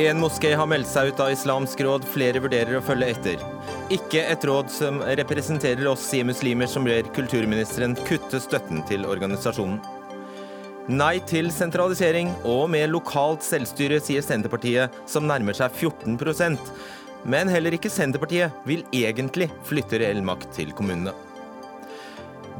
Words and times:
En 0.00 0.20
moské 0.20 0.54
har 0.56 0.66
meldt 0.70 0.88
seg 0.88 1.10
ut 1.10 1.20
av 1.20 1.32
Islamsk 1.34 1.80
råd, 1.84 2.04
flere 2.08 2.40
vurderer 2.40 2.78
å 2.78 2.84
følge 2.84 3.10
etter. 3.12 3.42
Ikke 3.92 4.22
et 4.32 4.44
råd 4.48 4.70
som 4.72 5.00
representerer 5.18 5.86
oss, 5.90 6.06
sier 6.08 6.24
muslimer 6.24 6.70
som 6.70 6.86
ber 6.86 7.08
kulturministeren 7.16 7.96
kutte 8.06 8.40
støtten 8.40 8.84
til 8.88 9.04
organisasjonen. 9.04 9.80
Nei 10.90 11.20
til 11.28 11.50
sentralisering 11.54 12.32
og 12.48 12.64
med 12.72 12.88
lokalt 12.90 13.44
selvstyre, 13.46 14.00
sier 14.02 14.24
Senterpartiet, 14.24 14.94
som 15.06 15.28
nærmer 15.28 15.54
seg 15.54 15.76
14% 15.76 16.72
Men 17.28 17.50
heller 17.52 17.76
ikke 17.76 17.92
Senterpartiet 17.92 18.64
vil 18.66 18.86
egentlig 18.96 19.50
flytte 19.68 20.00
reell 20.00 20.24
makt 20.24 20.54
til 20.56 20.72
kommunene. 20.72 21.12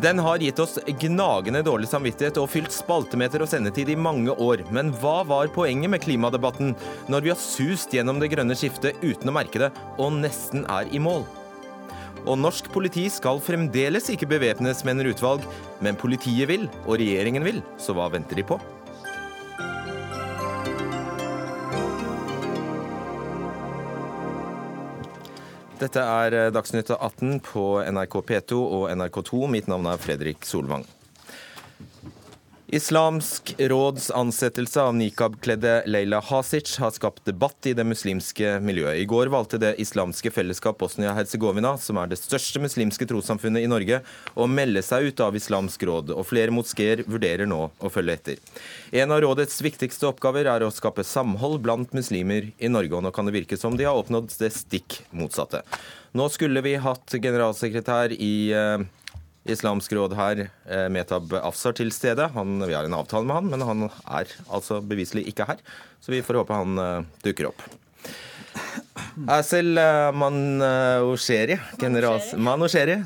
Den 0.00 0.18
har 0.18 0.38
gitt 0.40 0.58
oss 0.62 0.78
gnagende 0.86 1.60
dårlig 1.66 1.88
samvittighet 1.90 2.38
og 2.40 2.48
fylt 2.48 2.72
spaltemeter 2.72 3.42
og 3.44 3.50
sendetid 3.50 3.90
i 3.92 3.98
mange 4.00 4.32
år. 4.32 4.62
Men 4.72 4.94
hva 4.96 5.18
var 5.28 5.50
poenget 5.52 5.92
med 5.92 6.00
klimadebatten 6.00 6.72
når 7.12 7.26
vi 7.26 7.32
har 7.34 7.40
sust 7.42 7.92
gjennom 7.92 8.22
det 8.22 8.30
grønne 8.32 8.56
skiftet 8.56 8.96
uten 9.02 9.28
å 9.28 9.36
merke 9.36 9.60
det, 9.60 9.68
og 10.00 10.16
nesten 10.22 10.64
er 10.72 10.88
i 10.88 11.02
mål? 11.02 11.26
Og 12.24 12.40
norsk 12.40 12.70
politi 12.72 13.08
skal 13.12 13.42
fremdeles 13.44 14.08
ikke 14.12 14.30
bevæpnes, 14.30 14.86
mener 14.88 15.10
utvalg. 15.12 15.44
Men 15.84 16.00
politiet 16.00 16.48
vil, 16.48 16.68
og 16.86 16.96
regjeringen 17.00 17.44
vil, 17.44 17.60
så 17.80 17.96
hva 17.96 18.08
venter 18.12 18.40
de 18.40 18.46
på? 18.46 18.60
Dette 25.80 26.02
er 26.04 26.34
eh, 26.36 26.50
Dagsnytt 26.52 26.90
18 26.92 27.38
på 27.40 27.62
NRK 27.88 28.20
P2 28.28 28.56
og 28.60 28.82
NRK2. 28.92 29.46
Mitt 29.48 29.70
navn 29.70 29.88
er 29.88 30.00
Fredrik 30.02 30.44
Solvang. 30.44 30.84
Islamsk 32.72 33.54
råds 33.58 34.10
ansettelse 34.10 34.82
av 34.82 34.94
nikab-kledde 34.94 35.82
Leila 35.86 36.20
Hasic 36.20 36.76
har 36.78 36.90
skapt 36.90 37.24
debatt 37.24 37.66
i 37.66 37.72
det 37.74 37.82
muslimske 37.82 38.60
miljøet. 38.62 39.00
I 39.02 39.08
går 39.10 39.26
valgte 39.26 39.58
Det 39.58 39.72
islamske 39.82 40.30
fellesskap 40.30 40.78
Bosnia-Hercegovina, 40.78 41.72
som 41.82 41.98
er 41.98 42.12
det 42.12 42.20
største 42.20 42.62
muslimske 42.62 43.08
trossamfunnet 43.10 43.66
i 43.66 43.70
Norge, 43.72 43.98
å 44.38 44.46
melde 44.46 44.84
seg 44.86 45.08
ut 45.10 45.22
av 45.26 45.34
Islamsk 45.34 45.82
råd, 45.82 46.12
og 46.14 46.28
flere 46.30 46.54
moskeer 46.54 47.02
vurderer 47.10 47.50
nå 47.50 47.58
å 47.74 47.90
følge 47.90 48.14
etter. 48.20 48.38
En 48.94 49.10
av 49.10 49.24
rådets 49.26 49.58
viktigste 49.66 50.06
oppgaver 50.06 50.46
er 50.46 50.62
å 50.62 50.70
skape 50.70 51.02
samhold 51.02 51.58
blant 51.66 51.90
muslimer 51.90 52.52
i 52.54 52.70
Norge, 52.70 52.94
og 52.94 53.02
nå 53.02 53.10
kan 53.10 53.26
det 53.26 53.34
virke 53.34 53.58
som 53.58 53.74
de 53.74 53.90
har 53.90 53.98
oppnådd 53.98 54.30
det 54.38 54.54
stikk 54.54 55.00
motsatte. 55.10 55.64
Nå 56.14 56.30
skulle 56.30 56.62
vi 56.62 56.78
hatt 56.78 57.18
generalsekretær 57.18 58.14
i 58.14 58.34
eh, 58.54 58.86
Islamsk 59.54 59.92
råd 59.96 60.14
her, 60.18 60.46
eh, 60.66 60.86
Metab 60.92 61.32
Afsar, 61.40 61.74
til 61.76 61.92
stede. 61.94 62.28
Han, 62.34 62.58
vi 62.62 62.76
har 62.76 62.86
en 62.86 62.96
avtale 62.96 63.26
med 63.26 63.36
han, 63.36 63.50
men 63.52 63.66
han 63.66 63.86
er 63.88 64.32
altså 64.48 64.80
beviselig 64.80 65.26
ikke 65.30 65.46
her. 65.48 65.60
Så 66.00 66.14
vi 66.14 66.22
får 66.24 66.40
håpe 66.40 66.56
han 66.56 66.80
uh, 66.80 67.06
dukker 67.24 67.50
opp. 67.50 67.62
Asel 69.30 69.76
uh, 69.78 70.10
Manosheri, 70.16 71.58
Manosheri. 72.40 72.96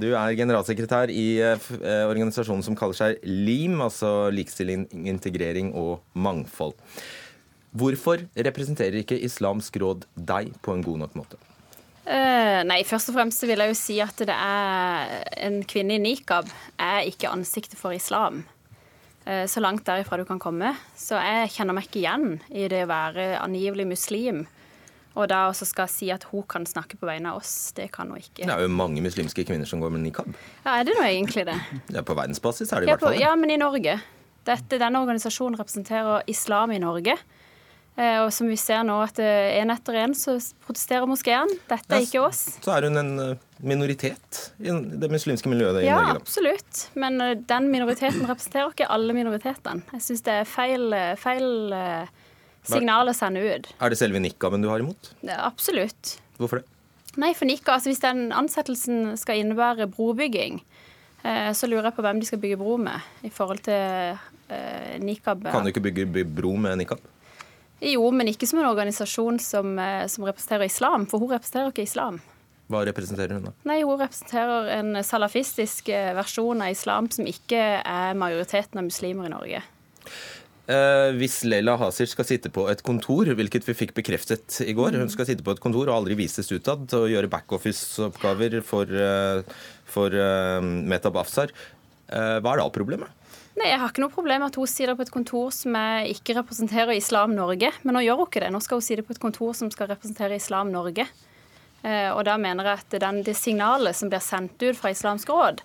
Du 0.00 0.08
er 0.12 0.38
generalsekretær 0.38 1.12
i 1.12 1.28
organisasjonen 1.42 2.64
som 2.64 2.78
kaller 2.78 2.96
seg 2.96 3.28
LIM, 3.28 3.80
altså 3.84 4.32
Likestilling, 4.34 4.88
integrering 5.10 5.74
og 5.76 6.00
mangfold. 6.14 6.78
Hvorfor 7.78 8.24
representerer 8.32 9.02
ikke 9.02 9.20
Islamsk 9.20 9.76
råd 9.82 10.08
deg 10.16 10.54
på 10.64 10.72
en 10.74 10.84
god 10.86 11.04
nok 11.04 11.20
måte? 11.20 11.47
Uh, 12.08 12.62
nei, 12.64 12.80
først 12.88 13.10
og 13.10 13.18
fremst 13.18 13.42
vil 13.44 13.60
jeg 13.60 13.68
jo 13.68 13.76
si 13.76 13.98
at 14.00 14.16
det 14.24 14.32
er 14.32 15.10
en 15.44 15.58
kvinne 15.68 15.98
i 15.98 16.00
nikab 16.00 16.48
er 16.80 17.08
ikke 17.10 17.28
ansiktet 17.28 17.76
for 17.76 17.92
islam. 17.92 18.46
Uh, 19.26 19.44
så 19.44 19.60
langt 19.60 19.84
derifra 19.84 20.16
du 20.16 20.24
kan 20.28 20.40
komme. 20.40 20.72
Så 20.96 21.20
jeg 21.20 21.52
kjenner 21.58 21.76
meg 21.76 21.90
ikke 21.90 22.00
igjen 22.00 22.38
i 22.48 22.64
det 22.72 22.86
å 22.86 22.88
være 22.88 23.34
angivelig 23.42 23.90
muslim. 23.90 24.46
Og 25.18 25.26
da 25.28 25.48
også 25.50 25.66
skal 25.68 25.88
si 25.90 26.08
at 26.14 26.24
hun 26.30 26.44
kan 26.48 26.64
snakke 26.68 26.96
på 26.96 27.08
vegne 27.08 27.32
av 27.32 27.40
oss. 27.42 27.72
Det 27.76 27.90
kan 27.92 28.08
hun 28.08 28.20
ikke. 28.22 28.46
Det 28.46 28.54
er 28.54 28.64
jo 28.64 28.70
mange 28.72 29.02
muslimske 29.04 29.44
kvinner 29.48 29.68
som 29.68 29.82
går 29.82 29.92
med 29.92 30.06
nikab. 30.06 30.30
Ja, 30.62 30.78
Er 30.78 30.86
det 30.88 30.94
nå 30.96 31.04
egentlig 31.04 31.44
det? 31.48 31.58
Ja, 31.96 32.04
På 32.06 32.16
verdensbasis 32.16 32.72
er 32.72 32.80
det 32.80 32.88
i 32.88 32.92
hvert 32.94 33.04
fall 33.04 33.18
det. 33.18 33.24
Ja, 33.26 33.34
men 33.36 33.52
i 33.52 33.58
Norge. 33.60 33.98
Dette, 34.48 34.78
denne 34.80 35.02
organisasjonen 35.02 35.58
representerer 35.60 36.22
islam 36.30 36.72
i 36.72 36.80
Norge. 36.80 37.18
Eh, 37.98 38.20
og 38.22 38.28
som 38.30 38.46
vi 38.46 38.54
ser 38.58 38.84
nå, 38.86 38.94
at 39.02 39.18
én 39.18 39.72
etter 39.74 39.96
én 40.04 40.14
så 40.14 40.36
protesterer 40.62 41.08
moskeen. 41.10 41.50
Dette 41.66 41.96
er 41.96 42.04
ikke 42.06 42.22
oss. 42.28 42.44
Så 42.62 42.70
er 42.76 42.86
hun 42.86 43.00
en 43.00 43.10
eh, 43.24 43.40
minoritet 43.58 44.42
i 44.62 44.70
det 44.70 45.10
muslimske 45.10 45.50
miljøet 45.50 45.80
i 45.82 45.88
ja, 45.88 45.96
Norge? 45.98 46.12
Ja, 46.14 46.20
absolutt. 46.22 46.84
Men 46.94 47.18
eh, 47.24 47.34
den 47.50 47.66
minoriteten 47.72 48.22
representerer 48.30 48.70
ikke 48.70 48.86
alle 48.94 49.16
minoritetene. 49.18 49.82
Jeg 49.96 50.06
syns 50.06 50.22
det 50.28 50.38
er 50.44 50.46
feil, 50.46 50.94
feil 51.18 51.50
signal 52.68 53.10
å 53.10 53.16
sende 53.18 53.42
ut. 53.42 53.66
Er 53.82 53.90
det 53.90 53.98
selve 53.98 54.22
nikaben 54.22 54.62
du 54.62 54.70
har 54.70 54.84
imot? 54.84 55.10
Ja, 55.26 55.42
absolutt. 55.48 56.14
Hvorfor 56.38 56.62
det? 56.62 56.70
Nei, 57.18 57.32
for 57.34 57.50
nikab, 57.50 57.80
altså 57.80 57.90
Hvis 57.90 58.04
den 58.04 58.28
ansettelsen 58.36 59.16
skal 59.18 59.40
innebære 59.40 59.88
brobygging, 59.90 60.60
så 61.26 61.66
lurer 61.66 61.88
jeg 61.88 61.96
på 61.96 62.04
hvem 62.04 62.20
de 62.20 62.28
skal 62.28 62.38
bygge 62.38 62.58
bro 62.60 62.76
med 62.78 63.26
i 63.26 63.30
forhold 63.34 63.64
til 63.66 65.00
nikab. 65.02 65.48
Kan 65.50 65.66
du 65.66 65.72
ikke 65.72 65.82
bygge 65.88 66.28
bro 66.36 66.52
med 66.60 66.78
nikab? 66.78 67.02
Jo, 67.84 68.08
men 68.10 68.30
ikke 68.30 68.48
som 68.50 68.58
en 68.62 68.70
organisasjon 68.70 69.38
som, 69.42 69.78
eh, 69.78 70.06
som, 70.10 70.26
representerer 70.26 70.66
islam, 70.66 71.06
for 71.06 71.22
hun 71.22 71.30
representerer 71.34 71.70
ikke 71.70 71.86
islam. 71.86 72.20
Hva 72.68 72.82
representerer 72.84 73.38
hun 73.38 73.46
da? 73.48 73.52
Nei, 73.64 73.82
Hun 73.82 74.00
representerer 74.00 74.72
en 74.78 75.04
salafistisk 75.04 75.88
eh, 75.88 76.12
versjon 76.18 76.60
av 76.62 76.74
islam 76.74 77.08
som 77.10 77.24
ikke 77.26 77.62
er 77.80 78.18
majoriteten 78.18 78.78
av 78.78 78.84
muslimer 78.90 79.30
i 79.30 79.32
Norge. 79.32 79.62
Eh, 80.68 81.14
hvis 81.16 81.46
Leila 81.48 81.78
Hasir 81.80 82.10
skal 82.10 82.26
sitte 82.28 82.50
på 82.52 82.66
et 82.68 82.82
kontor, 82.84 83.30
hvilket 83.38 83.64
vi 83.64 83.72
fikk 83.72 83.94
bekreftet 83.96 84.58
i 84.66 84.74
går 84.76 84.98
Hun 85.00 85.08
skal 85.08 85.24
sitte 85.24 85.40
på 85.40 85.54
et 85.54 85.62
kontor 85.64 85.88
og 85.88 85.94
aldri 85.94 86.18
vises 86.18 86.52
utad 86.52 86.92
og 86.92 87.08
gjøre 87.08 87.30
backoffice-oppgaver 87.32 88.60
for, 88.60 88.84
eh, 88.84 89.40
for 89.88 90.12
Metab 90.60 91.16
Afsar. 91.16 91.54
Eh, 92.08 92.40
hva 92.40 92.54
er 92.54 92.62
da 92.62 92.68
problemet? 92.72 93.08
Nei, 93.58 93.72
Jeg 93.72 93.80
har 93.82 93.90
ikke 93.90 94.04
noe 94.04 94.14
problem 94.14 94.44
med 94.44 94.52
at 94.52 94.58
hun 94.60 94.70
sitter 94.70 94.94
på 94.94 95.02
et 95.02 95.14
kontor 95.14 95.48
som 95.54 95.74
ikke 96.06 96.36
representerer 96.38 96.94
Islam 96.94 97.34
Norge. 97.34 97.72
Men 97.82 97.96
nå 97.96 98.04
gjør 98.04 98.20
hun 98.22 98.28
ikke 98.30 98.44
det. 98.44 98.52
Nå 98.54 98.60
skal 98.62 98.78
hun 98.78 98.86
sitte 98.86 99.06
på 99.06 99.16
et 99.16 99.22
kontor 99.22 99.56
som 99.58 99.72
skal 99.74 99.90
representere 99.90 100.38
Islam 100.38 100.70
Norge. 100.74 101.08
Eh, 101.82 102.10
og 102.12 102.24
da 102.26 102.36
mener 102.40 102.66
jeg 102.66 102.82
at 102.82 103.00
den, 103.02 103.22
det 103.26 103.34
signalet 103.38 103.98
som 103.98 104.10
blir 104.12 104.22
sendt 104.22 104.62
ut 104.62 104.78
fra 104.78 104.92
Islamsk 104.94 105.30
råd, 105.30 105.62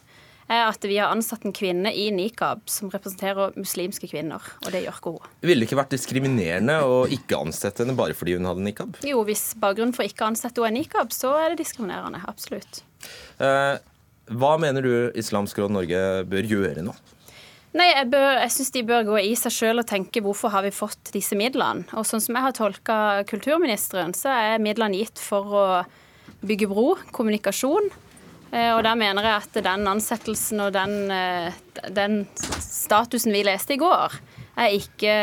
er 0.52 0.66
at 0.68 0.84
vi 0.86 0.98
har 1.00 1.14
ansatt 1.14 1.46
en 1.48 1.56
kvinne 1.56 1.94
i 1.96 2.10
nikab 2.14 2.66
som 2.70 2.92
representerer 2.94 3.56
muslimske 3.58 4.10
kvinner. 4.12 4.44
Og 4.66 4.74
det 4.74 4.84
gjør 4.84 4.98
ikke 5.00 5.14
hun. 5.16 5.32
Ville 5.46 5.64
det 5.64 5.70
ikke 5.70 5.80
vært 5.80 5.96
diskriminerende 5.96 6.82
å 6.84 7.00
ikke 7.14 7.40
ansette 7.40 7.86
henne 7.86 7.96
bare 7.98 8.18
fordi 8.18 8.36
hun 8.38 8.50
hadde 8.50 8.66
nikab? 8.66 9.00
Jo, 9.08 9.24
hvis 9.28 9.52
bakgrunnen 9.62 9.96
for 9.96 10.06
ikke 10.08 10.26
å 10.26 10.34
ansette 10.34 10.62
henne 10.62 10.74
er 10.74 10.84
nikab, 10.84 11.16
så 11.16 11.34
er 11.40 11.54
det 11.54 11.64
diskriminerende. 11.64 12.22
Absolutt. 12.30 12.84
Eh, 13.40 13.76
hva 14.34 14.54
mener 14.62 14.86
du 14.86 14.94
Islamsk 15.20 15.62
råd 15.64 15.74
Norge 15.78 16.04
bør 16.30 16.54
gjøre 16.58 16.86
nå? 16.86 16.94
Nei, 17.74 17.90
Jeg, 17.90 18.10
bør, 18.14 18.38
jeg 18.38 18.54
syns 18.54 18.72
de 18.76 18.84
bør 18.86 19.06
gå 19.08 19.20
i 19.26 19.34
seg 19.40 19.54
sjøl 19.54 19.82
og 19.82 19.88
tenke 19.90 20.22
hvorfor 20.22 20.54
har 20.54 20.66
vi 20.66 20.74
fått 20.74 21.10
disse 21.16 21.38
midlene. 21.38 21.88
Og 21.98 22.06
sånn 22.06 22.22
som 22.22 22.38
jeg 22.38 22.46
har 22.46 22.54
tolka 22.54 22.98
kulturministeren, 23.30 24.14
så 24.18 24.30
er 24.30 24.62
midlene 24.62 25.00
gitt 25.00 25.22
for 25.22 25.58
å 25.58 25.66
bygge 26.46 26.70
bro, 26.70 26.94
kommunikasjon. 27.16 27.90
Eh, 28.54 28.70
og 28.76 28.84
der 28.86 29.00
mener 29.00 29.26
jeg 29.26 29.42
at 29.42 29.58
den 29.66 29.90
ansettelsen 29.90 30.62
og 30.62 30.76
den, 30.76 31.10
eh, 31.10 31.56
den 31.90 32.20
statusen 32.62 33.34
vi 33.34 33.42
leste 33.48 33.74
i 33.74 33.82
går, 33.82 34.20
er 34.54 34.78
ikke 34.78 35.16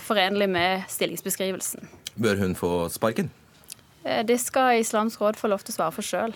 forenlig 0.00 0.48
med 0.48 0.86
stillingsbeskrivelsen. 0.88 1.90
Bør 2.16 2.40
hun 2.40 2.56
få 2.56 2.88
sparken? 2.92 3.28
Eh, 4.04 4.22
det 4.24 4.40
skal 4.40 4.80
Islamsk 4.80 5.20
råd 5.20 5.36
få 5.36 5.52
lov 5.52 5.60
til 5.60 5.74
å 5.74 5.76
svare 5.76 5.92
for 5.92 6.08
sjøl. 6.08 6.32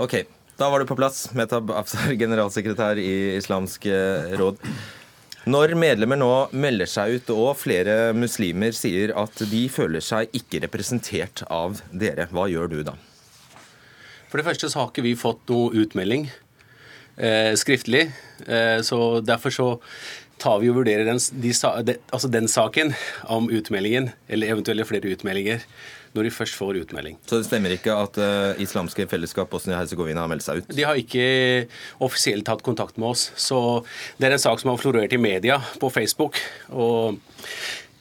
Okay. 0.00 0.24
Da 0.54 0.68
var 0.70 0.78
du 0.78 0.86
på 0.86 0.94
plass, 0.94 1.32
Metab 1.34 1.72
Afsar, 1.74 2.12
generalsekretær 2.22 2.98
i 3.02 3.34
Islamsk 3.34 3.88
eh, 3.90 4.36
råd. 4.38 4.60
Når 5.50 5.74
medlemmer 5.76 6.16
nå 6.20 6.30
melder 6.54 6.88
seg 6.88 7.16
ut, 7.16 7.32
og 7.34 7.56
flere 7.58 8.12
muslimer 8.16 8.72
sier 8.76 9.10
at 9.18 9.42
de 9.50 9.64
føler 9.68 10.04
seg 10.04 10.30
ikke 10.38 10.62
representert 10.62 11.42
av 11.50 11.82
dere, 11.90 12.28
hva 12.30 12.46
gjør 12.48 12.70
du 12.70 12.78
da? 12.86 12.94
For 14.30 14.38
det 14.38 14.46
første 14.46 14.70
så 14.70 14.80
har 14.84 14.92
ikke 14.92 15.04
vi 15.08 15.16
fått 15.18 15.42
noe 15.50 15.74
utmelding 15.82 16.28
eh, 17.18 17.52
skriftlig. 17.58 18.06
Eh, 18.46 18.78
så 18.86 19.00
derfor 19.26 19.54
så 19.54 19.68
tar 20.42 20.60
vi 20.62 20.70
og 20.70 20.80
vurderer 20.80 21.06
den, 21.08 21.20
de, 21.40 21.52
altså 22.12 22.30
den 22.32 22.48
saken 22.50 22.94
om 23.30 23.50
utmeldingen, 23.52 24.10
eller 24.28 24.54
eventuelle 24.54 24.86
flere 24.88 25.12
utmeldinger 25.14 25.62
når 26.14 26.28
de 26.28 26.30
først 26.30 26.54
får 26.54 26.78
utmelding. 26.78 27.16
Så 27.26 27.40
det 27.40 27.48
stemmer 27.48 27.74
ikke 27.74 27.94
at 27.98 28.18
uh, 28.22 28.60
islamske 28.62 29.08
fellesskap 29.10 29.50
Bosnia-Hercegovina 29.50 30.22
har 30.22 30.30
meldt 30.30 30.46
seg 30.46 30.60
ut? 30.62 30.68
De 30.70 30.84
har 30.86 30.98
ikke 30.98 31.24
offisielt 32.06 32.46
tatt 32.46 32.62
kontakt 32.62 33.00
med 33.02 33.16
oss. 33.16 33.32
Så 33.34 33.58
det 34.20 34.28
er 34.28 34.36
en 34.36 34.44
sak 34.44 34.62
som 34.62 34.70
har 34.70 34.78
florert 34.78 35.14
i 35.16 35.18
media, 35.18 35.58
på 35.82 35.90
Facebook. 35.90 36.38
og 36.70 37.18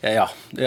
ja, 0.03 0.25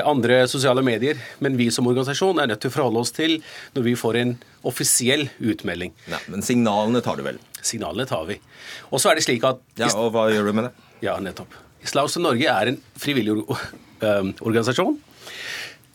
andre 0.08 0.46
sosiale 0.48 0.80
medier. 0.82 1.20
Men 1.44 1.58
vi 1.60 1.68
som 1.70 1.86
organisasjon 1.86 2.40
er 2.40 2.48
nødt 2.48 2.62
til 2.64 2.72
å 2.72 2.76
forholde 2.78 3.02
oss 3.04 3.12
til 3.14 3.36
når 3.76 3.84
vi 3.84 3.92
får 4.00 4.18
en 4.22 4.32
offisiell 4.66 5.26
utmelding. 5.38 5.92
Nei, 6.08 6.22
men 6.32 6.42
signalene 6.46 7.04
tar 7.04 7.20
du 7.20 7.26
vel? 7.28 7.38
signalene 7.66 8.06
tar 8.08 8.26
vi. 8.28 8.38
Og 8.90 9.02
så 9.02 9.10
er 9.10 9.18
det 9.18 9.26
slik 9.26 9.44
at 9.46 9.62
Ja, 9.80 9.90
Og 9.98 10.12
hva 10.14 10.28
gjør 10.32 10.50
du 10.50 10.56
med 10.56 10.68
det? 10.68 10.72
Ja, 11.04 11.18
nettopp. 11.20 11.52
Islamsk 11.84 12.20
Norge 12.22 12.48
er 12.50 12.72
en 12.72 12.80
frivillig 12.98 13.36
organisasjon 14.00 14.96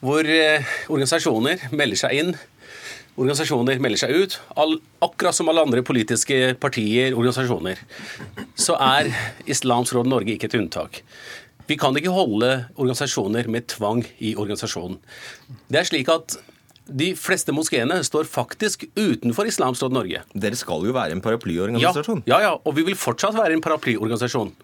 hvor 0.01 0.25
uh, 0.25 0.71
organisasjoner 0.89 1.67
melder 1.77 1.99
seg 1.99 2.17
inn. 2.17 2.31
Organisasjoner 3.19 3.81
melder 3.83 4.01
seg 4.01 4.15
ut. 4.17 4.37
All, 4.57 4.79
akkurat 5.05 5.37
som 5.37 5.51
alle 5.51 5.61
andre 5.65 5.83
politiske 5.85 6.55
partier, 6.61 7.13
organisasjoner, 7.13 7.81
så 8.57 8.77
er 8.81 9.11
Islamsk 9.51 9.93
Råd 9.97 10.09
Norge 10.09 10.33
ikke 10.33 10.49
et 10.49 10.57
unntak. 10.57 11.03
Vi 11.69 11.77
kan 11.79 11.95
ikke 11.95 12.13
holde 12.15 12.49
organisasjoner 12.73 13.49
med 13.51 13.69
tvang 13.71 14.01
i 14.19 14.33
organisasjonen. 14.33 14.97
Det 15.69 15.83
er 15.83 15.91
slik 15.91 16.09
at 16.11 16.39
de 16.91 17.11
fleste 17.15 17.53
moskeene 17.55 17.99
står 18.03 18.25
faktisk 18.27 18.87
utenfor 18.97 19.47
Islamsk 19.47 19.85
Råd 19.85 19.95
Norge. 19.99 20.23
Dere 20.33 20.57
skal 20.59 20.87
jo 20.87 20.97
være 20.97 21.15
en 21.15 21.21
paraplyorganisasjon. 21.23 22.25
Ja, 22.25 22.41
ja, 22.41 22.49
ja, 22.49 22.57
og 22.57 22.75
vi 22.79 22.89
vil 22.89 22.97
fortsatt 22.99 23.37
være 23.37 23.53
en 23.55 23.63
paraplyorganisasjon. 23.63 24.55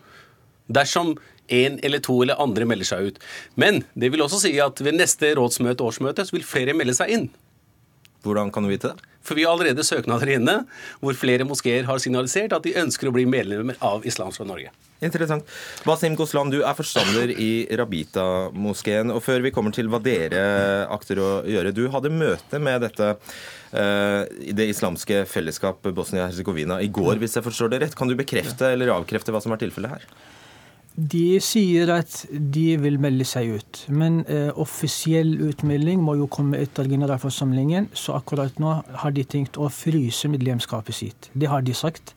Dersom 0.67 1.15
en 1.47 1.79
eller 1.79 2.03
to 2.03 2.21
eller 2.23 2.41
andre 2.43 2.67
melder 2.67 2.89
seg 2.89 3.11
ut. 3.11 3.19
Men 3.55 3.83
det 3.95 4.11
vil 4.11 4.23
også 4.25 4.41
si 4.43 4.55
at 4.59 4.81
ved 4.83 4.99
neste 4.99 5.31
rådsmøte, 5.39 5.83
årsmøte, 5.83 6.27
så 6.27 6.35
vil 6.35 6.47
flere 6.47 6.75
melde 6.77 6.95
seg 6.97 7.13
inn. 7.15 7.29
Hvordan 8.25 8.51
kan 8.51 8.65
du 8.65 8.71
vite 8.71 8.91
det? 8.91 9.13
For 9.27 9.35
vi 9.35 9.43
har 9.43 9.53
allerede 9.53 9.83
søknader 9.83 10.29
inne 10.37 10.61
hvor 11.03 11.15
flere 11.19 11.45
moskeer 11.47 11.87
har 11.87 11.99
signalisert 11.99 12.55
at 12.55 12.63
de 12.63 12.75
ønsker 12.79 13.09
å 13.09 13.15
bli 13.15 13.25
medlemmer 13.27 13.75
av 13.83 14.05
Islamsk 14.07 14.41
Råd 14.41 14.49
Norge. 14.51 14.71
Interessant. 15.03 15.45
Basim 15.85 16.15
Goslan, 16.17 16.49
du 16.49 16.61
er 16.63 16.77
forstander 16.77 17.33
i 17.35 17.67
Rabita-moskeen. 17.77 19.11
Og 19.13 19.21
før 19.25 19.43
vi 19.45 19.51
kommer 19.53 19.75
til 19.75 19.91
hva 19.91 19.99
dere 20.01 20.41
akter 20.93 21.21
å 21.21 21.29
gjøre, 21.45 21.75
du 21.75 21.85
hadde 21.93 22.13
møte 22.13 22.61
med 22.63 22.81
dette 22.87 23.11
uh, 23.13 24.23
det 24.57 24.71
islamske 24.71 25.21
fellesskap 25.29 25.85
Bosnia-Hercegovina 25.85 26.79
i 26.81 26.89
går, 26.89 27.19
hvis 27.21 27.37
jeg 27.37 27.45
forstår 27.45 27.75
det 27.75 27.83
rett. 27.83 27.99
Kan 27.99 28.09
du 28.09 28.17
bekrefte 28.17 28.73
eller 28.73 28.95
avkrefte 28.95 29.35
hva 29.35 29.43
som 29.43 29.53
er 29.53 29.61
tilfellet 29.61 29.99
her? 29.99 30.09
De 30.97 31.37
sier 31.45 31.91
at 31.93 32.23
de 32.31 32.71
vil 32.81 32.95
melde 32.97 33.25
seg 33.29 33.51
ut. 33.59 33.81
Men 33.93 34.23
eh, 34.25 34.49
offisiell 34.57 35.35
utmelding 35.45 36.01
må 36.01 36.15
jo 36.17 36.25
komme 36.31 36.57
etter 36.57 36.89
generalforsamlingen, 36.89 37.91
så 37.93 38.15
akkurat 38.17 38.57
nå 38.57 38.79
har 39.03 39.13
de 39.13 39.25
tenkt 39.29 39.59
å 39.61 39.69
fryse 39.69 40.29
medlemskapet 40.33 40.97
sitt. 40.97 41.29
Det 41.37 41.51
har 41.51 41.61
de 41.61 41.77
sagt. 41.77 42.15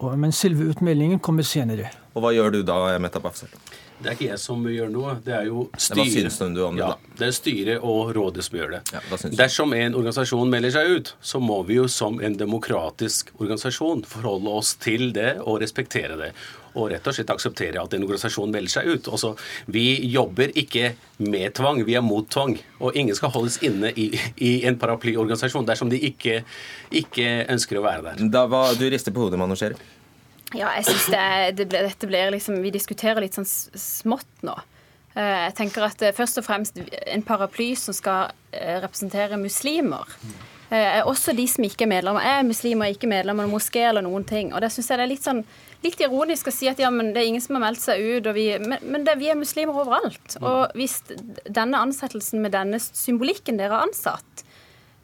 Og, 0.00 0.14
men 0.16 0.32
selve 0.32 0.70
utmeldingen 0.72 1.20
kommer 1.20 1.44
senere. 1.44 1.90
Og 2.16 2.24
hva 2.24 2.32
gjør 2.32 2.56
du 2.56 2.62
da, 2.64 2.80
Metta 3.02 3.20
Bafsel? 3.20 3.52
Det 4.00 4.08
er 4.08 4.14
ikke 4.16 4.28
jeg 4.30 4.40
som 4.40 4.62
gjør 4.64 4.88
noe, 4.88 5.10
det 5.20 5.34
er 5.36 5.48
jo 5.50 5.66
styret. 5.76 6.30
syns 6.32 6.38
du 6.40 6.62
om 6.64 6.78
det, 6.78 6.86
Ja, 6.86 6.94
det 7.20 7.26
er 7.26 7.34
styret 7.36 7.82
og 7.84 8.14
rådet 8.16 8.46
som 8.46 8.56
gjør 8.56 8.78
det. 8.78 8.80
Ja? 8.94 9.02
Dersom 9.42 9.74
en 9.76 9.98
organisasjon 9.98 10.48
melder 10.48 10.72
seg 10.72 10.94
ut, 10.94 11.12
så 11.20 11.40
må 11.44 11.58
vi 11.68 11.76
jo 11.76 11.84
som 11.92 12.16
en 12.24 12.38
demokratisk 12.40 13.34
organisasjon 13.36 14.06
forholde 14.08 14.56
oss 14.62 14.72
til 14.80 15.10
det 15.12 15.34
og 15.44 15.60
respektere 15.60 16.16
det. 16.16 16.30
Og 16.74 16.90
rett 16.92 17.06
og 17.06 17.16
slett 17.16 17.30
akseptere 17.34 17.82
at 17.82 17.94
en 17.96 18.04
organisasjon 18.06 18.52
melder 18.54 18.74
seg 18.76 18.90
ut. 18.90 19.08
Også, 19.10 19.32
vi 19.66 19.86
jobber 20.12 20.52
ikke 20.54 20.92
med 21.26 21.54
tvang, 21.58 21.82
vi 21.86 21.96
er 21.98 22.04
mot 22.06 22.28
tvang. 22.30 22.56
Og 22.80 22.96
ingen 22.96 23.16
skal 23.18 23.32
holdes 23.34 23.58
inne 23.66 23.90
i, 23.98 24.10
i 24.38 24.52
en 24.68 24.78
paraplyorganisasjon 24.80 25.66
dersom 25.66 25.90
de 25.90 25.98
ikke, 26.10 26.42
ikke 27.02 27.30
ønsker 27.50 27.80
å 27.80 27.86
være 27.86 28.04
der. 28.10 28.28
Da, 28.30 28.46
var, 28.50 28.76
du 28.78 28.86
rister 28.92 29.14
på 29.14 29.26
hodet, 29.26 29.40
Manusjeri. 29.40 29.78
Ja, 30.54 30.72
jeg 30.74 30.88
synes 30.88 31.06
det, 31.12 31.24
det 31.60 31.68
ble, 31.70 31.84
dette 31.86 32.08
blir 32.10 32.32
liksom 32.34 32.56
Vi 32.64 32.72
diskuterer 32.74 33.22
litt 33.22 33.36
sånn 33.38 33.46
smått 33.46 34.42
nå. 34.46 34.56
Eh, 35.14 35.44
Jeg 35.46 35.56
tenker 35.58 35.86
at 35.86 36.02
eh, 36.02 36.14
først 36.14 36.40
og 36.40 36.46
fremst 36.46 36.78
en 36.80 37.26
paraply 37.26 37.72
som 37.78 37.94
skal 37.96 38.32
eh, 38.52 38.78
representere 38.82 39.38
muslimer. 39.40 40.16
også 41.04 41.32
de 41.34 41.48
som 41.50 41.64
ikke 41.66 41.82
er 41.82 41.90
medlemmer. 41.90 42.22
Jeg 42.22 42.38
er 42.38 42.46
muslimer, 42.46 42.92
ikke 42.94 43.08
medlemmer 43.10 43.48
av 43.48 43.50
moské 43.50 43.88
eller 43.88 44.04
noen 44.06 44.22
ting. 44.24 44.52
Og 44.54 44.60
det 44.62 44.70
syns 44.70 44.90
jeg 44.90 45.00
det 45.00 45.06
er 45.06 45.10
litt 45.10 45.24
sånn 45.26 45.40
litt 45.84 46.00
ironisk 46.02 46.50
å 46.50 46.54
si 46.54 46.68
at 46.70 46.80
ja, 46.82 46.90
men 46.92 47.12
det 47.14 47.22
er 47.22 47.30
ingen 47.30 47.44
som 47.44 47.56
har 47.56 47.64
meldt 47.68 47.82
seg 47.82 48.02
ut, 48.02 48.28
og 48.28 48.36
vi, 48.36 48.46
men, 48.60 48.82
men 48.84 49.06
det, 49.06 49.16
vi 49.20 49.30
er 49.32 49.38
muslimer 49.38 49.80
overalt. 49.82 50.36
Og 50.40 50.76
hvis 50.78 51.00
denne 51.48 51.80
ansettelsen 51.80 52.42
med 52.44 52.54
denne 52.56 52.80
symbolikken 52.82 53.60
dere 53.60 53.76
har 53.78 53.88
ansatt, 53.88 54.44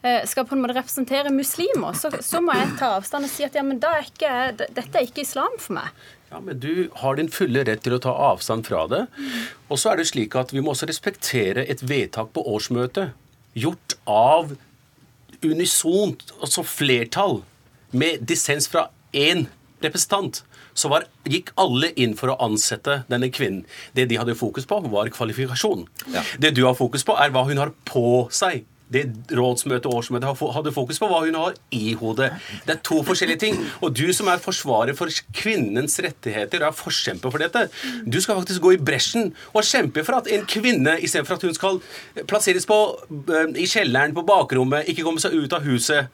eh, 0.05 0.21
skal 0.29 0.45
på 0.47 0.57
en 0.57 0.61
måte 0.63 0.77
representere 0.77 1.33
muslimer, 1.33 1.97
så, 1.97 2.11
så 2.21 2.43
må 2.43 2.55
jeg 2.57 2.75
ta 2.81 2.93
avstand 2.99 3.29
og 3.29 3.33
si 3.33 3.47
at 3.47 3.57
ja, 3.57 3.65
men 3.65 3.81
er 3.81 4.05
ikke, 4.05 4.35
dette 4.61 4.93
er 4.93 5.09
ikke 5.09 5.25
islam 5.25 5.57
for 5.57 5.79
meg. 5.79 6.05
Ja, 6.27 6.41
men 6.43 6.59
Du 6.59 6.89
har 7.01 7.15
din 7.15 7.31
fulle 7.31 7.63
rett 7.65 7.85
til 7.85 7.95
å 7.95 8.01
ta 8.03 8.13
avstand 8.33 8.67
fra 8.67 8.83
det. 8.91 9.05
Og 9.71 9.79
så 9.79 9.93
er 9.93 10.01
det 10.01 10.09
slik 10.11 10.35
at 10.35 10.51
vi 10.53 10.61
må 10.63 10.73
også 10.73 10.89
respektere 10.89 11.63
et 11.71 11.83
vedtak 11.87 12.33
på 12.35 12.43
årsmøtet 12.43 13.15
gjort 13.57 13.95
av 14.11 14.51
unisont, 15.45 16.33
altså 16.41 16.63
flertall, 16.67 17.41
med 17.95 18.25
dissens 18.27 18.67
fra 18.67 18.89
én 19.15 19.45
representant. 19.83 20.43
Så 20.77 20.91
var, 20.91 21.07
gikk 21.27 21.51
alle 21.59 21.91
inn 21.99 22.15
for 22.17 22.33
å 22.33 22.39
ansette 22.47 23.01
denne 23.11 23.29
kvinnen. 23.33 23.65
Det 23.97 24.07
de 24.09 24.19
hadde 24.19 24.37
fokus 24.37 24.67
på, 24.69 24.79
var 24.93 25.11
kvalifikasjon. 25.13 25.85
Ja. 26.13 26.25
Det 26.39 26.55
du 26.57 26.65
har 26.67 26.77
fokus 26.77 27.05
på, 27.07 27.17
er 27.17 27.33
hva 27.33 27.45
hun 27.49 27.61
har 27.61 27.73
på 27.87 28.27
seg. 28.33 28.65
Det 28.87 29.01
rådsmøtet 29.35 29.89
og 29.89 29.97
årsmøtet 29.99 30.41
hadde 30.55 30.71
fokus 30.71 30.99
på 31.01 31.09
hva 31.11 31.19
hun 31.25 31.35
har 31.35 31.57
i 31.75 31.91
hodet. 31.99 32.29
Det 32.63 32.77
er 32.77 32.83
to 32.87 33.01
forskjellige 33.03 33.41
ting. 33.41 33.57
Og 33.83 33.91
du 33.91 34.05
som 34.15 34.29
er 34.31 34.39
forsvarer 34.39 34.95
for 34.95 35.11
kvinnens 35.35 35.99
rettigheter 36.03 36.63
er 36.63 36.75
forkjemper 36.75 37.33
for 37.33 37.43
dette, 37.43 37.65
du 38.07 38.19
skal 38.23 38.39
faktisk 38.39 38.63
gå 38.63 38.77
i 38.77 38.81
bresjen 38.89 39.33
og 39.51 39.67
kjempe 39.67 40.05
for 40.07 40.21
at 40.21 40.31
en 40.31 40.47
kvinne, 40.47 40.95
istedenfor 41.03 41.35
at 41.35 41.47
hun 41.49 41.57
skal 41.57 41.81
plasseres 42.31 42.67
på, 42.69 42.79
eh, 43.27 43.51
i 43.59 43.67
kjelleren 43.67 44.15
på 44.15 44.23
bakrommet, 44.27 44.87
ikke 44.87 45.03
komme 45.03 45.23
seg 45.23 45.35
ut 45.35 45.53
av 45.53 45.67
huset 45.67 46.07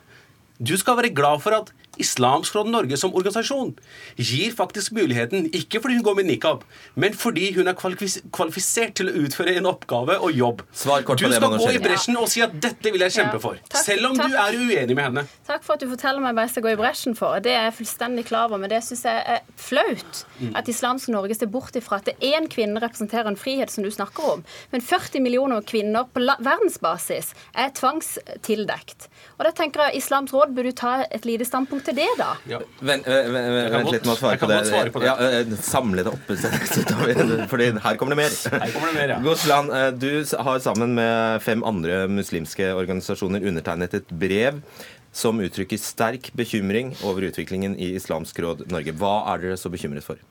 Du 0.64 0.78
skal 0.78 0.96
være 0.96 1.14
glad 1.14 1.42
for 1.42 1.54
at 1.58 1.72
Islamsk 2.02 2.56
Råd 2.56 2.70
Norge 2.74 2.98
som 2.98 3.14
organisasjon 3.14 3.74
gir 4.18 4.54
faktisk 4.56 4.92
muligheten, 4.96 5.50
ikke 5.54 5.82
fordi 5.82 5.96
hun 6.00 6.04
går 6.04 6.16
med 6.16 6.26
nikab, 6.26 6.64
men 6.96 7.14
fordi 7.14 7.52
hun 7.56 7.68
er 7.68 7.74
kvalifisert 7.78 8.96
til 8.96 9.10
å 9.10 9.16
utføre 9.26 9.56
en 9.58 9.66
oppgave 9.70 10.18
og 10.20 10.32
jobb. 10.34 10.64
Svar 10.74 11.02
kort 11.06 11.20
du 11.20 11.26
på 11.26 11.32
det, 11.32 11.40
skal 11.42 11.58
gå 11.58 11.70
i 11.76 11.82
bresjen 11.84 12.18
og 12.18 12.28
si 12.30 12.42
at 12.42 12.52
'dette 12.60 12.92
vil 12.92 13.02
jeg 13.02 13.12
kjempe 13.12 13.34
Ja. 13.34 13.40
for', 13.40 13.58
Takk, 13.70 13.86
selv 13.86 14.06
om 14.08 14.18
du 14.18 14.36
er 14.36 14.54
uenig 14.54 14.96
med 14.96 15.04
henne. 15.04 15.28
Takk 15.48 15.64
for 15.64 15.74
at 15.74 15.80
du 15.80 15.90
forteller 15.90 16.20
meg 16.22 16.36
hva 16.36 16.42
jeg 16.42 16.50
skal 16.50 16.64
gå 16.64 16.72
i 16.74 16.76
bresjen 16.76 17.16
for. 17.16 17.40
Det 17.40 17.52
er 17.52 17.64
jeg 17.70 17.74
fullstendig 17.74 18.26
klar 18.26 18.46
over, 18.46 18.58
men 18.58 18.70
det 18.70 18.84
syns 18.84 19.04
jeg 19.04 19.24
er 19.26 19.40
flaut. 19.58 20.26
At 20.56 20.68
Islamsk 20.68 21.10
Norge 21.10 21.36
ser 21.36 21.48
bort 21.48 21.76
ifra 21.76 21.98
at 21.98 22.06
det 22.06 22.16
én 22.22 22.48
kvinne 22.48 22.80
representerer 22.82 23.28
en 23.28 23.36
frihet 23.36 23.70
som 23.72 23.84
du 23.84 23.90
snakker 23.92 24.24
om. 24.24 24.44
Men 24.72 24.82
40 24.82 25.20
millioner 25.22 25.62
kvinner 25.62 26.04
på 26.14 26.20
verdensbasis 26.40 27.34
er 27.56 27.70
tvangstildekt. 27.70 29.08
Og 29.44 29.50
da 29.50 29.58
tenker 29.58 29.82
jeg 29.90 30.00
Islams 30.00 30.32
råd 30.32 30.54
burde 30.56 30.72
ta 30.72 30.94
et 31.12 31.26
lite 31.28 31.44
standpunkt 31.44 31.84
til 31.90 31.98
det, 31.98 32.06
da. 32.16 32.30
Ja. 32.48 32.62
Vent, 32.80 33.04
vent, 33.04 33.26
vent, 33.34 33.74
vent 33.74 33.90
litt 33.92 34.06
med 34.08 34.14
å 34.14 34.16
svare 34.16 34.38
jeg 34.38 34.40
på 34.40 34.48
kan 34.48 34.54
det. 34.54 34.60
svare 34.70 34.94
på 34.94 35.02
det. 35.04 35.10
Ja, 35.10 35.16
eh, 35.42 35.58
samle 35.68 36.06
det 36.08 36.14
opp, 36.14 36.32
så 36.32 36.52
så 36.72 36.84
tar 36.88 37.02
vi 37.04 37.18
det, 37.20 37.50
fordi 37.52 37.68
her 37.84 38.00
kommer 38.00 38.16
det 38.16 38.20
mer. 38.22 38.38
Her 38.54 38.72
kommer 38.72 38.94
det 38.94 38.96
mer, 39.02 39.12
ja. 39.12 39.20
Gosland, 39.26 39.74
eh, 39.76 39.90
du 40.00 40.08
har 40.48 40.64
sammen 40.64 40.96
med 40.96 41.44
fem 41.44 41.66
andre 41.68 42.06
muslimske 42.08 42.72
organisasjoner 42.72 43.44
undertegnet 43.52 44.00
et 44.00 44.16
brev 44.16 44.64
som 45.12 45.44
uttrykker 45.44 45.78
sterk 45.78 46.32
bekymring 46.40 46.96
over 47.04 47.28
utviklingen 47.28 47.76
i 47.76 47.92
Islamsk 48.00 48.40
råd 48.48 48.64
Norge. 48.72 48.96
Hva 48.96 49.18
er 49.34 49.44
dere 49.44 49.60
så 49.60 49.68
bekymret 49.76 50.08
for? 50.08 50.24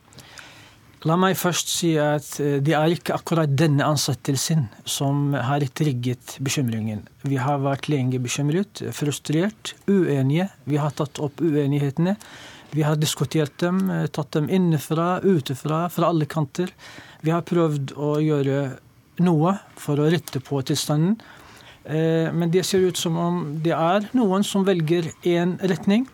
La 1.03 1.17
meg 1.19 1.35
først 1.35 1.67
si 1.67 1.97
at 1.99 2.37
eh, 2.39 2.61
det 2.63 2.77
er 2.79 2.93
ikke 2.95 3.17
akkurat 3.17 3.51
denne 3.59 3.83
ansettelsen 3.91 4.69
som 4.87 5.33
har 5.35 5.65
trigget 5.75 6.37
bekymringen. 6.39 7.01
Vi 7.27 7.41
har 7.43 7.59
vært 7.65 7.89
lenge 7.91 8.21
bekymret, 8.23 8.85
frustrert, 8.95 9.75
uenige. 9.91 10.47
Vi 10.71 10.79
har 10.79 10.95
tatt 10.95 11.19
opp 11.19 11.43
uenighetene. 11.43 12.15
Vi 12.71 12.87
har 12.87 13.01
diskutert 13.03 13.57
dem, 13.59 13.83
eh, 13.91 14.07
tatt 14.15 14.31
dem 14.39 14.47
innenfra, 14.47 15.17
utefra, 15.27 15.89
fra 15.91 16.13
alle 16.13 16.31
kanter. 16.31 16.71
Vi 17.27 17.35
har 17.35 17.43
prøvd 17.43 17.97
å 17.99 18.15
gjøre 18.23 18.63
noe 19.27 19.59
for 19.75 19.99
å 19.99 20.07
rette 20.07 20.39
på 20.39 20.63
tilstanden. 20.63 21.19
Eh, 21.85 22.31
Men 22.31 22.51
det 22.55 22.65
ser 22.65 22.79
ut 22.79 22.97
som 22.97 23.19
om 23.19 23.59
det 23.59 23.75
er 23.75 24.07
noen 24.15 24.45
som 24.45 24.65
velger 24.65 25.11
én 25.27 25.59
retning. 25.59 26.07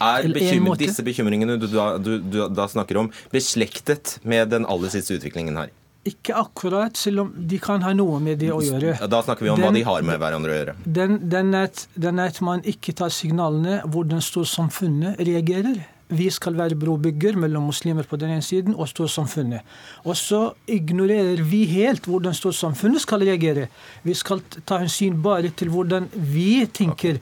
Er 0.00 0.28
bekymring, 0.30 0.76
disse 0.78 1.02
bekymringene 1.02 1.56
du, 1.58 1.66
da- 1.72 1.98
du, 1.98 2.18
du 2.22 2.38
da 2.54 2.68
snakker 2.70 3.00
om, 3.00 3.10
beslektet 3.34 4.18
med 4.22 4.50
den 4.54 4.66
aller 4.66 4.92
siste 4.92 5.16
utviklingen 5.18 5.56
her? 5.58 5.72
Ikke 6.08 6.32
akkurat, 6.38 6.96
selv 6.96 7.24
om 7.24 7.32
de 7.50 7.58
kan 7.60 7.82
ha 7.84 7.90
noe 7.92 8.20
med 8.22 8.38
det 8.40 8.48
å 8.54 8.60
gjøre. 8.64 8.94
Da 9.10 9.18
snakker 9.26 9.44
vi 9.44 9.50
om 9.52 9.60
hva 9.60 9.72
de 9.74 9.82
har 9.84 10.04
med 10.06 10.20
hverandre 10.22 10.54
å 10.54 10.58
gjøre. 10.60 10.74
Den, 10.86 11.18
den, 11.28 11.50
er 11.58 11.66
at, 11.68 11.82
den 11.98 12.22
er 12.22 12.30
at 12.32 12.38
man 12.46 12.62
ikke 12.64 12.94
tar 12.96 13.12
signalene 13.12 13.80
hvordan 13.84 14.22
storsamfunnet 14.24 15.18
reagerer. 15.20 15.82
Vi 16.08 16.30
skal 16.32 16.54
være 16.56 16.78
brobygger 16.80 17.36
mellom 17.36 17.66
muslimer 17.68 18.06
på 18.08 18.16
den 18.16 18.30
ene 18.38 18.44
siden 18.46 18.72
og 18.78 18.88
storsamfunnet. 18.88 19.66
Og 20.08 20.16
så 20.16 20.38
ignorerer 20.72 21.42
vi 21.44 21.66
helt 21.74 22.08
hvordan 22.08 22.32
storsamfunnet 22.38 23.04
skal 23.04 23.26
reagere. 23.28 23.66
Vi 24.06 24.14
skal 24.16 24.40
ta 24.64 24.78
hensyn 24.80 25.18
bare 25.20 25.50
til 25.52 25.68
hvordan 25.74 26.08
vi 26.14 26.64
tenker. 26.72 27.20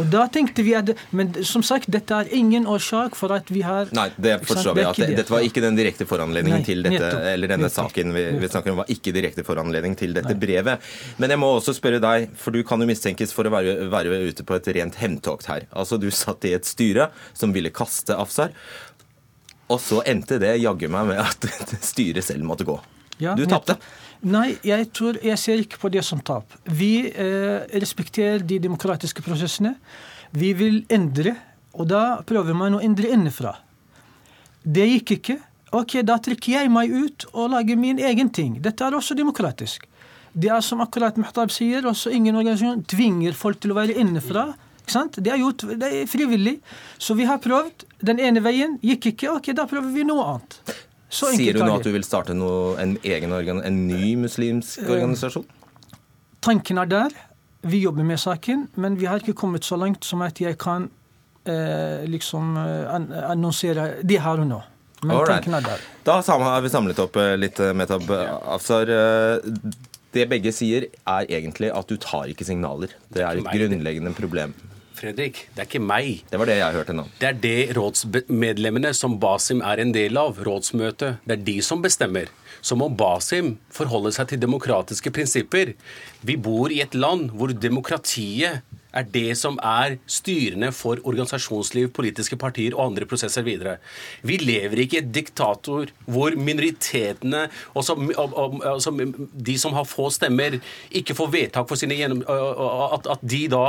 Og 0.00 0.08
da 0.12 0.26
tenkte 0.32 0.64
vi 0.66 0.74
at, 0.76 0.90
Men 1.16 1.32
som 1.46 1.62
sagt, 1.66 1.88
dette 1.92 2.14
er 2.14 2.30
ingen 2.34 2.66
årsak 2.68 3.16
for 3.18 3.32
at 3.36 3.50
vi 3.52 3.62
har 3.66 3.90
Nei, 3.96 4.08
det 4.16 4.38
forstår 4.46 4.76
vi. 4.76 4.84
at 4.86 5.00
det, 5.00 5.10
Dette 5.20 5.32
var 5.32 5.44
ikke 5.46 5.62
den 5.64 5.78
direkte 5.78 6.06
foranledningen 6.08 6.60
Nei, 6.60 6.66
til 6.66 6.84
dette, 6.84 7.00
nettopp, 7.00 7.28
eller 7.32 7.52
denne 7.52 7.68
nettopp, 7.68 7.90
saken 7.92 8.16
vi, 8.16 8.24
vi, 8.40 8.50
snakker 8.52 8.74
om, 8.74 8.80
var 8.82 8.92
ikke 8.92 9.14
direkte 9.16 9.46
foranledning 9.46 9.96
til 9.98 10.16
dette 10.16 10.34
Nei. 10.34 10.40
brevet. 10.42 10.90
Men 11.22 11.34
jeg 11.34 11.42
må 11.42 11.52
også 11.58 11.76
spørre 11.76 12.00
deg, 12.02 12.28
for 12.40 12.56
du 12.56 12.62
kan 12.66 12.82
jo 12.82 12.88
mistenkes 12.90 13.32
for 13.36 13.48
å 13.48 13.54
være, 13.54 13.78
være 13.92 14.20
ute 14.28 14.46
på 14.46 14.58
et 14.58 14.72
rent 14.76 14.98
hevntokt 15.00 15.48
her. 15.50 15.68
Altså, 15.72 16.00
Du 16.00 16.10
satt 16.14 16.44
i 16.44 16.52
et 16.56 16.68
styre 16.68 17.10
som 17.34 17.54
ville 17.56 17.72
kaste 17.74 18.16
Afsar. 18.16 18.52
Og 19.72 19.80
så 19.82 20.02
endte 20.06 20.38
det 20.42 20.56
jaggu 20.62 20.86
meg 20.92 21.08
med 21.10 21.22
at 21.22 21.48
styret 21.90 22.24
selv 22.26 22.46
måtte 22.46 22.66
gå. 22.68 22.76
Ja, 23.22 23.32
du 23.34 23.46
tapte. 23.48 23.78
Nei, 24.24 24.56
jeg, 24.64 24.88
tror, 24.96 25.18
jeg 25.22 25.38
ser 25.38 25.60
ikke 25.60 25.80
på 25.82 25.90
det 25.92 26.02
som 26.06 26.22
tap. 26.24 26.54
Vi 26.64 27.08
eh, 27.10 27.66
respekterer 27.76 28.44
de 28.46 28.58
demokratiske 28.62 29.22
prosessene. 29.24 29.74
Vi 30.36 30.52
vil 30.56 30.80
endre, 30.92 31.36
og 31.76 31.90
da 31.90 32.22
prøver 32.26 32.56
man 32.56 32.78
å 32.78 32.82
endre 32.84 33.12
innenfra. 33.12 33.52
Det 34.64 34.86
gikk 34.88 35.16
ikke. 35.18 35.36
Ok, 35.76 35.98
da 36.06 36.16
trekker 36.22 36.56
jeg 36.56 36.72
meg 36.72 36.92
ut 36.94 37.26
og 37.34 37.52
lager 37.52 37.78
min 37.78 38.00
egen 38.00 38.30
ting. 38.32 38.56
Dette 38.62 38.86
er 38.86 38.96
også 38.96 39.16
demokratisk. 39.18 39.84
Det 40.36 40.50
er 40.52 40.62
som 40.64 40.82
akkurat 40.84 41.16
Mehtab 41.20 41.52
sier, 41.52 41.86
også 41.88 42.12
ingen 42.12 42.36
organisasjon 42.36 42.84
tvinger 42.88 43.36
folk 43.36 43.60
til 43.62 43.72
å 43.72 43.78
være 43.78 43.96
innenfra. 44.00 44.50
Det 44.86 45.32
er 45.32 45.40
gjort 45.40 45.64
det 45.80 45.88
er 45.88 46.10
frivillig. 46.10 46.58
Så 46.98 47.16
vi 47.18 47.26
har 47.26 47.40
prøvd. 47.42 47.86
Den 48.06 48.20
ene 48.22 48.42
veien 48.44 48.76
gikk 48.84 49.10
ikke. 49.12 49.32
Ok, 49.38 49.50
da 49.56 49.66
prøver 49.68 49.90
vi 49.94 50.04
noe 50.06 50.26
annet. 50.34 50.60
Sier 51.08 51.54
du 51.54 51.62
nå 51.62 51.76
at 51.78 51.86
du 51.86 51.92
vil 51.94 52.04
starte 52.04 52.34
noe, 52.34 52.74
en 52.82 52.96
egen 53.06 53.34
organ, 53.34 53.62
en 53.64 53.86
ny 53.86 54.16
muslimsk 54.18 54.82
eh, 54.82 54.92
organisasjon? 54.96 55.46
Tanken 56.42 56.78
er 56.82 56.90
der. 56.90 57.16
Vi 57.66 57.80
jobber 57.82 58.06
med 58.06 58.20
saken, 58.22 58.68
men 58.74 58.98
vi 58.98 59.08
har 59.10 59.22
ikke 59.22 59.36
kommet 59.38 59.66
så 59.66 59.78
langt 59.78 60.04
som 60.06 60.22
at 60.26 60.40
jeg 60.42 60.58
kan 60.62 60.88
eh, 61.46 62.04
liksom 62.10 62.56
eh, 62.60 62.96
annonsere 63.30 63.88
det 64.06 64.20
her 64.22 64.42
og 64.42 64.50
nå. 64.50 64.60
Men 65.02 65.16
Alright. 65.16 65.44
tanken 65.44 65.58
er 65.58 65.66
der. 65.66 65.82
Da 66.06 66.20
har 66.22 66.62
vi 66.64 66.70
samlet 66.72 67.00
opp 67.02 67.18
eh, 67.20 67.34
litt, 67.38 67.58
Metab 67.76 68.10
Afsar. 68.10 68.90
Det 70.16 70.24
begge 70.30 70.52
sier, 70.54 70.88
er 71.06 71.26
egentlig 71.28 71.70
at 71.74 71.90
du 71.90 71.98
tar 72.00 72.30
ikke 72.32 72.46
signaler. 72.48 72.94
Det 73.12 73.22
er 73.22 73.42
et 73.42 73.50
grunnleggende 73.50 74.14
problem. 74.16 74.54
Fredrik, 74.96 75.42
det 75.52 75.60
er 75.62 75.68
ikke 75.68 75.82
meg. 75.84 76.22
Det 76.30 76.38
var 76.40 76.48
det 76.48 76.56
jeg 76.56 76.76
hørte 76.78 76.94
nå. 76.96 77.04
Det 77.20 77.28
er 77.28 77.38
det 77.42 77.76
rådsmedlemmene 77.76 78.92
som 78.96 79.18
Basim 79.20 79.60
er 79.60 79.82
en 79.82 79.92
del 79.92 80.16
av, 80.20 80.40
rådsmøtet, 80.46 81.20
det 81.28 81.36
er 81.36 81.44
de 81.44 81.56
som 81.64 81.82
bestemmer. 81.84 82.32
Så 82.64 82.78
må 82.80 82.88
Basim 82.88 83.54
forholde 83.74 84.14
seg 84.16 84.30
til 84.30 84.40
demokratiske 84.40 85.12
prinsipper. 85.12 85.74
Vi 86.24 86.38
bor 86.40 86.72
i 86.72 86.80
et 86.84 86.96
land 86.96 87.28
hvor 87.36 87.52
demokratiet 87.52 88.64
er 88.96 89.06
det 89.12 89.36
som 89.38 89.58
er 89.62 89.96
styrende 90.10 90.72
for 90.74 91.00
organisasjonsliv, 91.04 91.90
politiske 91.96 92.38
partier 92.40 92.76
og 92.76 92.90
andre 92.90 93.08
prosesser 93.08 93.44
videre. 93.46 93.76
Vi 94.26 94.38
lever 94.40 94.82
ikke 94.84 94.98
i 94.98 95.02
et 95.04 95.12
diktator 95.14 95.92
hvor 96.06 96.36
minoritetene, 96.36 97.46
også, 97.76 97.96
altså 98.64 98.94
de 99.48 99.58
som 99.60 99.76
har 99.76 99.88
få 99.88 100.08
stemmer, 100.14 100.58
ikke 100.90 101.16
får 101.18 101.32
vedtak 101.34 101.68
for 101.68 101.80
sine 101.80 101.98
gjennom... 101.98 102.24
At, 102.26 103.06
at 103.10 103.22
de 103.26 103.42
da 103.52 103.64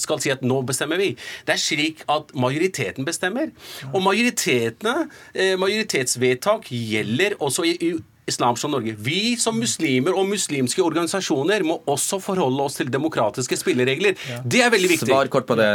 skal 0.00 0.20
si 0.22 0.32
at 0.32 0.44
nå 0.46 0.60
bestemmer 0.68 1.00
vi. 1.00 1.12
Det 1.46 1.56
er 1.56 1.60
slik 1.60 2.04
at 2.12 2.32
majoriteten 2.38 3.06
bestemmer. 3.08 3.50
Og 3.92 4.02
majoritetene, 4.04 5.08
majoritetsvedtak 5.60 6.70
gjelder 6.70 7.38
også 7.42 7.66
i 7.66 7.92
Islamsk 8.30 8.68
Norge. 8.70 8.94
Vi 9.02 9.34
som 9.40 9.56
muslimer 9.58 10.14
og 10.14 10.28
muslimske 10.30 10.82
organisasjoner 10.84 11.64
må 11.66 11.80
også 11.90 12.20
forholde 12.22 12.62
oss 12.62 12.78
til 12.78 12.90
demokratiske 12.92 13.58
spilleregler. 13.58 14.14
Ja. 14.30 14.38
Det 14.46 14.62
er 14.62 14.70
veldig 14.74 14.90
viktig. 14.94 15.08
Svar 15.10 15.30
kort 15.32 15.48
på 15.48 15.56
det. 15.58 15.66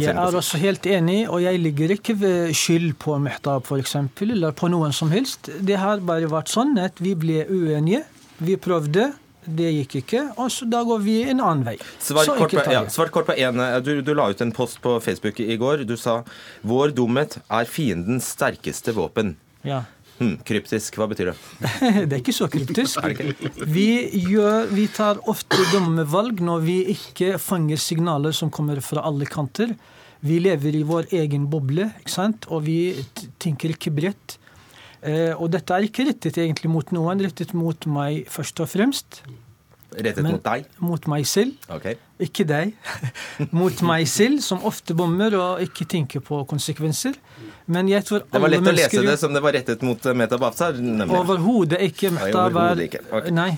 Jeg 0.00 0.14
er 0.14 0.38
også 0.40 0.60
helt 0.62 0.88
enig, 0.88 1.18
og 1.28 1.42
jeg 1.44 1.60
ligger 1.60 1.92
ikke 1.98 2.16
ved 2.22 2.54
skyld 2.56 2.94
på 3.02 3.18
Mehtab 3.20 3.68
f.eks., 3.68 3.96
eller 4.24 4.56
på 4.56 4.72
noen 4.72 4.96
som 4.96 5.12
helst. 5.12 5.52
Det 5.60 5.76
har 5.80 6.00
bare 6.06 6.30
vært 6.32 6.52
sånn 6.52 6.78
at 6.80 7.02
vi 7.02 7.12
ble 7.18 7.44
uenige. 7.50 8.06
Vi 8.42 8.56
prøvde. 8.56 9.12
Det 9.42 9.72
gikk 9.74 9.96
ikke, 9.98 10.20
og 10.38 10.52
så 10.54 10.68
da 10.70 10.84
går 10.86 11.00
vi 11.02 11.16
en 11.26 11.40
annen 11.42 11.64
vei. 11.66 11.72
Svar 11.98 12.28
kort, 12.38 12.52
på, 12.54 12.62
ja, 12.70 12.84
svar 12.94 13.08
kort 13.10 13.26
på 13.26 13.34
en. 13.34 13.58
Du, 13.82 13.96
du, 13.98 14.12
la 14.14 14.28
ut 14.30 14.44
en 14.44 14.52
post 14.54 14.78
på 14.84 14.92
Facebook 15.02 15.40
i 15.42 15.56
går. 15.58 15.82
Du 15.82 15.96
sa 15.98 16.20
'Vår 16.62 16.94
dumhet 16.94 17.40
er 17.50 17.66
fiendens 17.66 18.30
sterkeste 18.36 18.94
våpen'. 18.94 19.34
Ja. 19.66 19.82
Hmm, 20.22 20.36
kryptisk, 20.46 20.94
hva 21.00 21.08
betyr 21.10 21.32
det? 21.32 21.36
det 22.06 22.14
er 22.14 22.20
ikke 22.20 22.34
så 22.36 22.46
kryptisk. 22.50 23.00
Vi, 23.66 23.88
gjør, 24.28 24.68
vi 24.70 24.86
tar 24.94 25.18
ofte 25.30 25.58
dumme 25.72 26.04
valg 26.06 26.42
når 26.44 26.62
vi 26.62 26.76
ikke 26.94 27.34
fanger 27.42 27.80
signaler 27.80 28.36
som 28.36 28.52
kommer 28.54 28.78
fra 28.84 29.02
alle 29.08 29.26
kanter. 29.26 29.74
Vi 30.22 30.38
lever 30.38 30.78
i 30.78 30.84
vår 30.86 31.10
egen 31.18 31.48
boble, 31.50 31.88
ikke 31.98 32.14
sant? 32.14 32.46
og 32.46 32.62
vi 32.68 32.94
tenker 33.42 33.74
ikke 33.74 33.90
bredt. 33.94 34.36
Eh, 35.02 35.32
og 35.34 35.50
dette 35.50 35.74
er 35.74 35.88
ikke 35.88 36.06
rettet 36.06 36.38
egentlig 36.38 36.70
mot 36.70 36.94
noen, 36.94 37.24
rettet 37.26 37.56
mot 37.58 37.88
meg 37.90 38.28
først 38.30 38.62
og 38.62 38.70
fremst. 38.70 39.24
Rettet 39.92 40.22
Men, 40.22 40.36
mot 40.36 40.44
deg? 40.46 40.68
Mot 40.78 41.08
meg 41.10 41.26
selv. 41.26 41.56
Okay. 41.74 41.98
Ikke 42.22 42.46
deg. 42.48 42.76
mot 43.58 43.82
meg 43.88 44.06
selv, 44.08 44.38
som 44.46 44.62
ofte 44.68 44.94
bommer 44.96 45.34
og 45.36 45.64
ikke 45.66 45.88
tenker 45.90 46.22
på 46.24 46.44
konsekvenser. 46.48 47.18
Men 47.66 47.88
jeg 47.90 48.06
tror 48.08 48.24
alle 48.24 48.32
Det 48.32 48.42
var 48.42 48.54
lett 48.56 48.66
å 48.66 48.76
lese 48.78 49.06
det 49.06 49.18
som 49.20 49.36
det 49.36 49.44
var 49.44 49.54
rettet 49.58 49.86
mot 49.86 50.06
eh, 50.06 50.16
Meta 50.18 50.38
Bafsar? 50.40 50.76
Overhodet 51.06 51.80
ikke. 51.90 52.12
Meta 52.16 52.48
var 52.52 52.80
okay. 52.80 53.32
Nei. 53.34 53.54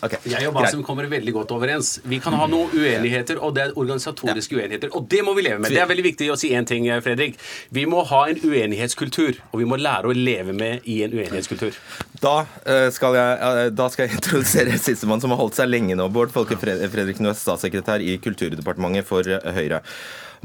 Okay. 0.00 0.30
Jeg 0.32 0.48
og 0.48 0.54
Basim 0.56 0.80
kommer 0.84 1.04
veldig 1.12 1.32
godt 1.34 1.50
overens. 1.52 1.98
Vi 2.08 2.16
kan 2.24 2.32
ha 2.38 2.46
noen 2.48 2.72
uenigheter, 2.72 3.36
og 3.44 3.52
det 3.56 3.66
er 3.66 3.74
organisatoriske 3.74 4.56
ja. 4.56 4.62
uenigheter. 4.62 4.92
Og 4.96 5.04
det 5.12 5.20
må 5.26 5.34
vi 5.36 5.44
leve 5.44 5.60
med. 5.60 5.74
Det 5.74 5.82
er 5.82 5.90
veldig 5.90 6.06
viktig 6.06 6.30
å 6.32 6.38
si 6.40 6.54
én 6.56 6.68
ting, 6.68 6.88
eh, 6.88 7.02
Fredrik. 7.04 7.36
Vi 7.68 7.84
må 7.90 8.00
ha 8.08 8.22
en 8.30 8.40
uenighetskultur, 8.40 9.42
og 9.50 9.60
vi 9.60 9.68
må 9.68 9.76
lære 9.80 10.08
å 10.08 10.16
leve 10.16 10.56
med 10.56 10.88
i 10.88 11.02
en 11.04 11.12
uenighetskultur. 11.12 11.76
Da 12.24 12.34
eh, 12.64 12.88
skal 12.96 13.18
jeg, 13.18 13.76
da 13.76 13.90
skal 13.92 14.06
jeg 14.06 14.16
introdusere 14.20 14.80
sistemann 14.80 15.20
som 15.20 15.36
har 15.36 15.42
holdt 15.42 15.60
seg 15.60 15.68
lenge 15.68 15.98
nå. 16.00 16.08
Bård 16.14 16.32
Folke 16.32 16.56
Fredriksen, 16.60 17.28
du 17.28 17.34
er 17.34 17.36
statssekretær 17.36 18.00
i 18.00 18.16
Kulturdepartementet 18.24 19.08
for 19.08 19.28
Høyre. 19.28 19.84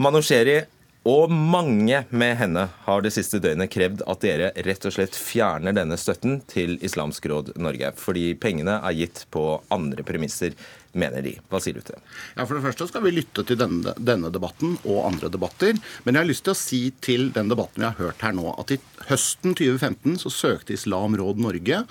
Manusheri 0.04 0.66
og 1.06 1.30
mange 1.30 2.00
med 2.10 2.32
henne 2.40 2.64
har 2.88 3.04
det 3.06 3.12
siste 3.14 3.38
døgnet 3.38 3.70
krevd 3.70 4.02
at 4.10 4.24
dere 4.26 4.48
rett 4.66 4.88
og 4.90 4.94
slett 4.96 5.14
fjerner 5.14 5.76
denne 5.78 6.00
støtten 6.02 6.40
til 6.50 6.80
Islamsk 6.82 7.28
Råd 7.30 7.52
Norge, 7.62 7.92
fordi 8.02 8.32
pengene 8.42 8.80
er 8.80 8.96
gitt 8.98 9.22
på 9.34 9.44
andre 9.74 10.02
premisser, 10.08 10.56
mener 10.98 11.22
de. 11.22 11.36
Hva 11.52 11.62
sier 11.62 11.78
du 11.78 11.84
til 11.86 12.00
det? 12.00 12.02
Ja, 12.34 12.48
For 12.48 12.58
det 12.58 12.64
første 12.64 12.88
skal 12.90 13.06
vi 13.06 13.14
lytte 13.14 13.46
til 13.46 13.60
denne, 13.60 13.94
denne, 14.02 14.32
debatten 14.34 14.80
og 14.82 15.04
andre 15.12 15.30
debatter. 15.30 15.78
Men 16.08 16.18
jeg 16.18 16.24
har 16.24 16.32
lyst 16.32 16.46
til 16.48 16.56
å 16.56 16.58
si 16.58 16.82
til 17.06 17.30
den 17.36 17.54
debatten 17.54 17.84
vi 17.84 17.90
har 17.90 18.00
hørt 18.00 18.26
her 18.26 18.34
nå, 18.34 18.48
at 18.58 18.74
i 18.74 18.80
høsten 19.12 19.54
2015 19.54 20.18
så 20.24 20.34
søkte 20.34 20.74
Islam 20.74 21.20
Råd 21.22 21.44
Norge 21.44 21.84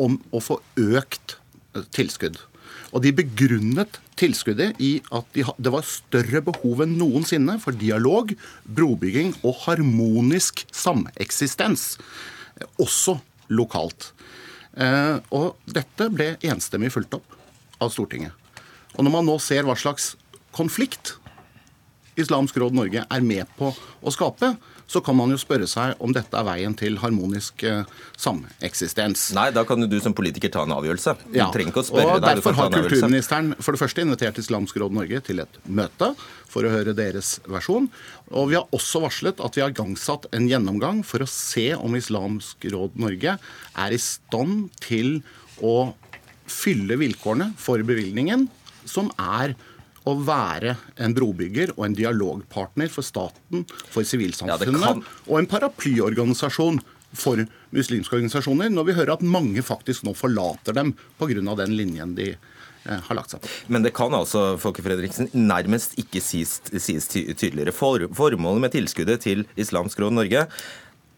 om 0.00 0.16
å 0.32 0.40
få 0.40 0.62
økt 0.80 1.36
eh, 1.76 1.84
tilskudd. 1.92 2.40
Og 2.92 3.04
de 3.04 3.12
begrunnet 3.20 4.00
tilskuddet 4.18 4.80
i 4.82 4.92
at 5.14 5.28
de, 5.36 5.44
det 5.56 5.72
var 5.72 5.86
større 5.88 6.42
behov 6.44 6.82
enn 6.84 6.96
noensinne 7.00 7.58
for 7.62 7.76
dialog, 7.76 8.34
brobygging 8.64 9.34
og 9.42 9.64
harmonisk 9.64 10.64
sameksistens, 10.74 11.96
også 12.80 13.18
lokalt. 13.52 14.12
Eh, 14.76 15.16
og 15.34 15.58
dette 15.68 16.08
ble 16.12 16.34
enstemmig 16.48 16.92
fulgt 16.94 17.16
opp 17.18 17.36
av 17.82 17.92
Stortinget. 17.92 18.32
Og 18.96 19.04
når 19.04 19.16
man 19.16 19.28
nå 19.28 19.38
ser 19.40 19.66
hva 19.66 19.76
slags 19.78 20.12
konflikt 20.52 21.16
Islamsk 22.20 22.58
Råd 22.60 22.76
Norge 22.76 23.04
er 23.08 23.24
med 23.24 23.48
på 23.56 23.70
å 23.72 24.12
skape, 24.12 24.52
så 24.90 25.00
kan 25.04 25.16
man 25.16 25.32
jo 25.32 25.38
spørre 25.40 25.68
seg 25.70 26.00
om 26.02 26.12
dette 26.14 26.36
er 26.36 26.46
veien 26.46 26.74
til 26.78 26.98
harmonisk 27.02 27.64
eh, 27.68 27.84
sameksistens. 28.20 29.30
Nei, 29.36 29.48
da 29.54 29.64
kan 29.68 29.80
jo 29.82 29.88
du 29.90 29.98
som 30.02 30.14
politiker 30.16 30.52
ta 30.52 30.66
en 30.66 30.74
avgjørelse. 30.76 31.16
Du 31.28 31.38
ja. 31.38 31.48
trenger 31.54 31.72
ikke 31.74 31.84
å 31.84 31.88
spørre 31.88 32.18
og 32.18 32.26
Derfor 32.26 32.56
har 32.58 32.72
kulturministeren 32.74 33.54
for 33.60 33.76
det 33.76 33.82
første 33.82 34.04
invitert 34.04 34.40
Islamsk 34.42 34.78
Råd 34.82 34.96
Norge 34.96 35.22
til 35.26 35.42
et 35.44 35.60
møte 35.64 36.12
for 36.52 36.66
å 36.66 36.72
høre 36.72 36.94
deres 36.96 37.36
versjon. 37.48 37.88
Og 38.32 38.52
vi 38.52 38.58
har 38.58 38.68
også 38.76 39.02
varslet 39.04 39.40
at 39.44 39.56
vi 39.56 39.64
har 39.64 39.74
gangsatt 39.76 40.28
en 40.36 40.48
gjennomgang 40.50 41.02
for 41.06 41.24
å 41.24 41.30
se 41.30 41.70
om 41.78 41.96
Islamsk 41.98 42.68
Råd 42.72 42.98
Norge 43.00 43.38
er 43.38 43.94
i 43.94 44.00
stand 44.00 44.70
til 44.84 45.20
å 45.62 45.92
fylle 46.52 46.98
vilkårene 47.00 47.52
for 47.60 47.82
bevilgningen, 47.86 48.48
som 48.88 49.12
er 49.16 49.54
å 50.08 50.16
være 50.26 50.76
en 51.02 51.14
brobygger 51.16 51.74
og 51.76 51.86
en 51.86 51.96
dialogpartner 51.98 52.90
for 52.92 53.06
staten, 53.06 53.66
for 53.92 54.06
sivilsamfunnet, 54.06 54.82
ja, 54.82 54.96
og 55.28 55.38
en 55.38 55.50
paraplyorganisasjon 55.50 56.80
for 57.12 57.44
muslimske 57.76 58.16
organisasjoner, 58.16 58.72
når 58.72 58.88
vi 58.88 58.96
hører 58.96 59.16
at 59.16 59.24
mange 59.26 59.62
faktisk 59.64 60.06
nå 60.06 60.14
forlater 60.16 60.76
dem 60.76 60.94
pga. 61.20 61.54
den 61.60 61.76
linjen 61.76 62.14
de 62.16 62.30
eh, 62.32 63.00
har 63.08 63.14
lagt 63.14 63.34
seg 63.34 63.42
på. 63.42 63.50
Men 63.68 63.84
det 63.84 63.92
kan 63.96 64.14
altså 64.16 64.56
Folke 64.58 64.84
Fredriksen, 64.84 65.28
nærmest 65.32 65.98
ikke 66.00 66.22
sies, 66.24 66.60
sies 66.72 67.08
tydeligere. 67.08 67.72
For, 67.72 68.08
formålet 68.16 68.64
med 68.64 68.72
tilskuddet 68.72 69.26
til 69.28 69.44
Islamsk 69.56 70.00
Råd 70.00 70.16
Norge 70.16 70.46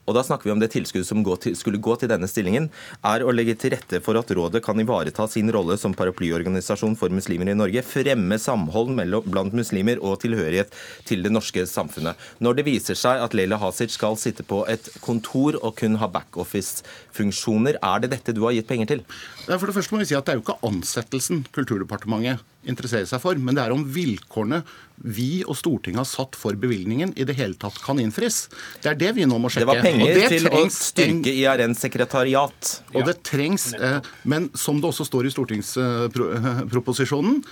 og 0.05 0.17
da 0.17 0.23
snakker 0.25 0.49
vi 0.49 0.53
om 0.55 0.61
det 0.61 0.71
tilskuddet 0.75 1.09
som 1.09 1.23
skulle 1.57 1.81
gå 1.83 1.97
til 2.01 2.11
denne 2.13 2.29
stillingen, 2.29 2.69
er 3.05 3.25
å 3.25 3.33
legge 3.33 3.57
til 3.59 3.73
rette 3.75 4.01
for 4.05 4.19
at 4.21 4.31
rådet 4.37 4.63
kan 4.65 4.81
ivareta 4.81 5.27
sin 5.31 5.51
rolle 5.53 5.79
som 5.81 5.97
paraplyorganisasjon 5.97 6.97
for 7.01 7.15
muslimer 7.15 7.53
i 7.53 7.57
Norge, 7.57 7.85
fremme 7.87 8.39
samhold 8.41 8.95
blant 9.31 9.57
muslimer 9.57 10.01
og 10.05 10.21
tilhørighet 10.25 10.73
til 11.09 11.25
det 11.25 11.33
norske 11.33 11.65
samfunnet. 11.69 12.21
Når 12.45 12.61
det 12.61 12.67
viser 12.69 12.99
seg 12.99 13.23
at 13.25 13.37
Leila 13.37 13.59
Hasic 13.63 13.95
skal 13.97 14.19
sitte 14.21 14.45
på 14.47 14.65
et 14.71 14.91
kontor 15.05 15.59
og 15.63 15.79
kun 15.81 15.99
ha 16.01 16.11
backoffice-funksjoner, 16.13 17.81
er 17.81 18.05
det 18.05 18.13
dette 18.17 18.37
du 18.37 18.45
har 18.45 18.57
gitt 18.57 18.69
penger 18.69 18.95
til? 18.95 19.07
For 19.47 19.69
det 19.69 19.77
første 19.77 19.95
må 19.95 20.03
vi 20.03 20.11
si 20.11 20.19
at 20.19 20.25
Det 20.25 20.33
er 20.33 20.39
jo 20.39 20.45
ikke 20.47 20.63
ansettelsen 20.65 21.45
Kulturdepartementet 21.53 22.41
interesserer 22.71 23.07
seg 23.09 23.21
for, 23.23 23.35
men 23.41 23.55
det 23.57 23.63
er 23.65 23.73
om 23.75 23.85
vilkårene 23.95 24.61
vi 24.95 25.43
og 25.43 25.57
Stortinget 25.59 25.99
har 26.05 26.07
satt 26.07 26.37
for 26.39 26.55
bevilgningen, 26.59 27.13
i 27.19 27.25
det 27.27 27.35
hele 27.39 27.55
tatt 27.59 27.79
kan 27.83 27.99
innfris. 28.01 28.49
Det 28.83 28.91
er 28.93 28.97
det 29.01 29.15
vi 29.17 29.25
nå 29.27 29.39
må 29.43 29.49
sjekke. 29.51 29.67
Det 29.67 29.73
var 29.73 29.83
penger 29.83 30.15
det 30.15 30.29
til 30.37 30.47
å 30.49 30.71
styrke 30.71 31.33
IRNs 31.35 31.81
sekretariat. 31.83 32.83
Og 32.95 33.05
det 33.09 33.17
trengs, 33.27 33.75
eh, 33.75 34.01
Men 34.23 34.51
som 34.55 34.81
det 34.81 34.89
også 34.89 35.05
står 35.09 35.27
i 35.27 35.31
stortingsproposisjonen, 35.35 37.43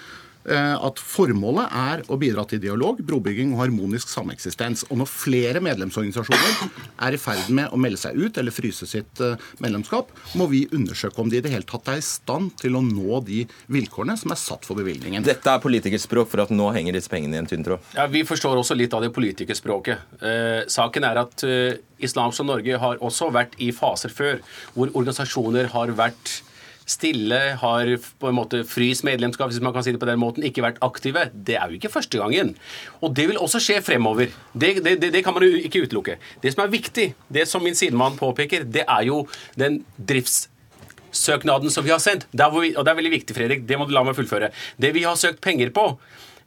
at 0.44 0.98
formålet 0.98 1.70
er 1.70 2.02
å 2.10 2.16
bidra 2.20 2.42
til 2.48 2.60
dialog, 2.62 2.98
brobygging 3.06 3.52
og 3.54 3.62
harmonisk 3.62 4.10
sameksistens. 4.10 4.84
Og 4.90 4.98
når 5.00 5.10
flere 5.10 5.62
medlemsorganisasjoner 5.64 6.72
er 7.06 7.14
i 7.14 7.20
ferd 7.20 7.50
med 7.54 7.72
å 7.72 7.80
melde 7.80 8.00
seg 8.00 8.18
ut 8.18 8.38
eller 8.40 8.54
fryse 8.54 8.88
sitt 8.88 9.22
eh, 9.22 9.38
medlemskap, 9.62 10.10
må 10.38 10.48
vi 10.50 10.64
undersøke 10.74 11.22
om 11.22 11.30
de 11.30 11.40
i 11.40 11.44
det 11.44 11.52
hele 11.52 11.66
tatt 11.68 11.90
er 11.92 12.00
i 12.00 12.06
stand 12.06 12.52
til 12.60 12.78
å 12.78 12.84
nå 12.84 13.22
de 13.26 13.42
vilkårene 13.72 14.16
som 14.20 14.34
er 14.34 14.40
satt 14.40 14.66
for 14.68 14.78
bevilgningen. 14.78 15.24
Dette 15.26 15.54
er 15.54 15.62
politikerspråk 15.62 16.30
for 16.32 16.44
at 16.44 16.54
nå 16.54 16.70
henger 16.74 16.98
disse 16.98 17.12
pengene 17.12 17.38
i 17.38 17.42
en 17.42 17.50
tynn 17.50 17.66
tråd. 17.66 17.82
Ja, 17.96 18.08
Vi 18.12 18.24
forstår 18.28 18.58
også 18.60 18.76
litt 18.78 18.94
av 18.94 19.04
det 19.04 19.12
politikerspråket. 19.14 20.06
Eh, 20.20 20.62
saken 20.72 21.08
er 21.08 21.22
at 21.24 21.46
eh, 21.46 21.80
Islamsk 22.02 22.46
Norge 22.46 22.80
har 22.82 23.02
også 23.04 23.30
vært 23.34 23.58
i 23.62 23.70
faser 23.74 24.12
før 24.12 24.40
hvor 24.74 24.90
organisasjoner 24.90 25.70
har 25.74 25.94
vært 25.98 26.40
stille, 26.88 27.38
har 27.60 27.90
på 28.20 28.28
en 28.28 28.36
måte 28.36 28.62
fryst 28.68 29.04
medlemskap, 29.06 29.50
hvis 29.50 29.62
man 29.62 29.74
kan 29.74 29.84
si 29.84 29.94
det 29.94 30.00
på 30.02 30.08
den 30.08 30.20
måten, 30.20 30.44
ikke 30.46 30.64
vært 30.64 30.80
aktive. 30.84 31.28
Det 31.32 31.56
er 31.58 31.70
jo 31.70 31.78
ikke 31.78 31.92
første 31.92 32.20
gangen. 32.20 32.54
Og 33.00 33.14
det 33.16 33.28
vil 33.30 33.40
også 33.40 33.60
skje 33.62 33.80
fremover. 33.84 34.32
Det, 34.52 34.74
det, 34.84 34.96
det, 35.02 35.12
det 35.14 35.22
kan 35.24 35.36
man 35.36 35.46
jo 35.46 35.60
ikke 35.60 35.84
utelukke. 35.86 36.18
Det 36.42 36.54
som 36.54 36.64
er 36.64 36.72
viktig, 36.72 37.06
det 37.32 37.46
som 37.50 37.64
min 37.64 37.78
sidemann 37.78 38.18
påpeker, 38.18 38.66
det 38.66 38.84
er 38.86 39.06
jo 39.08 39.22
den 39.58 39.82
driftssøknaden 40.10 41.72
som 41.72 41.86
vi 41.86 41.94
har 41.94 42.02
sendt. 42.02 42.28
Vi, 42.32 42.74
og 42.74 42.82
det 42.82 42.92
er 42.92 42.98
veldig 42.98 43.14
viktig, 43.18 43.38
Fredrik, 43.38 43.64
det 43.68 43.78
må 43.80 43.88
du 43.88 43.94
la 43.96 44.04
meg 44.06 44.18
fullføre. 44.18 44.52
Det 44.76 44.92
vi 44.96 45.06
har 45.06 45.18
søkt 45.20 45.42
penger 45.44 45.72
på, 45.74 45.92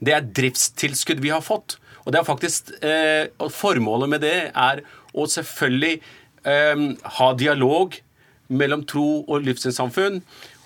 det 0.04 0.16
er 0.16 0.30
driftstilskudd 0.42 1.24
vi 1.24 1.34
har 1.34 1.44
fått. 1.46 1.80
Og 2.06 2.14
det 2.14 2.22
er 2.22 2.28
faktisk, 2.28 2.76
eh, 2.86 3.50
Formålet 3.50 4.12
med 4.12 4.22
det 4.22 4.38
er 4.52 4.84
å 5.16 5.26
selvfølgelig 5.26 5.96
eh, 6.46 6.84
ha 7.18 7.30
dialog 7.34 7.96
mellom 8.48 8.86
tro 8.88 9.24
og 9.24 9.46
livssynssamfunn. 9.46 10.22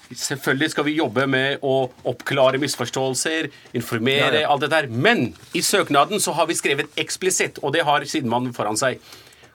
Selvfølgelig 0.09 0.71
skal 0.74 0.88
vi 0.88 0.98
jobbe 0.98 1.27
med 1.29 1.62
å 1.62 1.74
oppklare 2.09 2.57
misforståelser, 2.62 3.51
informere, 3.77 4.39
ja, 4.39 4.45
ja. 4.48 4.50
alt 4.50 4.65
dette 4.65 4.79
der. 4.79 4.89
Men 4.89 5.27
i 5.53 5.62
søknaden 5.62 6.21
så 6.24 6.33
har 6.38 6.50
vi 6.50 6.57
skrevet 6.57 6.89
eksplisitt, 6.98 7.62
og 7.62 7.75
det 7.75 7.86
har 7.86 8.05
sidemannen 8.09 8.55
foran 8.57 8.79
seg, 8.79 8.98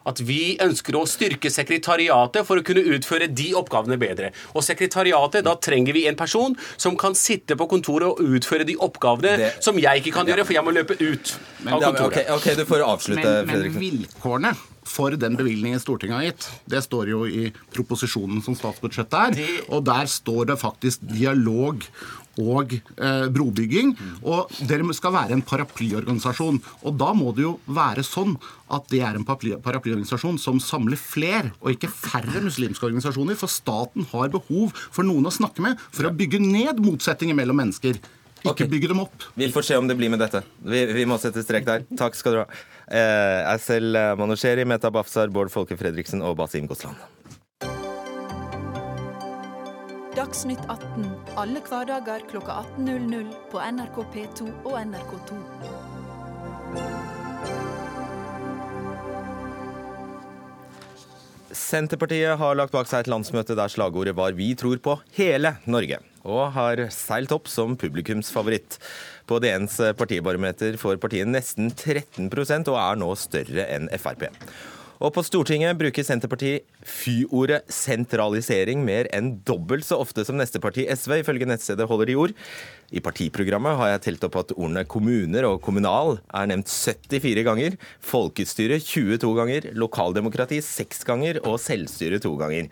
at 0.05 0.21
vi 0.25 0.55
ønsker 0.61 0.97
å 0.99 1.05
styrke 1.09 1.51
sekretariatet 1.51 2.47
for 2.47 2.61
å 2.61 2.65
kunne 2.67 2.85
utføre 2.95 3.29
de 3.33 3.49
oppgavene 3.57 3.97
bedre. 4.01 4.31
Og 4.53 4.65
sekretariatet, 4.67 5.47
da 5.47 5.57
trenger 5.57 5.97
vi 5.97 6.05
en 6.11 6.19
person 6.19 6.55
som 6.77 6.99
kan 7.01 7.17
sitte 7.19 7.57
på 7.59 7.69
kontoret 7.71 8.13
og 8.13 8.37
utføre 8.37 8.69
de 8.69 8.77
oppgavene 8.85 9.35
det, 9.41 9.51
som 9.65 9.81
jeg 9.81 10.05
ikke 10.05 10.15
kan 10.19 10.29
gjøre, 10.29 10.45
for 10.47 10.59
jeg 10.59 10.67
må 10.67 10.77
løpe 10.77 10.99
ut 11.01 11.35
men, 11.65 11.75
av 11.75 11.89
kontoret. 11.89 12.21
Okay, 12.21 12.29
ok, 12.37 12.61
du 12.61 12.69
får 12.69 12.87
avslutte, 12.87 13.35
men, 13.49 13.67
men 13.67 13.81
vilkårene 13.81 14.55
for 14.95 15.15
den 15.19 15.39
bevilgningen 15.39 15.83
Stortinget 15.83 16.19
har 16.19 16.29
gitt. 16.29 16.51
Det 16.71 16.83
står 16.87 17.11
jo 17.11 17.25
i 17.27 17.49
proposisjonen 17.75 18.43
som 18.45 18.57
statsbudsjettet 18.59 19.17
er. 19.21 19.57
Og 19.75 19.87
der 19.87 20.11
står 20.11 20.53
det 20.53 20.61
faktisk 20.63 21.03
dialog 21.11 21.83
og 22.41 22.75
eh, 22.75 23.27
brobygging. 23.35 23.95
Og 24.27 24.51
dere 24.69 24.97
skal 24.97 25.15
være 25.15 25.37
en 25.37 25.45
paraplyorganisasjon. 25.47 26.61
Og 26.83 26.99
da 27.01 27.13
må 27.17 27.35
det 27.37 27.47
jo 27.47 27.55
være 27.67 28.05
sånn 28.07 28.37
at 28.75 28.89
det 28.91 29.05
er 29.07 29.19
en 29.19 29.27
paraplyorganisasjon 29.27 30.41
som 30.43 30.59
samler 30.63 30.99
fler, 30.99 31.53
og 31.61 31.75
ikke 31.75 31.93
færre 31.93 32.43
muslimske 32.43 32.89
organisasjoner. 32.89 33.39
For 33.39 33.53
staten 33.53 34.09
har 34.13 34.35
behov 34.35 34.75
for 34.75 35.07
noen 35.07 35.31
å 35.31 35.35
snakke 35.35 35.65
med 35.65 35.81
for 35.91 36.09
å 36.09 36.15
bygge 36.15 36.43
ned 36.43 36.83
motsetninger 36.83 37.39
mellom 37.39 37.61
mennesker. 37.63 38.01
Ikke 38.45 38.67
okay. 38.67 38.69
bygge 38.69 38.91
dem 38.91 39.01
opp. 39.01 39.25
Vi 39.41 39.49
får 39.53 39.65
se 39.71 39.77
om 39.81 39.87
det 39.89 39.97
blir 39.97 40.11
med 40.13 40.21
dette. 40.21 40.43
Vi, 40.61 40.83
vi 40.93 41.07
må 41.09 41.17
sette 41.21 41.41
strek 41.47 41.65
der. 41.65 41.87
Takk 41.97 42.19
skal 42.19 42.35
du 42.35 42.41
ha. 42.43 42.49
Eh, 42.91 43.41
jeg 43.45 43.61
selv 43.65 43.97
eh, 43.97 44.15
Manusheri, 44.21 44.65
Meta 44.69 44.91
Bafsar, 44.93 45.33
Bård 45.33 45.53
Folke 45.53 45.77
Fredriksen 45.81 46.23
og 46.23 46.37
Basim 46.41 46.69
Gosland. 46.69 47.01
Dagsnytt 50.15 50.61
18 50.71 51.09
alle 51.41 51.63
hverdager 51.67 52.23
klokka 52.31 52.61
18.00 52.79 53.33
på 53.51 53.59
NRK 53.59 53.97
P2 54.15 54.51
og 54.63 54.77
NRK2. 54.85 55.41
Senterpartiet 61.55 62.39
har 62.39 62.57
lagt 62.59 62.75
bak 62.75 62.87
seg 62.91 63.05
et 63.05 63.11
landsmøte 63.11 63.57
der 63.59 63.71
slagordet 63.71 64.15
var 64.15 64.33
'Vi 64.35 64.55
tror 64.55 64.79
på 64.79 64.99
hele 65.17 65.57
Norge', 65.67 66.03
og 66.25 66.53
har 66.53 66.77
seilt 66.91 67.33
opp 67.33 67.49
som 67.49 67.77
publikumsfavoritt. 67.77 68.79
På 69.25 69.41
DNs 69.41 69.81
partibarometer 69.97 70.77
får 70.81 71.01
partiet 71.03 71.31
nesten 71.31 71.71
13% 71.73 72.71
og 72.73 72.81
er 72.81 72.99
nå 73.01 73.11
større 73.17 73.69
enn 73.73 73.89
Frp. 73.97 74.29
Og 75.03 75.11
på 75.13 75.25
Stortinget 75.27 75.77
bruker 75.77 76.07
Senterpartiet 76.07 76.65
fy-ordet 76.87 77.65
sentralisering 77.73 78.85
mer 78.87 79.09
enn 79.13 79.35
dobbelt 79.47 79.87
så 79.87 79.99
ofte 80.01 80.23
som 80.25 80.39
neste 80.39 80.61
parti 80.63 80.87
SV, 80.87 81.19
ifølge 81.21 81.49
nettstedet 81.51 81.89
Holder 81.91 82.13
i 82.13 82.17
ord. 82.21 82.35
I 82.95 83.03
partiprogrammet 83.05 83.77
har 83.81 83.91
jeg 83.95 84.05
telt 84.07 84.29
opp 84.29 84.39
at 84.41 84.55
ordene 84.55 84.85
kommuner 84.89 85.49
og 85.49 85.59
kommunal 85.65 86.21
er 86.31 86.49
nevnt 86.53 86.71
74 86.71 87.45
ganger, 87.49 87.79
folkestyre 88.05 88.79
22 88.81 89.33
ganger, 89.41 89.69
lokaldemokrati 89.77 90.63
6 90.65 91.05
ganger 91.11 91.43
og 91.43 91.59
selvstyre 91.63 92.23
2 92.23 92.37
ganger. 92.41 92.71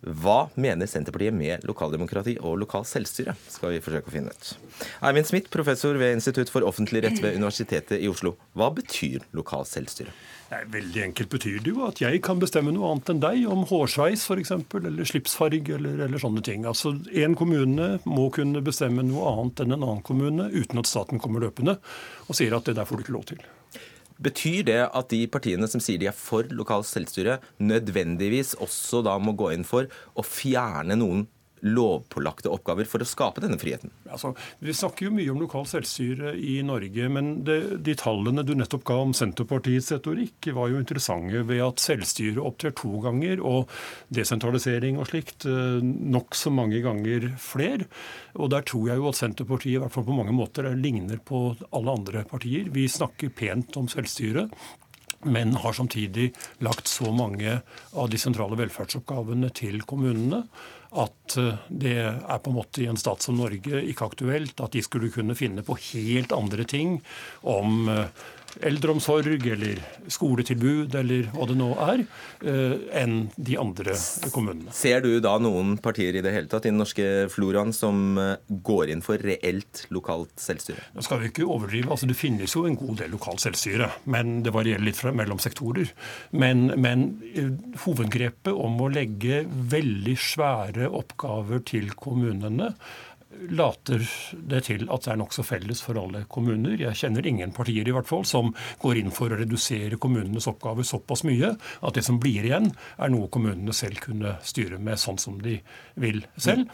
Hva 0.00 0.48
mener 0.56 0.88
Senterpartiet 0.88 1.34
med 1.36 1.64
lokaldemokrati 1.68 2.38
og 2.40 2.56
lokalt 2.62 2.88
selvstyre, 2.88 3.34
skal 3.52 3.74
vi 3.74 3.82
forsøke 3.84 4.08
å 4.08 4.14
finne 4.14 4.32
ut. 4.32 4.52
Eivind 5.04 5.28
Smith, 5.28 5.50
professor 5.52 5.98
ved 6.00 6.16
Institutt 6.16 6.52
for 6.52 6.64
offentlig 6.64 7.04
rett 7.04 7.20
ved 7.20 7.36
Universitetet 7.36 8.00
i 8.00 8.08
Oslo. 8.08 8.38
Hva 8.56 8.70
betyr 8.72 9.26
lokalt 9.36 9.68
selvstyre? 9.68 10.14
Nei, 10.50 10.64
veldig 10.72 11.02
enkelt 11.04 11.30
betyr 11.30 11.60
det 11.62 11.70
jo 11.70 11.84
at 11.86 12.00
jeg 12.02 12.22
kan 12.26 12.40
bestemme 12.42 12.72
noe 12.74 12.88
annet 12.90 13.12
enn 13.12 13.22
deg 13.22 13.44
om 13.52 13.62
hårsveis 13.70 14.24
f.eks., 14.24 14.50
eller 14.80 15.06
slipsfarge 15.06 15.76
eller, 15.76 16.00
eller, 16.08 16.18
sånne 16.18 16.42
ting. 16.42 16.64
Altså, 16.66 16.96
En 17.12 17.36
kommune 17.38 17.92
må 18.08 18.30
kunne 18.34 18.64
bestemme 18.64 19.04
noe 19.06 19.30
annet 19.36 19.62
enn 19.62 19.76
en 19.76 19.84
annen 19.84 20.04
kommune 20.06 20.48
uten 20.50 20.80
at 20.80 20.90
staten 20.90 21.22
kommer 21.22 21.44
løpende 21.44 21.76
og 22.26 22.38
sier 22.40 22.56
at 22.56 22.66
det 22.66 22.80
der 22.80 22.88
får 22.88 22.98
du 22.98 23.06
ikke 23.06 23.18
lov 23.20 23.28
til. 23.30 23.44
Betyr 24.20 24.66
det 24.68 24.80
at 24.84 25.12
de 25.12 25.22
partiene 25.32 25.68
som 25.70 25.80
sier 25.80 26.00
de 26.00 26.10
er 26.10 26.16
for 26.16 26.48
lokalt 26.52 26.88
selvstyre, 26.88 27.38
nødvendigvis 27.56 28.52
også 28.60 29.00
da 29.06 29.16
må 29.22 29.32
gå 29.32 29.52
inn 29.54 29.64
for 29.64 29.88
å 30.12 30.24
fjerne 30.26 30.98
noen 31.00 31.24
lovpålagte 31.66 32.50
oppgaver 32.52 32.88
for 32.88 33.02
å 33.02 33.08
skape 33.08 33.42
denne 33.44 33.58
friheten? 33.60 33.92
Altså, 34.10 34.32
vi 34.64 34.74
snakker 34.76 35.06
jo 35.06 35.14
mye 35.14 35.32
om 35.32 35.42
lokalt 35.42 35.70
selvstyre 35.72 36.32
i 36.36 36.58
Norge, 36.66 37.08
men 37.12 37.30
det, 37.46 37.58
de 37.86 37.94
tallene 37.98 38.44
du 38.46 38.54
nettopp 38.56 38.86
ga 38.88 38.98
om 39.04 39.14
Senterpartiets 39.16 39.92
retorikk, 39.94 40.50
var 40.56 40.72
jo 40.72 40.80
interessante 40.80 41.44
ved 41.48 41.62
at 41.64 41.84
selvstyre 41.84 42.42
opptrer 42.44 42.74
to 42.78 43.02
ganger, 43.04 43.44
og 43.44 43.70
desentralisering 44.14 45.00
og 45.00 45.10
slikt 45.10 45.46
eh, 45.48 45.78
nokså 45.80 46.52
mange 46.54 46.82
ganger 46.84 47.30
fler. 47.40 47.86
Og 48.38 48.52
der 48.54 48.66
tror 48.66 48.90
jeg 48.90 49.00
jo 49.00 49.10
at 49.10 49.20
Senterpartiet 49.20 49.78
i 49.78 49.80
hvert 49.82 49.94
fall 49.94 50.06
på 50.08 50.16
mange 50.16 50.34
måter 50.36 50.70
ligner 50.76 51.20
på 51.22 51.50
alle 51.70 51.96
andre 51.96 52.24
partier. 52.28 52.70
Vi 52.72 52.88
snakker 52.90 53.34
pent 53.36 53.76
om 53.80 53.90
selvstyre 53.90 54.48
men 55.22 55.54
har 55.54 55.72
samtidig 55.76 56.30
lagt 56.64 56.88
så 56.88 57.12
mange 57.12 57.58
av 57.92 58.10
de 58.10 58.18
sentrale 58.18 58.56
velferdsoppgavene 58.56 59.50
til 59.52 59.82
kommunene 59.84 60.46
at 60.90 61.36
eh, 61.38 61.54
det 61.68 61.96
er 62.02 62.40
på 62.42 62.50
en 62.50 62.58
måte 62.58 62.82
i 62.82 62.88
en 62.90 62.98
stat 62.98 63.22
som 63.22 63.38
Norge 63.38 63.82
ikke 63.86 64.08
aktuelt 64.10 64.60
at 64.62 64.74
de 64.74 64.82
skulle 64.82 65.12
kunne 65.14 65.36
finne 65.38 65.62
på 65.66 65.78
helt 65.92 66.34
andre 66.34 66.66
ting 66.68 66.98
om 67.46 67.88
eh, 67.92 68.06
eldreomsorg 68.66 69.46
eller 69.52 69.80
skoletilbud 70.10 70.94
eller 71.00 71.28
hva 71.34 71.46
det 71.48 71.56
nå 71.58 71.68
er, 71.86 72.04
eh, 72.44 72.74
enn 73.02 73.16
de 73.36 73.56
andre 73.60 73.94
kommunene. 74.34 74.72
Ser 74.74 75.02
du 75.04 75.12
da 75.22 75.36
noen 75.42 75.76
partier 75.82 76.16
i 76.16 76.24
det 76.24 76.32
hele 76.34 76.50
tatt 76.50 76.66
i 76.66 76.72
den 76.72 76.80
norske 76.80 77.06
floraen 77.32 77.72
som 77.76 78.18
eh, 78.20 78.36
går 78.48 78.94
inn 78.94 79.04
for 79.04 79.22
reelt 79.22 79.84
lokalt 79.94 80.34
selvstyre? 80.40 80.90
Nå 80.96 81.04
skal 81.06 81.22
vi 81.22 81.30
ikke 81.30 81.48
overdrive. 81.48 81.90
altså 81.90 82.08
Det 82.10 82.18
finnes 82.18 82.54
jo 82.56 82.66
en 82.68 82.78
god 82.80 83.02
del 83.02 83.14
lokalt 83.14 83.44
selvstyre, 83.44 83.90
men 84.10 84.40
det 84.46 84.54
varierer 84.54 84.84
litt 84.84 84.98
fra, 85.00 85.14
mellom 85.16 85.40
sektorer. 85.42 85.92
Men, 86.30 86.68
men 86.80 87.06
eh, 87.34 87.52
hovedgrepet 87.84 88.52
om 88.54 88.80
å 88.82 88.90
legge 88.92 89.44
veldig 89.46 90.16
svære 90.20 90.90
oppgaver 90.90 91.62
til 91.70 91.92
kommunene 91.98 92.74
later 93.48 94.04
det 94.32 94.64
til 94.68 94.86
at 94.92 95.06
det 95.06 95.12
er 95.14 95.20
nokså 95.20 95.44
felles 95.46 95.82
for 95.84 95.98
alle 96.00 96.24
kommuner. 96.30 96.76
Jeg 96.80 96.98
kjenner 97.00 97.26
ingen 97.26 97.54
partier 97.56 97.88
i 97.88 97.94
hvert 97.94 98.08
fall 98.08 98.26
som 98.28 98.52
går 98.82 99.00
inn 99.00 99.14
for 99.14 99.32
å 99.32 99.40
redusere 99.40 99.98
kommunenes 100.00 100.48
oppgaver 100.50 100.86
såpass 100.86 101.24
mye 101.28 101.54
at 101.56 101.96
det 101.96 102.04
som 102.06 102.20
blir 102.20 102.46
igjen, 102.46 102.70
er 103.00 103.12
noe 103.12 103.30
kommunene 103.32 103.74
selv 103.76 104.02
kunne 104.04 104.36
styre 104.46 104.80
med 104.82 105.00
sånn 105.00 105.20
som 105.20 105.40
de 105.42 105.58
vil 106.00 106.24
selv. 106.36 106.68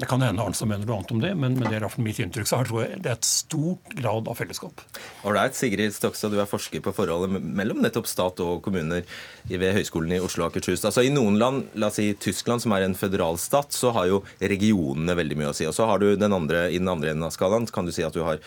Det 0.00 0.06
kan 0.08 0.22
hende 0.24 0.40
Arnstad 0.40 0.68
mener 0.70 0.88
noe 0.88 0.96
annet 0.96 1.10
om 1.12 1.18
det, 1.20 1.30
men, 1.36 1.58
men 1.58 1.66
det 1.66 1.76
er 1.76 1.84
iallfall 1.84 2.06
mitt 2.06 2.18
inntrykk. 2.22 2.48
Så 2.48 2.56
her 2.56 2.68
tror 2.70 2.80
jeg 2.86 3.00
det 3.04 3.10
er 3.10 3.18
et 3.18 3.26
stort 3.28 3.90
grad 3.98 4.30
av 4.32 4.38
fellesskap. 4.38 4.80
Ålreit, 5.28 5.58
Sigrid 5.58 5.92
Stokstad, 5.92 6.32
du 6.32 6.40
er 6.40 6.48
forsker 6.48 6.80
på 6.84 6.94
forholdet 6.96 7.36
mellom 7.44 7.82
nettopp 7.84 8.08
stat 8.08 8.40
og 8.40 8.62
kommuner 8.64 9.04
ved 9.50 9.74
Høgskolen 9.76 10.16
i 10.16 10.22
Oslo 10.24 10.46
og 10.46 10.54
Akershus. 10.54 10.86
Altså 10.88 11.04
I 11.04 11.12
noen 11.12 11.36
land, 11.42 11.68
la 11.76 11.90
oss 11.90 12.00
si 12.00 12.08
Tyskland, 12.16 12.64
som 12.64 12.72
er 12.72 12.86
en 12.86 12.96
føderalstat, 12.96 13.76
så 13.76 13.92
har 13.98 14.08
jo 14.08 14.22
regionene 14.40 15.18
veldig 15.20 15.36
mye 15.42 15.52
å 15.52 15.58
si. 15.60 15.68
Og 15.68 15.76
så 15.76 15.90
har 15.90 16.00
du 16.00 16.14
den 16.16 16.32
andre, 16.32 16.70
i 16.72 16.80
den 16.80 16.88
andre 16.88 17.12
enden 17.12 17.28
av 17.28 17.36
skalaen 17.36 17.68
kan 17.68 17.84
du 17.84 17.92
si 17.92 18.06
at 18.06 18.16
du 18.16 18.24
har 18.24 18.40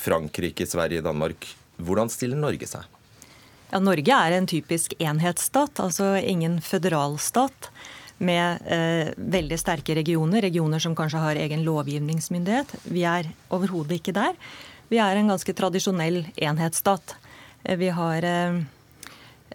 Frankrike, 0.00 0.64
Sverige, 0.64 1.04
Danmark. 1.04 1.50
Hvordan 1.84 2.08
stiller 2.12 2.40
Norge 2.40 2.70
seg? 2.70 2.88
Ja, 3.74 3.80
Norge 3.82 4.16
er 4.16 4.38
en 4.38 4.46
typisk 4.46 4.94
enhetsstat, 5.02 5.80
altså 5.82 6.14
ingen 6.20 6.60
føderalstat 6.62 7.73
med 8.18 8.62
eh, 8.66 9.10
veldig 9.16 9.58
sterke 9.58 9.96
regioner, 9.98 10.42
regioner 10.44 10.82
som 10.82 10.94
kanskje 10.96 11.22
har 11.22 11.40
egen 11.40 11.64
lovgivningsmyndighet. 11.66 12.76
Vi 12.84 13.02
er 13.08 13.30
overhodet 13.54 13.98
ikke 13.98 14.14
der. 14.16 14.36
Vi 14.92 15.00
er 15.02 15.18
en 15.18 15.32
ganske 15.32 15.54
tradisjonell 15.56 16.22
enhetsstat. 16.36 17.16
Eh, 17.64 17.76
vi 17.80 17.88
har 17.94 18.24
eh, 18.28 18.60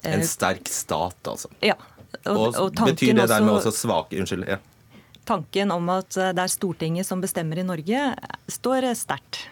En 0.01 0.27
sterk 0.27 0.67
stat, 0.71 1.17
altså. 1.27 1.51
Ja. 1.61 1.75
Og, 2.25 2.55
og 2.57 2.73
betyr 2.73 3.13
det 3.15 3.29
dermed 3.29 3.59
også 3.59 3.71
svak, 3.75 4.13
Unnskyld. 4.17 4.47
ja. 4.47 4.57
Tanken 5.29 5.71
om 5.71 5.89
at 5.93 6.17
eh, 6.17 6.33
det 6.33 6.45
er 6.45 6.51
Stortinget 6.51 7.07
som 7.07 7.21
bestemmer 7.21 7.61
i 7.61 7.67
Norge, 7.67 8.13
står 8.49 8.89
sterkt. 8.97 9.43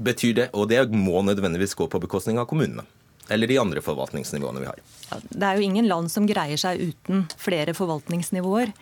Betyr 0.00 0.34
det, 0.38 0.46
og 0.56 0.70
det 0.70 0.86
må 0.96 1.20
nødvendigvis 1.22 1.76
gå 1.76 1.86
på 1.90 2.00
bekostning 2.00 2.40
av 2.40 2.48
kommunene? 2.48 2.86
Eller 3.30 3.50
de 3.50 3.58
andre 3.62 3.82
forvaltningsnivåene 3.84 4.62
vi 4.62 4.68
har? 4.68 4.82
Det 5.30 5.46
er 5.46 5.58
jo 5.58 5.66
ingen 5.66 5.88
land 5.90 6.10
som 6.12 6.26
greier 6.28 6.58
seg 6.60 6.82
uten 6.90 7.24
flere 7.38 7.74
forvaltningsnivåer. 7.78 8.72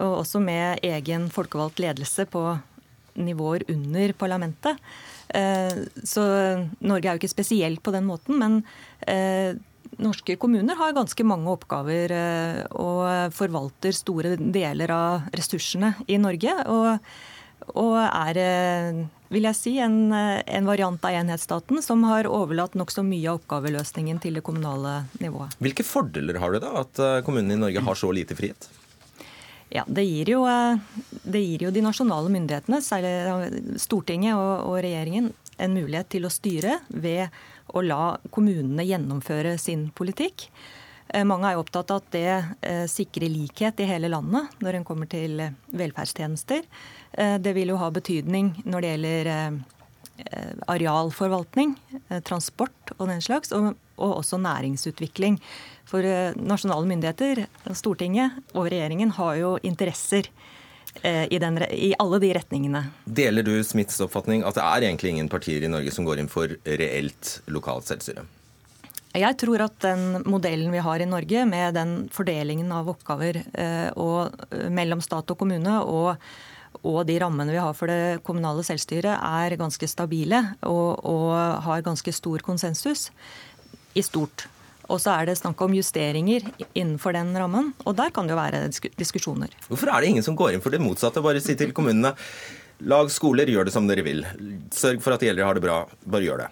Og 0.00 0.22
også 0.22 0.40
med 0.42 0.82
egen 0.86 1.28
folkevalgt 1.34 1.82
ledelse 1.82 2.26
på 2.30 2.42
nivåer 3.18 3.64
under 3.68 4.12
parlamentet. 4.16 4.78
Eh, 5.28 5.80
så 6.06 6.24
Norge 6.80 7.08
er 7.08 7.16
jo 7.16 7.22
ikke 7.22 7.34
spesielt 7.34 7.82
på 7.84 7.92
den 7.94 8.06
måten, 8.08 8.38
men 8.40 8.60
eh, 9.10 9.58
norske 9.98 10.36
kommuner 10.40 10.78
har 10.78 10.94
ganske 10.96 11.26
mange 11.26 11.50
oppgaver 11.52 12.14
eh, 12.14 12.62
og 12.78 13.34
forvalter 13.36 13.96
store 13.96 14.36
deler 14.38 14.94
av 14.94 15.28
ressursene 15.36 15.94
i 16.06 16.20
Norge. 16.22 16.54
Og, 16.70 17.10
og 17.74 17.96
er 18.00 19.08
vil 19.28 19.44
jeg 19.44 19.56
si, 19.56 19.74
en, 19.82 20.12
en, 20.12 20.68
variant 20.68 21.02
av 21.04 21.16
enhetsstaten 21.20 21.82
som 21.84 22.04
har 22.08 22.28
overlatt 22.30 22.76
nokså 22.78 23.04
mye 23.04 23.28
av 23.28 23.42
oppgaveløsningen 23.42 24.20
til 24.24 24.38
det 24.38 24.44
kommunale 24.46 25.02
nivået. 25.20 25.56
Hvilke 25.60 25.84
fordeler 25.84 26.40
har 26.40 26.54
det 26.54 26.62
da 26.64 26.72
at 26.82 27.02
eh, 27.02 27.18
kommunene 27.26 27.58
i 27.58 27.62
Norge 27.66 27.84
har 27.84 27.98
så 27.98 28.12
lite 28.14 28.36
frihet? 28.38 28.70
Ja, 29.68 29.84
det 29.84 30.06
gir, 30.08 30.32
jo, 30.32 30.46
eh, 30.48 30.80
det 31.28 31.44
gir 31.44 31.66
jo 31.66 31.74
de 31.74 31.84
nasjonale 31.84 32.32
myndighetene, 32.32 32.80
særlig 32.84 33.76
Stortinget 33.80 34.38
og, 34.38 34.64
og 34.70 34.80
regjeringen, 34.86 35.30
en 35.58 35.76
mulighet 35.76 36.08
til 36.14 36.24
å 36.24 36.32
styre 36.32 36.78
ved 36.88 37.28
å 37.76 37.84
la 37.84 38.16
kommunene 38.32 38.86
gjennomføre 38.86 39.58
sin 39.60 39.90
politikk. 39.92 40.46
Eh, 41.12 41.26
mange 41.28 41.50
er 41.50 41.58
jo 41.58 41.66
opptatt 41.66 41.92
av 41.92 42.00
at 42.00 42.14
det 42.16 42.88
sikrer 42.88 43.28
likhet 43.28 43.84
i 43.84 43.90
hele 43.90 44.08
landet 44.08 44.56
når 44.64 44.78
en 44.78 44.88
kommer 44.88 45.10
til 45.10 45.36
velferdstjenester. 45.68 46.64
Eh, 47.12 47.38
det 47.38 47.52
vil 47.52 47.72
jo 47.72 47.80
ha 47.80 47.90
betydning 47.94 48.52
når 48.68 48.84
det 48.84 48.92
gjelder 48.92 49.30
eh, 49.32 50.52
arealforvaltning, 50.68 51.74
eh, 52.08 52.20
transport 52.26 52.94
og 52.98 53.08
den 53.10 53.22
slags, 53.24 53.52
og, 53.56 53.74
også 53.98 54.38
næringsutvikling. 54.38 55.40
For 55.88 56.04
nasjonale 56.36 56.86
myndigheter, 56.86 57.46
Stortinget 57.74 58.36
og 58.52 58.68
regjeringen 58.68 59.10
har 59.16 59.38
jo 59.40 59.56
interesser 59.66 60.28
i, 61.02 61.38
den, 61.40 61.58
i, 61.72 61.88
alle 61.98 62.20
de 62.22 62.28
retningene. 62.36 62.82
Deler 63.04 63.42
du 63.42 63.56
Smiths 63.66 63.98
oppfatning 64.04 64.44
at 64.46 64.54
det 64.54 64.62
er 64.62 64.86
egentlig 64.86 65.12
ingen 65.14 65.30
partier 65.32 65.64
i 65.64 65.70
Norge 65.70 65.90
som 65.94 66.06
går 66.06 66.22
inn 66.22 66.30
for 66.30 66.52
reelt 66.62 67.32
lokalt 67.50 67.88
selvstyre? 67.90 68.22
Jeg 69.18 69.38
tror 69.40 69.64
at 69.66 69.80
den 69.82 70.22
modellen 70.28 70.70
vi 70.74 70.84
har 70.84 71.02
i 71.02 71.08
Norge, 71.10 71.42
med 71.48 71.74
den 71.74 71.96
fordelingen 72.14 72.70
av 72.74 72.92
oppgaver 72.92 73.40
og, 73.98 74.38
mellom 74.70 75.02
stat 75.02 75.34
og 75.34 75.40
kommune, 75.42 75.80
og 75.82 76.14
og 76.86 77.00
de 77.08 77.18
rammene 77.22 77.54
vi 77.54 77.60
har 77.62 77.74
for 77.76 77.90
det 77.90 78.20
kommunale 78.26 78.64
selvstyret, 78.66 79.14
er 79.16 79.58
ganske 79.60 79.88
stabile 79.90 80.42
og, 80.66 81.00
og 81.06 81.34
har 81.66 81.84
ganske 81.86 82.12
stor 82.14 82.44
konsensus 82.44 83.08
i 83.98 84.04
stort. 84.04 84.46
Og 84.88 85.00
så 85.02 85.12
er 85.12 85.28
det 85.28 85.36
snakk 85.36 85.60
om 85.60 85.74
justeringer 85.76 86.46
innenfor 86.72 87.12
den 87.16 87.34
rammen, 87.36 87.74
og 87.84 87.96
der 87.98 88.12
kan 88.14 88.28
det 88.28 88.32
jo 88.32 88.40
være 88.40 88.62
diskusjoner. 88.96 89.52
Hvorfor 89.68 89.92
er 89.92 90.00
det 90.00 90.14
ingen 90.14 90.24
som 90.24 90.36
går 90.38 90.54
inn 90.54 90.64
for 90.64 90.72
det 90.72 90.80
motsatte? 90.80 91.24
Bare 91.24 91.42
si 91.44 91.56
til 91.60 91.74
kommunene 91.76 92.14
lag 92.88 93.10
skoler, 93.12 93.50
gjør 93.50 93.68
det 93.68 93.74
som 93.74 93.88
dere 93.90 94.06
vil. 94.06 94.24
Sørg 94.72 95.02
for 95.04 95.16
at 95.16 95.24
de 95.24 95.28
eldre 95.32 95.44
har 95.44 95.58
det 95.58 95.64
bra, 95.66 95.82
bare 96.08 96.24
gjør 96.24 96.44
det. 96.44 96.48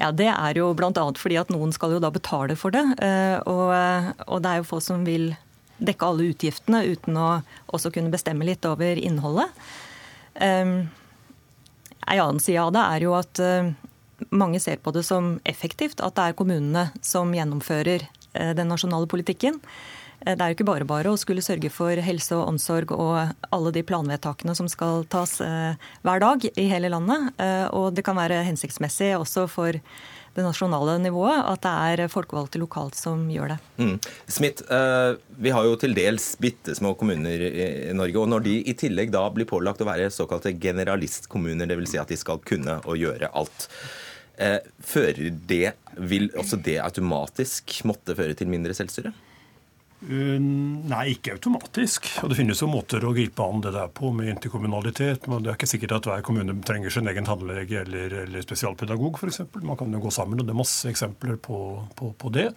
Ja, 0.00 0.10
Det 0.10 0.28
er 0.30 0.58
jo 0.58 0.72
bl.a. 0.74 0.90
fordi 1.18 1.38
at 1.38 1.50
noen 1.52 1.72
skal 1.74 1.94
jo 1.94 2.02
da 2.02 2.10
betale 2.10 2.56
for 2.58 2.74
det. 2.74 2.82
Eh, 3.02 3.38
og, 3.46 3.70
og 4.26 4.42
det 4.42 4.50
er 4.50 4.62
jo 4.62 4.68
folk 4.70 4.84
som 4.86 5.04
vil 5.06 5.32
dekke 5.78 6.08
alle 6.08 6.30
utgiftene 6.32 6.82
uten 6.86 7.16
å 7.18 7.28
også 7.72 7.92
kunne 7.94 8.12
bestemme 8.12 8.46
litt 8.46 8.64
over 8.68 8.98
innholdet. 8.98 9.50
Um, 10.34 10.88
en 12.06 12.20
annen 12.20 12.42
side 12.42 12.60
av 12.60 12.72
det 12.74 12.82
er 12.82 13.06
jo 13.06 13.16
at 13.16 13.40
uh, 13.42 13.72
mange 14.30 14.60
ser 14.62 14.80
på 14.82 14.94
det 14.94 15.04
som 15.06 15.36
effektivt 15.48 16.02
at 16.02 16.16
det 16.16 16.28
er 16.28 16.38
kommunene 16.38 16.88
som 17.04 17.32
gjennomfører 17.34 18.06
uh, 18.06 18.52
den 18.56 18.70
nasjonale 18.72 19.10
politikken. 19.10 19.60
Uh, 20.22 20.32
det 20.32 20.38
er 20.38 20.52
jo 20.52 20.58
ikke 20.58 20.70
bare 20.70 20.88
bare 20.88 21.12
å 21.12 21.20
skulle 21.20 21.44
sørge 21.44 21.70
for 21.74 21.98
helse 21.98 22.36
og 22.38 22.54
omsorg 22.54 22.94
og 22.94 23.34
alle 23.50 23.74
de 23.74 23.84
planvedtakene 23.86 24.54
som 24.58 24.70
skal 24.70 25.06
tas 25.10 25.40
hver 25.42 26.22
dag 26.22 26.44
i 26.54 26.66
hele 26.70 26.92
landet. 26.92 27.32
Og 27.74 27.90
det 27.96 28.04
kan 28.06 28.14
være 28.14 28.44
hensiktsmessig 28.46 29.16
også 29.18 29.48
for 29.50 29.80
det 30.36 30.44
nasjonale 30.46 30.96
nivået, 31.02 31.42
at 31.44 31.64
det 31.64 31.72
er 32.02 32.12
folkevalgte 32.12 32.60
lokalt 32.62 32.96
som 32.96 33.26
gjør 33.30 33.52
det. 33.52 33.58
Mm. 33.82 33.96
Smith, 34.32 34.64
eh, 34.72 35.16
vi 35.44 35.52
har 35.52 35.66
jo 35.68 35.76
til 35.80 35.96
dels 35.96 36.32
bitte 36.40 36.76
små 36.78 36.94
kommuner 36.98 37.44
i 37.48 37.92
Norge. 37.96 38.18
og 38.20 38.30
Når 38.32 38.46
de 38.46 38.54
i 38.70 38.76
tillegg 38.78 39.12
da 39.12 39.26
blir 39.34 39.48
pålagt 39.48 39.84
å 39.84 39.88
være 39.88 40.12
såkalte 40.12 40.54
generalistkommuner, 40.56 41.68
dvs. 41.68 41.92
Si 41.92 42.00
at 42.00 42.08
de 42.08 42.16
skal 42.20 42.40
kunne 42.48 42.78
å 42.88 42.96
gjøre 42.96 43.28
alt, 43.36 43.68
eh, 44.38 44.60
fører 44.80 45.28
det, 45.46 45.74
vil 45.96 46.30
også 46.38 46.56
det 46.64 46.78
automatisk 46.80 47.82
måtte 47.84 48.16
føre 48.16 48.36
til 48.38 48.48
mindre 48.48 48.76
selvstyre? 48.76 49.12
Uh, 50.02 50.34
nei, 50.90 51.12
ikke 51.14 51.36
automatisk. 51.36 52.08
Og 52.22 52.32
Det 52.32 52.38
finnes 52.40 52.58
jo 52.58 52.68
måter 52.70 53.04
å 53.06 53.12
gripe 53.14 53.44
an 53.44 53.62
det 53.62 53.70
der 53.76 53.90
på 53.94 54.10
med 54.14 54.32
interkommunalitet. 54.32 55.28
Men 55.30 55.44
det 55.44 55.52
er 55.52 55.58
ikke 55.58 55.70
sikkert 55.70 55.94
at 55.98 56.08
hver 56.10 56.24
kommune 56.26 56.56
trenger 56.66 56.90
sin 56.90 57.10
egen 57.10 57.28
tannlege 57.28 57.82
eller, 57.84 58.16
eller 58.24 58.44
spesialpedagog 58.44 59.20
f.eks. 59.20 59.42
Man 59.62 59.78
kan 59.78 59.94
jo 59.94 60.02
gå 60.02 60.12
sammen, 60.14 60.40
og 60.40 60.48
det 60.48 60.54
er 60.54 60.58
masse 60.58 60.90
eksempler 60.90 61.38
på, 61.42 61.58
på, 61.98 62.10
på, 62.18 62.32
det. 62.34 62.48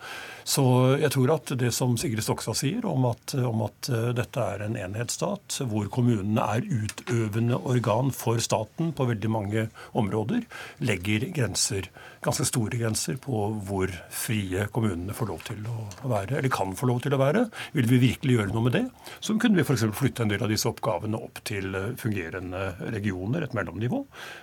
Så 0.48 0.66
jeg 1.02 1.12
tror 1.14 1.36
at 1.36 1.54
det 1.60 1.72
som 1.76 1.94
Sigrid 2.02 2.26
Stokstad 2.26 2.58
sier 2.58 2.88
om 2.90 3.06
at, 3.12 3.38
om 3.38 3.66
at 3.68 3.92
uh, 3.94 4.10
dette 4.18 4.48
er 4.56 4.66
en 4.66 4.80
enhetsstat, 4.88 5.62
hvor 5.70 5.90
kommunene 5.94 6.50
er 6.56 6.66
utøvende 6.66 7.62
organ 7.62 8.10
for 8.16 8.42
staten 8.42 8.94
på 8.96 9.10
veldig 9.12 9.32
mange 9.32 9.68
områder, 9.94 10.46
legger 10.86 11.30
grenser, 11.36 11.92
ganske 12.26 12.46
store 12.48 12.80
grenser 12.80 13.18
på 13.22 13.42
hvor 13.68 13.92
frie 14.14 14.66
kommunene 14.74 15.14
får 15.16 15.30
lov 15.30 15.44
til 15.48 15.66
å 15.70 16.10
være, 16.10 16.40
eller 16.40 16.52
kan 16.54 16.74
få 16.78 16.90
lov 16.90 17.04
til 17.04 17.16
å 17.16 17.20
være. 17.22 17.46
Vil 17.76 17.90
vi 17.90 18.02
virkelig 18.02 18.38
gjøre 18.38 18.54
noe 18.54 18.66
med 18.68 18.76
det, 18.78 18.84
så 19.20 19.36
kunne 19.42 19.60
vi 19.60 19.66
f.eks. 19.66 19.86
flytte 19.96 20.26
en 20.26 20.34
del 20.34 20.44
av 20.46 20.52
disse 20.52 20.70
oppgavene 20.70 21.20
opp 21.22 21.42
til 21.48 21.76
eh, 21.78 21.92
fungerende 22.02 22.64
regioner, 22.96 23.46
et 23.46 23.56
mellomnivå. 23.58 24.02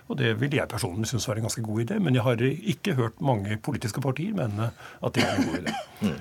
Og 0.08 0.20
det 0.20 0.34
vil 0.40 0.56
jeg 0.58 0.70
personlig 0.70 1.10
synes 1.10 1.28
være 1.28 1.42
en 1.42 1.48
ganske 1.48 1.66
god 1.66 1.84
idé. 1.84 1.98
Men 2.02 2.18
jeg 2.18 2.26
har 2.26 2.46
ikke 2.48 2.96
hørt 2.98 3.22
mange 3.24 3.58
politiske 3.62 4.04
partier 4.04 4.36
mene 4.36 4.70
at 4.72 5.16
det 5.16 5.26
er 5.26 5.34
en 5.36 5.48
god 5.50 5.60
idé. 5.62 5.76
Mm. 6.02 6.20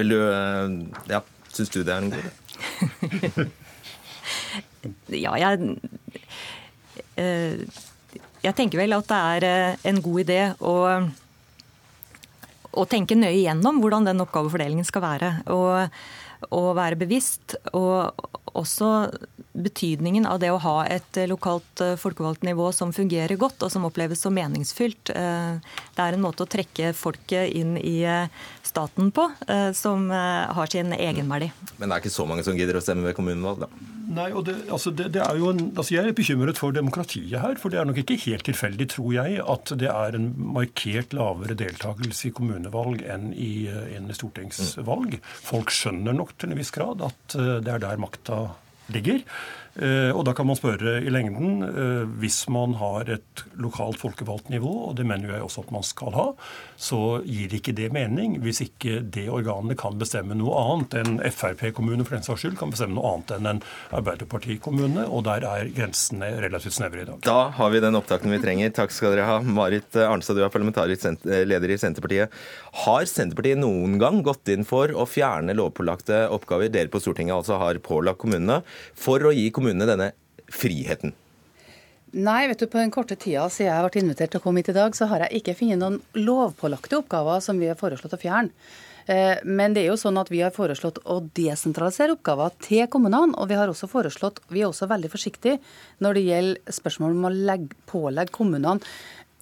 Vil 0.00 0.16
du 0.16 0.20
eh, 0.24 0.78
Ja, 1.12 1.22
syns 1.52 1.72
du 1.74 1.82
det 1.82 1.92
er 1.92 2.06
en 2.06 2.12
god 2.12 2.22
idé? 2.22 3.48
ja, 5.26 5.36
jeg 5.38 5.52
eh, 7.20 7.60
jeg 8.42 8.56
tenker 8.58 8.82
vel 8.82 8.96
at 8.96 9.10
det 9.10 9.20
er 9.48 9.90
en 9.90 10.00
god 10.02 10.24
idé 10.24 10.40
å 10.60 10.76
å 12.72 12.84
tenke 12.88 13.16
nøye 13.18 13.36
igjennom 13.36 13.80
hvordan 13.82 14.08
den 14.08 14.24
oppgavefordelingen 14.24 14.86
skal 14.88 15.04
være. 15.04 15.32
Og, 15.52 15.98
og 16.50 16.68
være 16.78 16.98
bevisst. 17.00 17.56
Og 17.76 18.12
også 18.52 18.88
betydningen 19.52 20.26
av 20.28 20.40
det 20.40 20.50
å 20.52 20.60
ha 20.60 20.74
et 20.88 21.18
lokalt 21.28 21.80
eh, 21.84 21.94
folkevalgt 22.00 22.44
nivå 22.44 22.70
som 22.72 22.92
fungerer 22.92 23.36
godt, 23.40 23.64
og 23.64 23.72
som 23.72 23.84
oppleves 23.88 24.24
som 24.24 24.34
meningsfylt. 24.36 25.12
Eh, 25.12 25.76
det 25.96 26.04
er 26.04 26.16
en 26.16 26.24
måte 26.24 26.44
å 26.44 26.50
trekke 26.50 26.92
folket 26.96 27.52
inn 27.56 27.76
i 27.80 28.00
eh, 28.08 28.28
staten 28.64 29.10
på 29.12 29.26
som 29.76 30.06
har 30.08 30.70
sin 30.72 30.94
egenverdi. 30.96 31.50
Men 31.76 31.90
det 31.90 31.96
er 31.96 32.02
ikke 32.02 32.14
så 32.14 32.24
mange 32.28 32.44
som 32.46 32.56
gidder 32.56 32.78
å 32.78 32.84
stemme 32.84 33.04
ved 33.04 33.16
kommunevalg, 33.18 33.66
da? 33.66 34.00
Nei, 34.12 34.28
og 34.36 34.44
det, 34.48 34.54
altså 34.72 34.92
det, 34.94 35.08
det 35.14 35.22
er 35.24 35.38
jo 35.40 35.50
en, 35.52 35.62
altså 35.70 35.94
Jeg 35.94 36.10
er 36.10 36.16
bekymret 36.16 36.60
for 36.60 36.74
demokratiet 36.74 37.38
her. 37.40 37.56
For 37.60 37.72
det 37.72 37.80
er 37.80 37.88
nok 37.88 38.00
ikke 38.02 38.18
helt 38.26 38.46
tilfeldig, 38.48 38.88
tror 38.92 39.12
jeg, 39.16 39.38
at 39.54 39.72
det 39.80 39.88
er 39.92 40.18
en 40.18 40.28
markert 40.52 41.16
lavere 41.16 41.56
deltakelse 41.58 42.28
i 42.28 42.34
kommunevalg 42.36 43.04
enn 43.06 43.30
i, 43.32 43.52
enn 43.96 44.10
i 44.12 44.18
stortingsvalg. 44.18 45.16
Folk 45.22 45.72
skjønner 45.72 46.16
nok 46.16 46.36
til 46.36 46.52
en 46.52 46.60
viss 46.60 46.74
grad 46.74 47.04
at 47.08 47.38
eh, 47.38 47.58
det 47.64 47.72
er 47.72 47.86
der 47.86 48.02
makta 48.02 48.44
ligger. 48.92 49.22
Eh, 49.72 50.10
og 50.12 50.26
da 50.28 50.34
kan 50.36 50.44
man 50.44 50.58
spørre 50.58 50.98
i 51.00 51.08
lengden, 51.12 51.62
eh, 51.64 52.02
hvis 52.20 52.44
man 52.52 52.74
har 52.76 53.08
et 53.08 53.42
lokalt 53.56 53.96
folkevalgt 53.96 54.50
nivå, 54.52 54.68
og 54.90 54.96
det 54.98 55.06
mener 55.08 55.32
jeg 55.32 55.44
også 55.46 55.64
at 55.64 55.72
man 55.72 55.86
skal 55.86 56.12
ha, 56.12 56.26
så 56.76 57.22
gir 57.24 57.54
ikke 57.56 57.72
det 57.72 57.88
mening 57.94 58.36
hvis 58.42 58.60
ikke 58.66 59.00
det 59.00 59.28
organet 59.32 59.78
kan 59.80 59.96
bestemme 60.00 60.36
noe 60.36 60.52
annet. 60.60 60.96
En 61.00 61.16
Frp-kommune 61.24 62.04
for 62.04 62.18
den 62.18 62.26
saks 62.26 62.44
skyld 62.44 62.58
kan 62.60 62.74
bestemme 62.74 62.98
noe 62.98 63.14
annet 63.14 63.32
enn 63.38 63.48
en 63.48 63.62
Arbeiderpartikommune, 63.96 65.06
og 65.08 65.24
der 65.28 65.46
er 65.48 65.72
grensene 65.72 66.28
relativt 66.44 66.76
snevre 66.76 67.06
i 67.06 67.08
dag. 67.08 67.22
Da 67.24 67.48
har 67.56 67.72
vi 67.72 67.80
den 67.80 67.96
opptakten 67.96 68.32
vi 68.34 68.42
trenger. 68.44 68.74
Takk 68.76 68.92
skal 68.92 69.16
dere 69.16 69.28
ha. 69.30 69.38
Marit 69.40 69.96
Arnstad, 69.96 70.36
du 70.36 70.44
er 70.44 70.52
parlamentarisk 70.52 71.24
leder 71.24 71.72
i 71.72 71.80
Senterpartiet. 71.80 72.36
Har 72.84 73.08
Senterpartiet 73.08 73.60
noen 73.62 73.96
gang 74.02 74.20
gått 74.26 74.52
inn 74.52 74.68
for 74.68 74.92
å 74.92 75.08
fjerne 75.08 75.56
lovpålagte 75.56 76.26
oppgaver 76.34 76.68
dere 76.72 76.92
på 76.92 77.00
Stortinget 77.00 77.38
altså 77.38 77.56
har 77.62 77.80
pålagt 77.84 78.20
kommunene, 78.20 78.60
for 78.98 79.22
å 79.24 79.32
gi 79.32 79.48
kommunene 79.48 79.61
kommunene 79.62 79.88
denne 79.88 80.12
friheten? 80.52 81.14
Nei, 82.12 82.44
vet 82.50 82.60
du, 82.60 82.66
på 82.68 82.76
den 82.76 82.90
korte 82.92 83.16
tida 83.16 83.46
siden 83.48 83.70
jeg 83.70 83.84
vært 83.86 84.00
invitert 84.02 84.34
til 84.34 84.42
å 84.42 84.44
komme 84.44 84.60
hit 84.60 84.68
i 84.68 84.76
dag, 84.76 84.92
så 84.92 85.06
har 85.08 85.24
jeg 85.24 85.40
ikke 85.40 85.56
funnet 85.62 85.80
noen 85.80 86.00
lovpålagte 86.18 86.98
oppgaver 86.98 87.40
som 87.40 87.62
vi 87.62 87.70
har 87.70 87.78
foreslått 87.80 88.18
å 88.18 88.20
fjerne. 88.20 88.52
Eh, 89.06 89.40
men 89.44 89.74
det 89.74 89.82
er 89.82 89.88
jo 89.90 89.98
sånn 89.98 90.20
at 90.20 90.28
vi 90.30 90.42
har 90.44 90.52
foreslått 90.54 91.00
å 91.10 91.18
desentralisere 91.34 92.14
oppgaver 92.14 92.52
til 92.62 92.84
kommunene. 92.92 93.34
Og 93.40 93.48
vi 93.50 93.58
har 93.58 93.70
også 93.70 93.88
foreslått, 93.90 94.42
vi 94.52 94.62
er 94.62 94.68
også 94.68 94.90
veldig 94.90 95.10
forsiktige 95.12 95.58
når 96.04 96.18
det 96.18 96.26
gjelder 96.28 96.76
spørsmål 96.78 97.16
om 97.16 97.26
å 97.26 97.32
legge, 97.32 97.80
pålegge 97.90 98.36
kommunene 98.36 98.76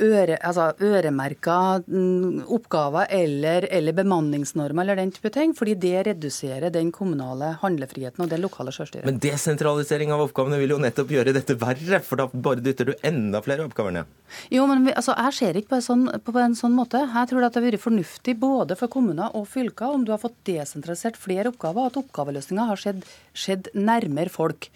øre, 0.00 0.36
altså 0.40 0.70
øremerka 0.80 1.56
mm, 1.86 2.46
oppgaver 2.52 3.10
eller, 3.14 3.66
eller, 3.70 3.96
bemanningsnormer 3.96 4.84
eller 4.84 5.00
den 5.00 5.12
type 5.14 5.32
ting, 5.34 5.52
fordi 5.56 5.76
det 5.80 6.06
reduserer 6.08 6.72
den 6.74 6.92
kommunale 6.94 7.54
handlefriheten 7.62 8.24
og 8.24 8.30
det 8.32 8.40
lokale 8.42 8.74
selvstyret. 8.74 9.06
Men 9.08 9.20
desentralisering 9.22 10.14
av 10.14 10.24
oppgavene 10.26 10.60
vil 10.60 10.74
jo 10.74 10.80
nettopp 10.82 11.12
gjøre 11.16 11.34
dette 11.36 11.58
verre, 11.60 12.00
for 12.06 12.20
da 12.20 12.28
bare 12.32 12.64
dytter 12.64 12.90
du 12.90 12.94
enda 13.06 13.42
flere 13.44 13.66
oppgaver 13.68 13.98
ned. 13.98 14.16
Jo, 14.54 14.66
men 14.70 14.88
altså, 14.94 15.14
jeg 15.16 15.36
ser 15.40 15.60
ikke 15.60 15.74
på 15.74 15.80
en, 15.80 15.86
sånn, 15.86 16.06
på 16.24 16.36
en 16.38 16.56
sånn 16.58 16.76
måte. 16.76 17.02
Jeg 17.04 17.30
tror 17.30 17.42
det 17.42 17.52
har 17.52 17.66
vært 17.66 17.82
fornuftig 17.82 18.36
både 18.40 18.78
for 18.78 18.92
kommuner 18.92 19.36
og 19.36 19.48
fylker 19.50 19.94
om 19.94 20.06
du 20.06 20.14
har 20.14 20.22
fått 20.22 20.38
desentralisert 20.48 21.18
flere 21.20 21.52
oppgaver, 21.52 21.86
og 21.86 21.92
at 21.92 22.02
oppgaveløsninga 22.04 22.68
har 22.70 22.80
skjedd, 22.80 23.06
skjedd 23.36 23.72
nærmere 23.76 24.32
folk. 24.32 24.70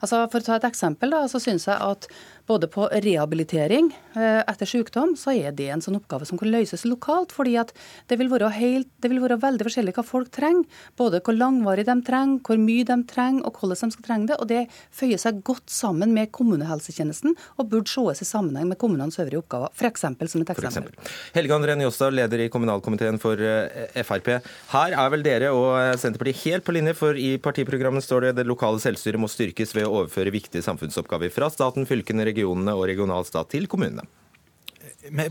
Altså, 0.00 0.22
for 0.32 0.40
å 0.40 0.46
ta 0.46 0.56
et 0.56 0.68
eksempel, 0.70 1.12
da, 1.12 1.26
så 1.28 1.40
syns 1.42 1.66
jeg 1.68 1.76
at 1.76 2.06
både 2.50 2.66
på 2.70 2.88
rehabilitering 2.90 3.92
eh, 4.18 4.40
etter 4.40 4.66
sykdom, 4.66 5.14
så 5.18 5.32
er 5.36 5.54
det 5.54 5.68
en 5.70 5.82
sånn 5.84 6.00
oppgave 6.00 6.26
som 6.26 6.38
kan 6.40 6.50
løses 6.50 6.82
lokalt. 6.88 7.30
fordi 7.34 7.54
at 7.60 7.70
det 8.10 8.18
vil 8.18 8.30
være, 8.32 8.50
helt, 8.56 8.88
det 9.02 9.10
vil 9.12 9.22
være 9.22 9.38
veldig 9.42 9.66
forskjellig 9.68 9.94
hva 9.94 10.04
folk 10.06 10.32
trenger. 10.34 10.66
Både 10.98 11.20
hvor 11.22 11.36
langvarig 11.36 11.86
de 11.86 11.96
trenger, 12.06 12.40
hvor 12.46 12.58
mye 12.58 12.86
de 12.88 12.96
trenger, 13.10 13.44
og 13.46 13.60
hvordan 13.60 13.78
de 13.92 13.94
skal 13.94 14.06
trenge 14.08 14.30
det. 14.32 14.38
Og 14.42 14.48
det 14.50 14.64
føyer 14.96 15.20
seg 15.22 15.42
godt 15.46 15.70
sammen 15.70 16.14
med 16.16 16.32
kommunehelsetjenesten, 16.34 17.36
og 17.58 17.70
burde 17.70 17.90
ses 17.92 18.24
i 18.24 18.28
sammenheng 18.28 18.66
med 18.72 18.80
kommunenes 18.82 19.20
øvrige 19.22 19.44
oppgaver. 19.44 19.70
For 19.78 19.90
eksempel, 19.90 20.30
som 20.32 20.42
et 20.42 20.50
eksempel. 20.56 20.90
Helge 21.36 21.54
André 21.54 21.78
Njåstad, 21.78 22.16
leder 22.18 22.44
i 22.46 22.50
kommunalkomiteen 22.50 23.20
for 23.22 23.38
eh, 23.38 24.02
Frp. 24.06 24.32
Her 24.74 24.98
er 25.04 25.14
vel 25.14 25.26
dere 25.26 25.52
og 25.54 26.00
Senterpartiet 26.00 26.42
helt 26.48 26.66
på 26.66 26.74
linje, 26.74 26.96
for 26.98 27.14
i 27.14 27.36
partiprogrammet 27.42 28.06
står 28.06 28.28
det 28.28 28.34
det 28.40 28.48
lokale 28.50 28.82
selvstyret 28.82 29.22
må 29.22 29.30
styrkes 29.30 29.76
ved 29.76 29.86
å 29.86 29.94
overføre 30.00 30.34
viktige 30.34 30.66
samfunnsoppgaver 30.66 31.30
fra 31.34 31.52
staten, 31.52 31.86
fylkene, 31.86 32.26
regionene 32.26 32.39
regionene 32.40 32.74
og 32.76 32.88
regional 32.88 33.28
stat 33.28 33.52
til 33.52 33.68
kommunene? 33.70 34.06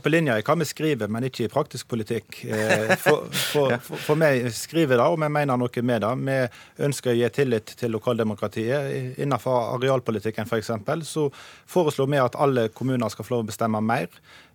På 0.02 0.10
linje 0.10 0.34
i 0.34 0.44
hva 0.46 0.56
vi 0.58 0.66
skriver, 0.66 1.10
men 1.14 1.28
ikke 1.28 1.46
i 1.46 1.52
praktisk 1.52 1.88
politikk. 1.90 2.40
Eh, 2.46 2.96
for, 3.02 3.28
for, 3.34 3.76
for, 3.86 4.02
for 4.02 4.20
vi 4.22 4.50
skriver 4.54 4.98
det, 4.98 5.06
og 5.06 5.20
vi 5.22 5.30
mener 5.30 5.60
noe 5.62 5.84
med 5.86 6.02
det. 6.06 6.12
Vi 6.26 6.86
ønsker 6.88 7.14
å 7.14 7.18
gi 7.18 7.30
tillit 7.34 7.74
til 7.78 7.94
lokaldemokratiet. 7.94 9.18
Innenfor 9.22 9.76
arealpolitikken 9.76 10.50
f.eks. 10.50 10.74
For 10.86 11.06
så 11.06 11.28
foreslår 11.70 12.10
vi 12.14 12.22
at 12.22 12.38
alle 12.38 12.70
kommuner 12.74 13.14
skal 13.14 13.28
få 13.28 13.38
lov 13.38 13.46
å 13.46 13.50
bestemme 13.52 13.82
mer. 13.86 14.10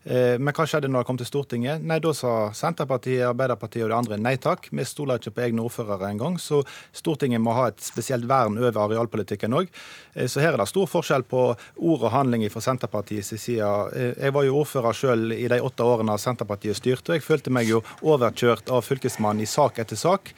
Eh, 0.04 0.36
men 0.36 0.52
hva 0.52 0.66
skjedde 0.68 0.90
når 0.92 1.02
det 1.02 1.08
kom 1.08 1.18
til 1.20 1.28
Stortinget? 1.28 1.84
Nei, 1.84 1.98
Da 2.04 2.12
sa 2.12 2.32
Senterpartiet, 2.52 3.24
Arbeiderpartiet 3.24 3.86
og 3.86 3.92
de 3.92 3.96
andre 3.96 4.18
nei 4.20 4.36
takk. 4.36 4.68
Vi 4.70 4.84
stoler 4.84 5.20
ikke 5.20 5.32
på 5.38 5.44
egne 5.46 5.64
ordførere 5.64 6.10
engang. 6.12 6.36
Så 6.40 6.60
Stortinget 6.92 7.40
må 7.40 7.54
ha 7.56 7.70
et 7.70 7.80
spesielt 7.80 8.28
vern 8.28 8.58
over 8.60 8.82
arealpolitikken 8.84 9.56
òg. 9.56 9.70
Eh, 10.14 10.28
så 10.28 10.42
her 10.44 10.52
er 10.52 10.60
det 10.60 10.68
stor 10.68 10.86
forskjell 10.90 11.24
på 11.24 11.44
ord 11.54 12.04
og 12.04 12.12
handling 12.12 12.44
fra 12.52 12.60
Senterpartiets 12.60 13.32
side. 13.40 13.70
Eh, 13.96 14.12
jeg 14.26 14.34
var 14.36 14.44
jo 14.44 14.58
ordfører 14.60 14.98
sjøl 14.98 15.32
i 15.32 15.48
de 15.48 15.60
åtte 15.64 15.86
årene 15.88 16.18
Senterpartiet 16.20 16.76
styrte, 16.76 17.12
og 17.12 17.18
jeg 17.18 17.24
følte 17.24 17.54
meg 17.54 17.70
jo 17.70 17.80
overkjørt 18.02 18.68
av 18.70 18.84
fylkesmannen 18.84 19.42
i 19.42 19.48
sak 19.48 19.80
etter 19.80 19.96
sak. 19.96 20.34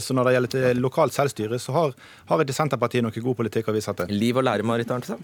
Så 0.00 0.14
når 0.16 0.24
det 0.24 0.32
gjelder 0.32 0.78
lokalt 0.80 1.12
selvstyre, 1.12 1.58
så 1.60 1.72
har, 1.74 1.90
har 2.30 2.40
ikke 2.40 2.56
Senterpartiet 2.56 3.04
noe 3.04 3.12
god 3.12 3.36
politikk 3.36 3.68
å 3.68 3.74
vise 3.76 3.92
til. 3.98 4.14
Liv 4.16 4.38
og 4.40 4.46
lære, 4.46 4.64
Marit 4.64 4.90
Arntzen? 4.90 5.20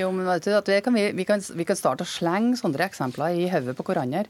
Jo, 0.00 0.08
men 0.14 0.24
vet 0.24 0.46
du, 0.46 0.54
at 0.56 0.70
vi, 0.70 1.04
vi, 1.12 1.26
kan, 1.28 1.42
vi 1.42 1.66
kan 1.68 1.76
starte 1.76 2.06
å 2.06 2.08
slenge 2.08 2.56
sånne 2.56 2.80
eksempler 2.86 3.19
eksempler 3.20 3.36
i 3.36 3.48
hodet 3.50 3.76
på 3.76 3.84
hverandre. 3.86 4.24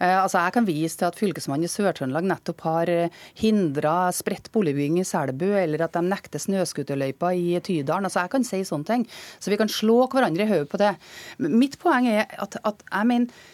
Eh, 0.00 0.22
altså, 0.22 0.40
jeg 0.40 0.52
kan 0.54 0.66
vise 0.66 0.98
til 0.98 1.08
at 1.08 1.18
Fylkesmannen 1.18 1.66
i 1.66 1.70
Sør-Trøndelag 1.70 2.26
nettopp 2.26 2.64
har 2.66 2.90
eh, 2.90 3.10
hindra 3.38 4.10
spredt 4.12 4.50
boligbygging 4.52 5.00
i 5.00 5.06
Selbu, 5.06 5.52
eller 5.54 5.84
at 5.84 5.94
de 5.94 6.02
nekter 6.02 6.42
snøscooterløyper 6.42 7.32
i 7.36 7.60
Tydalen. 7.60 8.08
Altså, 8.08 8.24
jeg 8.24 8.32
kan 8.34 8.44
si 8.44 8.62
sånne 8.64 8.88
ting. 8.88 9.06
Så 9.38 9.52
vi 9.52 9.58
kan 9.60 9.70
slå 9.70 10.06
hverandre 10.08 10.46
i 10.46 10.50
hodet 10.50 10.70
på 10.70 10.80
det. 10.80 10.94
Mitt 11.38 11.78
poeng 11.82 12.08
er 12.10 12.26
at, 12.38 12.58
at 12.64 12.82
jeg 12.90 13.10
mener 13.10 13.50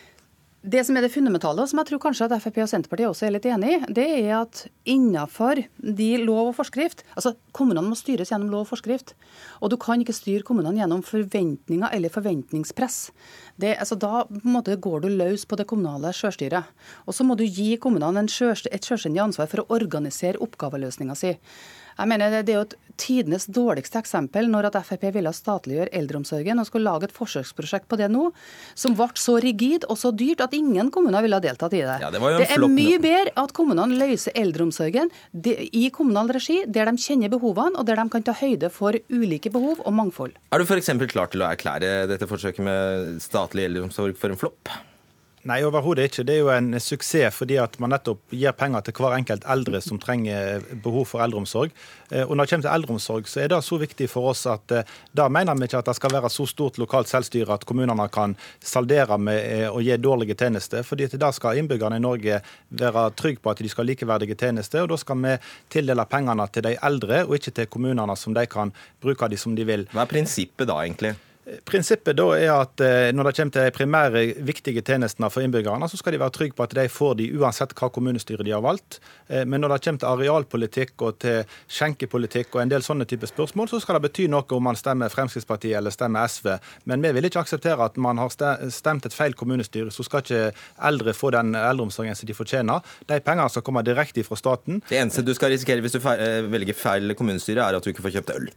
det 0.63 0.81
som 0.85 0.97
er 0.99 1.05
det 1.05 1.13
fundamentale, 1.15 1.63
og 1.63 1.71
som 1.71 1.79
jeg 1.79 1.87
tror 1.87 2.01
kanskje 2.03 2.27
at 2.27 2.43
Frp 2.43 2.57
og 2.65 2.71
Senterpartiet 2.71 3.07
også 3.07 3.29
er 3.29 3.35
litt 3.37 3.47
enig 3.47 3.71
i, 3.77 3.79
det 3.95 4.07
er 4.25 4.33
at 4.41 4.65
innenfor 4.91 5.61
de 5.79 6.09
lov 6.19 6.51
og 6.51 6.57
forskrift 6.59 7.05
altså 7.15 7.37
Kommunene 7.55 7.87
må 7.91 7.97
styres 7.99 8.31
gjennom 8.31 8.51
lov 8.53 8.67
og 8.67 8.71
forskrift. 8.73 9.15
Og 9.63 9.73
du 9.73 9.77
kan 9.81 9.99
ikke 9.99 10.15
styre 10.15 10.45
kommunene 10.47 10.79
gjennom 10.79 11.01
forventninger 11.03 11.91
eller 11.95 12.13
forventningspress. 12.13 12.99
Det, 13.59 13.73
altså 13.83 13.99
da 13.99 14.23
måte 14.47 14.77
går 14.79 15.03
du 15.03 15.09
løs 15.11 15.43
på 15.49 15.59
det 15.59 15.67
kommunale 15.67 16.13
sjølstyret. 16.15 16.71
Og 17.07 17.17
så 17.17 17.27
må 17.27 17.35
du 17.39 17.43
gi 17.43 17.73
kommunene 17.83 18.23
et 18.23 18.31
sjølstendig 18.87 19.25
ansvar 19.25 19.51
for 19.51 19.65
å 19.65 19.75
organisere 19.75 20.39
oppgaveløsninga 20.45 21.19
si. 21.19 21.35
Jeg 21.99 22.11
mener 22.11 22.43
Det 22.47 22.55
er 22.55 22.61
jo 22.61 22.67
et 22.69 22.77
tidenes 22.99 23.47
dårligste 23.55 24.01
eksempel 24.01 24.49
når 24.51 24.69
at 24.71 24.79
Frp 24.87 25.05
ville 25.15 25.31
statliggjøre 25.35 25.93
eldreomsorgen 25.95 26.59
og 26.59 26.67
skulle 26.69 26.91
lage 26.91 27.09
et 27.09 27.15
forsøksprosjekt 27.15 27.87
på 27.91 27.99
det 28.01 28.09
nå, 28.11 28.25
som 28.79 28.97
ble 28.99 29.09
så 29.19 29.37
rigid 29.43 29.87
og 29.87 30.01
så 30.01 30.11
dyrt 30.11 30.43
at 30.45 30.57
ingen 30.59 30.91
kommuner 30.95 31.23
ville 31.25 31.39
ha 31.39 31.45
deltatt 31.45 31.77
i 31.79 31.85
det. 31.85 31.99
Ja, 32.03 32.11
det, 32.11 32.19
det 32.43 32.49
er 32.57 32.67
mye 32.67 32.99
bedre 33.03 33.35
at 33.39 33.55
kommunene 33.57 33.99
løser 34.01 34.35
eldreomsorgen 34.39 35.13
i 35.39 35.85
kommunal 35.95 36.33
regi, 36.35 36.65
der 36.67 36.91
de 36.91 36.99
kjenner 36.99 37.33
behovene 37.33 37.79
og 37.79 37.87
der 37.87 38.03
de 38.03 38.09
kan 38.11 38.27
ta 38.27 38.35
høyde 38.41 38.73
for 38.75 38.99
ulike 39.15 39.55
behov 39.55 39.83
og 39.85 39.95
mangfold. 39.95 40.37
Er 40.51 40.59
du 40.59 40.67
f.eks. 40.67 40.91
klar 41.15 41.31
til 41.31 41.47
å 41.47 41.51
erklære 41.53 42.09
dette 42.11 42.27
forsøket 42.27 42.67
med 42.67 43.19
statlig 43.23 43.69
eldreomsorg 43.71 44.19
for 44.19 44.35
en 44.35 44.41
flopp? 44.41 44.75
Nei, 45.47 45.61
overhodet 45.63 46.09
ikke. 46.09 46.25
Det 46.27 46.35
er 46.35 46.41
jo 46.41 46.51
en 46.51 46.73
suksess 46.83 47.37
fordi 47.39 47.59
at 47.63 47.77
man 47.79 47.93
nettopp 47.95 48.35
gir 48.35 48.55
penger 48.59 48.83
til 48.85 48.97
hver 48.99 49.15
enkelt 49.19 49.47
eldre 49.47 49.81
som 49.85 50.01
trenger 50.03 50.65
behov 50.83 51.07
for 51.13 51.23
eldreomsorg. 51.23 51.71
Eh, 52.11 52.25
og 52.25 52.35
når 52.35 52.45
det 52.45 52.51
kommer 52.53 52.67
til 52.67 52.75
eldreomsorg, 52.75 53.29
så 53.31 53.45
er 53.45 53.53
det 53.53 53.61
så 53.65 53.79
viktig 53.79 54.09
for 54.11 54.33
oss 54.33 54.45
at 54.51 54.75
eh, 54.75 54.97
da 55.15 55.29
mener 55.31 55.55
vi 55.59 55.69
ikke 55.69 55.83
at 55.83 55.91
det 55.91 55.97
skal 55.99 56.17
være 56.17 56.31
så 56.33 56.47
stort 56.51 56.81
lokalt 56.83 57.11
selvstyre 57.11 57.55
at 57.55 57.67
kommunene 57.69 58.09
kan 58.13 58.35
saldere 58.65 59.21
med 59.23 59.39
eh, 59.39 59.69
å 59.71 59.83
gi 59.85 59.95
dårlige 60.03 60.39
tjenester. 60.39 60.83
fordi 60.83 61.07
at 61.07 61.19
da 61.21 61.31
skal 61.35 61.61
innbyggerne 61.61 62.01
i 62.01 62.03
Norge 62.03 62.43
være 62.69 63.07
trygge 63.15 63.45
på 63.45 63.55
at 63.55 63.63
de 63.63 63.71
skal 63.71 63.85
ha 63.87 63.93
likeverdige 63.93 64.39
tjenester. 64.39 64.83
Og 64.83 64.91
da 64.95 64.99
skal 64.99 65.23
vi 65.23 65.37
tildele 65.71 66.09
pengene 66.11 66.49
til 66.51 66.67
de 66.67 66.75
eldre, 66.83 67.23
og 67.29 67.39
ikke 67.39 67.55
til 67.55 67.71
kommunene 67.71 68.17
som 68.17 68.35
de 68.35 68.47
kan 68.51 68.75
bruke 69.03 69.31
de 69.31 69.39
som 69.39 69.55
de 69.55 69.67
vil. 69.69 69.87
Hva 69.95 70.03
er 70.03 70.15
prinsippet 70.17 70.67
da, 70.69 70.83
egentlig? 70.83 71.15
Prinsippet 71.69 72.17
da 72.19 72.27
er 72.37 72.51
at 72.53 72.83
eh, 72.85 73.11
når 73.15 73.29
det 73.29 73.35
kommer 73.39 73.55
til 73.55 73.67
de 73.67 73.75
primære 73.75 74.23
viktige 74.45 74.83
tjenestene 74.85 75.31
for 75.33 75.45
innbyggerne, 75.45 75.89
så 75.89 75.97
skal 76.01 76.15
de 76.15 76.21
være 76.21 76.35
trygge 76.35 76.57
på 76.59 76.67
at 76.67 76.75
de 76.77 76.85
får 76.93 77.15
de 77.21 77.29
uansett 77.39 77.73
hva 77.79 77.89
kommunestyret 77.93 78.45
de 78.45 78.53
har 78.53 78.65
valgt. 78.65 78.99
Eh, 79.29 79.45
men 79.49 79.63
når 79.63 79.75
det 79.75 79.81
kommer 79.87 80.03
til 80.03 80.11
arealpolitikk 80.11 81.05
og 81.07 81.21
til 81.25 81.57
skjenkepolitikk 81.79 82.57
og 82.57 82.63
en 82.63 82.73
del 82.73 82.85
sånne 82.85 83.09
typer 83.09 83.31
spørsmål, 83.31 83.71
så 83.73 83.81
skal 83.83 83.99
det 83.99 84.09
bety 84.09 84.29
noe 84.33 84.45
om 84.59 84.67
man 84.69 84.79
stemmer 84.79 85.13
Fremskrittspartiet 85.13 85.79
eller 85.79 85.95
stemmer 85.95 86.29
SV. 86.29 86.51
Men 86.91 87.05
vi 87.05 87.15
vil 87.17 87.31
ikke 87.31 87.45
akseptere 87.47 87.89
at 87.89 87.97
man 88.01 88.21
har 88.21 88.35
stemt 88.75 89.09
et 89.09 89.17
feil 89.17 89.37
kommunestyre, 89.39 89.93
så 89.95 90.05
skal 90.07 90.25
ikke 90.25 90.43
eldre 90.91 91.17
få 91.17 91.33
den 91.37 91.55
eldreomsorgen 91.59 92.19
som 92.19 92.29
de 92.29 92.37
fortjener. 92.37 92.85
De 93.09 93.21
pengene 93.25 93.49
skal 93.53 93.65
komme 93.65 93.85
direkte 93.87 94.27
fra 94.27 94.37
staten. 94.39 94.83
Det 94.89 95.01
eneste 95.01 95.25
du 95.25 95.33
skal 95.37 95.55
risikere 95.55 95.85
hvis 95.85 95.97
du 95.97 96.03
eh, 96.13 96.43
velger 96.51 96.77
feil 96.77 97.17
kommunestyre, 97.17 97.65
er 97.65 97.79
at 97.79 97.85
du 97.85 97.93
ikke 97.95 98.05
får 98.05 98.19
kjøpt 98.19 98.37
øl. 98.37 98.53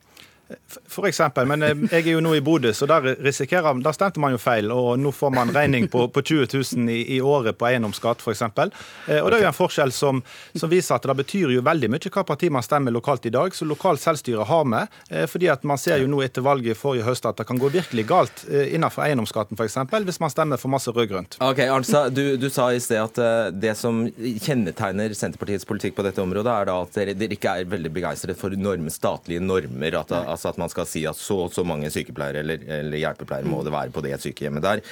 For 0.91 1.07
eksempel, 1.07 1.47
men 1.47 1.63
eh, 1.63 1.83
jeg 1.91 2.05
er 2.05 2.15
jo 2.15 2.21
nå 2.23 2.33
i 2.35 2.41
Bodø, 2.43 2.71
så 2.75 2.87
der 2.89 3.13
risikerer 3.23 3.79
Der 3.83 3.95
stemte 3.95 4.19
man 4.19 4.33
jo 4.33 4.39
feil, 4.41 4.71
og 4.71 4.99
nå 4.99 5.11
får 5.15 5.33
man 5.35 5.51
regning 5.55 5.87
på, 5.91 6.07
på 6.11 6.21
20 6.21 6.47
000 6.53 6.89
i, 6.91 7.01
i, 7.17 7.19
året 7.21 7.57
på 7.57 7.67
eiendomsskatt, 7.67 8.23
f.eks. 8.23 8.41
Eh, 8.41 9.19
og 9.19 9.31
det 9.31 9.39
er 9.39 9.45
jo 9.45 9.49
en 9.51 9.57
forskjell 9.57 9.93
som, 9.95 10.21
som, 10.55 10.71
viser 10.71 10.95
at 10.95 11.07
det 11.07 11.15
betyr 11.21 11.53
jo 11.55 11.63
veldig 11.65 11.91
mye 11.91 12.11
hva 12.11 12.23
parti 12.27 12.49
man 12.53 12.65
stemmer 12.65 12.93
lokalt 12.93 13.25
i 13.27 13.33
dag, 13.33 13.55
så 13.55 13.67
lokalt 13.67 14.01
selvstyre 14.03 14.47
har 14.47 14.67
vi. 14.67 14.83
Eh, 15.11 15.27
fordi 15.31 15.51
at 15.51 15.65
man 15.67 15.79
ser 15.81 16.01
jo 16.01 16.09
nå 16.11 16.21
etter 16.25 16.45
valget 16.45 16.79
forrige 16.79 17.07
høst 17.07 17.27
at 17.27 17.39
det 17.39 17.47
kan 17.49 17.59
gå 17.61 17.71
virkelig 17.71 18.07
galt 18.09 18.43
innenfor 18.49 19.05
eiendomsskatten, 19.05 19.59
f.eks. 19.59 19.77
hvis 20.07 20.21
man 20.23 20.33
stemmer 20.33 20.59
for 20.61 20.71
masse 20.73 20.91
rød-grønt. 20.91 21.37
Ok, 21.43 21.63
Arnsa, 21.67 22.07
du, 22.09 22.35
du, 22.39 22.49
sa 22.51 22.69
i 22.73 22.79
sted 22.83 22.99
at 23.01 23.53
det 23.55 23.75
som 23.79 24.03
kjennetegner 24.07 25.13
Senterpartiets 25.15 25.67
politikk 25.67 25.97
på 25.97 26.05
dette 26.05 26.23
området, 26.23 26.51
er 26.51 26.69
da 26.69 26.77
at 26.83 26.97
dere, 26.97 27.15
dere 27.17 27.37
ikke 27.37 27.55
er 27.61 27.69
veldig 27.71 27.93
begeistret 27.93 28.39
for 28.39 28.53
norm, 28.57 28.89
statlige 28.91 29.43
normer. 29.43 29.99
at, 30.01 30.11
altså 30.21 30.40
at 30.49 30.59
man 30.61 30.71
skal 30.71 30.87
si 30.89 31.03
at 31.09 31.17
så 31.17 31.37
og 31.45 31.53
så 31.55 31.63
mange 31.67 31.89
sykepleiere 31.93 32.41
eller, 32.43 32.63
eller 32.79 33.01
hjelpepleiere 33.01 33.49
må 33.49 33.61
det 33.65 33.73
være 33.73 33.93
på 33.93 34.03
det 34.05 34.17
sykehjemmet 34.21 34.65
der. 34.65 34.83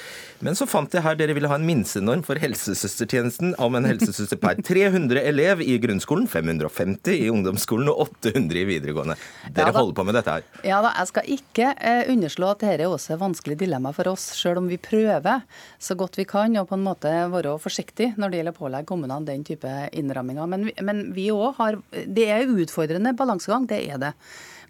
Men 0.44 0.56
så 0.58 0.66
fant 0.70 0.94
jeg 0.94 1.04
her 1.04 1.18
dere 1.18 1.36
ville 1.36 1.50
ha 1.50 1.58
en 1.58 1.66
minstenorm 1.68 2.24
for 2.26 2.40
helsesøstertjenesten 2.40 3.54
om 3.62 3.78
en 3.78 3.88
helsesøster 3.88 4.40
per 4.40 4.60
300 4.70 5.22
elev 5.22 5.62
i 5.64 5.76
grunnskolen, 5.82 6.28
550 6.30 7.26
i 7.26 7.30
ungdomsskolen 7.32 7.90
og 7.92 8.06
800 8.22 8.62
i 8.62 8.66
videregående. 8.68 9.18
Dere 9.48 9.72
ja, 9.72 9.76
holder 9.76 9.96
på 9.98 10.06
med 10.08 10.18
dette 10.18 10.36
her. 10.36 10.46
Ja 10.66 10.80
da, 10.84 10.94
jeg 11.00 11.12
skal 11.12 11.32
ikke 11.36 11.72
eh, 11.76 12.02
underslå 12.12 12.52
at 12.54 12.64
dette 12.64 12.86
er 12.86 12.90
også 12.90 13.14
et 13.16 13.22
vanskelig 13.22 13.58
dilemma 13.60 13.94
for 13.96 14.12
oss, 14.12 14.30
sjøl 14.38 14.62
om 14.62 14.70
vi 14.70 14.80
prøver 14.80 15.44
så 15.80 15.96
godt 15.98 16.18
vi 16.20 16.26
kan 16.28 16.56
og 16.60 16.68
på 16.70 16.76
en 16.78 16.84
måte 16.84 17.10
være 17.32 17.56
forsiktige 17.62 18.14
når 18.20 18.30
det 18.30 18.40
gjelder 18.40 18.56
å 18.56 18.60
pålegge 18.60 18.90
kommunene 18.90 19.28
den 19.28 19.44
type 19.46 19.70
innramminger. 19.96 20.48
Men, 20.50 20.68
men 20.84 21.02
vi 21.16 21.30
òg 21.34 21.58
har 21.60 21.80
Det 21.90 22.26
er 22.30 22.50
utfordrende 22.50 23.14
balansegang, 23.16 23.66
det 23.70 23.80
er 23.92 24.00
det. 24.00 24.12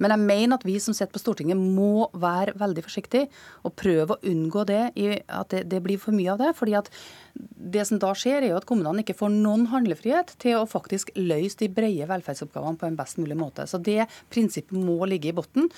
Men 0.00 0.14
jeg 0.14 0.24
mener 0.24 0.56
at 0.58 0.66
vi 0.66 0.78
som 0.82 0.96
sitter 0.96 1.12
på 1.14 1.22
Stortinget 1.22 1.60
må 1.60 2.08
være 2.16 2.56
veldig 2.60 2.84
forsiktige 2.86 3.28
og 3.68 3.76
prøve 3.78 4.16
å 4.16 4.22
unngå 4.32 4.64
det, 4.68 4.82
at 5.28 5.52
det, 5.52 5.66
det 5.70 5.82
blir 5.84 6.00
for 6.00 6.16
mye 6.16 6.32
av 6.34 6.40
det. 6.40 6.54
fordi 6.56 6.78
at 6.80 6.88
det 7.35 7.85
som 7.87 8.01
da 8.03 8.11
skjer, 8.16 8.43
er 8.43 8.53
jo 8.55 8.61
at 8.61 8.66
kommunene 8.69 9.05
ikke 9.05 9.16
får 9.19 9.33
noen 9.33 9.66
handlefrihet 9.71 10.35
til 10.43 10.59
å 10.59 10.69
faktisk 10.69 11.12
løse 11.19 11.59
de 11.61 11.71
brede 11.73 12.09
velferdsoppgavene 12.11 12.81
på 12.81 12.88
en 12.88 12.99
best 12.99 13.21
mulig 13.21 13.37
måte. 13.38 13.66
Så 13.71 13.81
det 13.83 14.07
prinsippet 14.33 14.77
må 14.77 14.99
ligge 15.09 15.31
i 15.31 15.35
bunnen. 15.37 15.69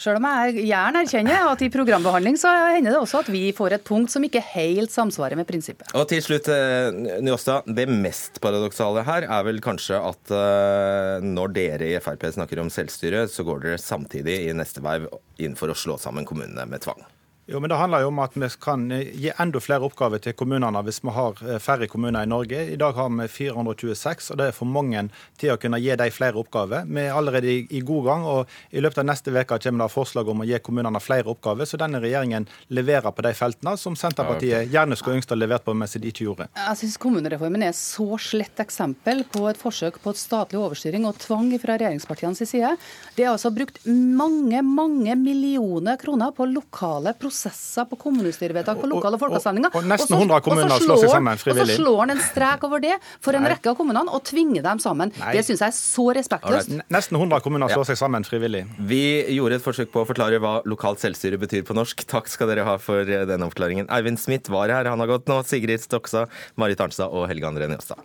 Selv 0.00 0.20
om 0.20 0.26
jeg 0.28 0.66
gjerne 0.68 1.02
erkjenner 1.04 1.50
at 1.52 1.62
i 1.64 1.70
programbehandling 1.72 2.36
så 2.40 2.50
hender 2.74 2.92
det 2.92 3.00
også 3.00 3.22
at 3.22 3.30
vi 3.32 3.44
får 3.56 3.78
et 3.78 3.86
punkt 3.86 4.12
som 4.12 4.24
ikke 4.26 4.42
helt 4.52 4.92
samsvarer 4.92 5.38
med 5.38 5.48
prinsippet. 5.48 5.92
Og 5.96 6.04
til 6.10 6.20
slutt, 6.24 6.50
eh, 6.52 7.20
Njåstad. 7.24 7.68
Det 7.76 7.88
mest 7.88 8.40
paradoksale 8.44 9.04
her 9.06 9.28
er 9.28 9.46
vel 9.46 9.62
kanskje 9.64 9.98
at 10.00 10.32
uh, 10.32 11.24
når 11.24 11.52
dere 11.56 11.90
i 11.90 12.00
Frp 12.02 12.28
snakker 12.36 12.60
om 12.60 12.72
selvstyre, 12.72 13.26
så 13.30 13.44
går 13.46 13.64
dere 13.64 13.82
samtidig 13.82 14.42
i 14.46 14.56
neste 14.56 14.84
verv 14.84 15.08
inn 15.42 15.56
for 15.56 15.72
å 15.72 15.76
slå 15.76 15.98
sammen 16.00 16.28
kommunene 16.28 16.68
med 16.68 16.84
tvang. 16.84 17.00
Jo, 17.48 17.60
men 17.60 17.70
Det 17.70 17.76
handler 17.76 18.00
jo 18.02 18.08
om 18.10 18.18
at 18.18 18.34
vi 18.34 18.46
kan 18.58 18.88
eh, 18.90 19.12
gi 19.14 19.30
enda 19.38 19.60
flere 19.62 19.86
oppgaver 19.86 20.18
til 20.18 20.34
kommunene 20.34 20.80
hvis 20.82 20.98
vi 21.04 21.12
har 21.14 21.42
eh, 21.46 21.60
færre 21.62 21.86
kommuner 21.86 22.24
i 22.26 22.26
Norge. 22.26 22.62
I 22.72 22.78
dag 22.80 22.96
har 22.98 23.12
vi 23.20 23.26
426, 23.30 24.32
og 24.32 24.40
det 24.40 24.48
er 24.48 24.56
for 24.56 24.66
mange 24.66 25.04
til 25.38 25.52
å 25.52 25.56
kunne 25.62 25.78
gi 25.78 25.94
dem 25.94 26.10
flere 26.10 26.40
oppgaver. 26.42 26.88
Vi 26.90 27.04
er 27.04 27.14
allerede 27.14 27.52
i 27.70 27.82
god 27.86 28.02
gang, 28.08 28.24
og 28.26 28.56
i 28.74 28.82
løpet 28.82 28.98
av 28.98 29.06
neste 29.06 29.30
uke 29.30 29.60
kommer 29.62 29.84
det 29.84 29.94
forslag 29.94 30.32
om 30.32 30.42
å 30.42 30.46
gi 30.48 30.58
kommunene 30.58 31.02
flere 31.04 31.30
oppgaver. 31.30 31.70
Så 31.70 31.78
denne 31.78 32.00
regjeringen 32.02 32.48
leverer 32.74 33.14
på 33.14 33.26
de 33.28 33.32
feltene 33.38 33.76
som 33.78 33.94
Senterpartiet 33.94 34.66
gjerne 34.74 34.98
skulle 34.98 35.20
ønsket 35.20 35.36
å 35.36 35.38
levert 35.38 35.68
på, 35.68 35.76
mens 35.78 35.94
de 35.94 36.10
ikke 36.10 36.26
gjorde. 36.26 36.48
Jeg 36.58 36.82
syns 36.82 36.98
kommunereformen 36.98 37.62
er 37.68 37.78
så 37.78 38.18
slett 38.18 38.58
eksempel 38.66 39.22
på 39.30 39.44
et 39.52 39.62
forsøk 39.62 40.00
på 40.02 40.16
et 40.16 40.22
statlig 40.24 40.58
overstyring 40.64 41.06
og 41.06 41.22
tvang 41.22 41.54
fra 41.62 41.78
regjeringspartienes 41.78 42.42
side. 42.42 42.74
Det 43.14 43.28
er 43.28 43.36
altså 43.36 43.54
brukt 43.54 43.78
mange, 43.86 44.66
mange 44.66 45.14
millioner 45.22 46.02
kroner 46.02 46.34
på 46.34 46.50
lokale 46.50 47.14
prosesser 47.14 47.35
prosesser 47.36 47.84
på 47.84 47.96
kommunestyrevedtak, 48.00 48.80
på 48.80 48.88
lokale 48.88 49.18
folkeavstemninger. 49.20 49.70
Og, 49.70 49.76
og, 49.76 49.84
og, 49.84 49.90
nesten 49.92 50.16
100 50.16 50.42
kommuner 50.44 50.82
slår 50.82 51.02
seg 51.02 51.12
sammen 51.12 51.40
frivillig. 51.40 51.76
Og 51.76 51.76
så 51.76 51.82
slår 51.82 51.98
han 52.02 52.14
en 52.14 52.22
strek 52.24 52.66
over 52.68 52.82
det 52.84 52.94
for 53.24 53.36
en 53.36 53.44
Nei. 53.44 53.52
rekke 53.54 53.72
av 53.72 53.78
kommunene 53.78 54.14
og 54.16 54.24
tvinger 54.26 54.64
dem 54.64 54.80
sammen. 54.82 55.12
Nei. 55.20 55.34
Det 55.36 55.44
syns 55.46 55.64
jeg 55.64 55.74
er 55.74 55.76
så 55.76 56.06
respektløst. 56.16 56.72
Nesten 56.96 57.20
100 57.20 57.44
kommuner 57.44 57.72
slår 57.72 57.84
ja. 57.84 57.90
seg 57.92 58.00
sammen 58.00 58.26
frivillig. 58.26 58.64
Vi 58.92 59.02
gjorde 59.36 59.60
et 59.60 59.66
forsøk 59.66 59.92
på 59.94 60.04
å 60.04 60.08
forklare 60.08 60.40
hva 60.42 60.58
lokalt 60.68 61.02
selvstyre 61.02 61.40
betyr 61.42 61.66
på 61.68 61.76
norsk. 61.76 62.06
Takk 62.08 62.30
skal 62.32 62.52
dere 62.52 62.66
ha 62.68 62.78
for 62.82 63.04
den 63.04 63.46
oppklaringen. 63.46 63.90
Eivind 63.92 64.22
Smith 64.22 64.52
var 64.52 64.72
her, 64.72 64.88
han 64.88 65.02
har 65.02 65.12
gått 65.12 65.28
nå. 65.30 65.42
Sigrid 65.46 65.84
Stoksa, 65.84 66.26
Marit 66.60 66.80
Arnstad 66.82 67.12
og 67.12 67.28
Helge 67.30 67.50
André 67.50 67.68
Njåstad. 67.70 68.00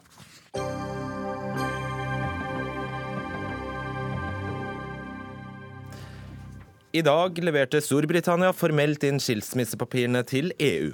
I 6.91 6.99
dag 7.01 7.37
leverte 7.39 7.79
Storbritannia 7.79 8.49
formelt 8.51 9.05
inn 9.07 9.21
skilsmissepapirene 9.23 10.25
til 10.27 10.49
EU. 10.59 10.89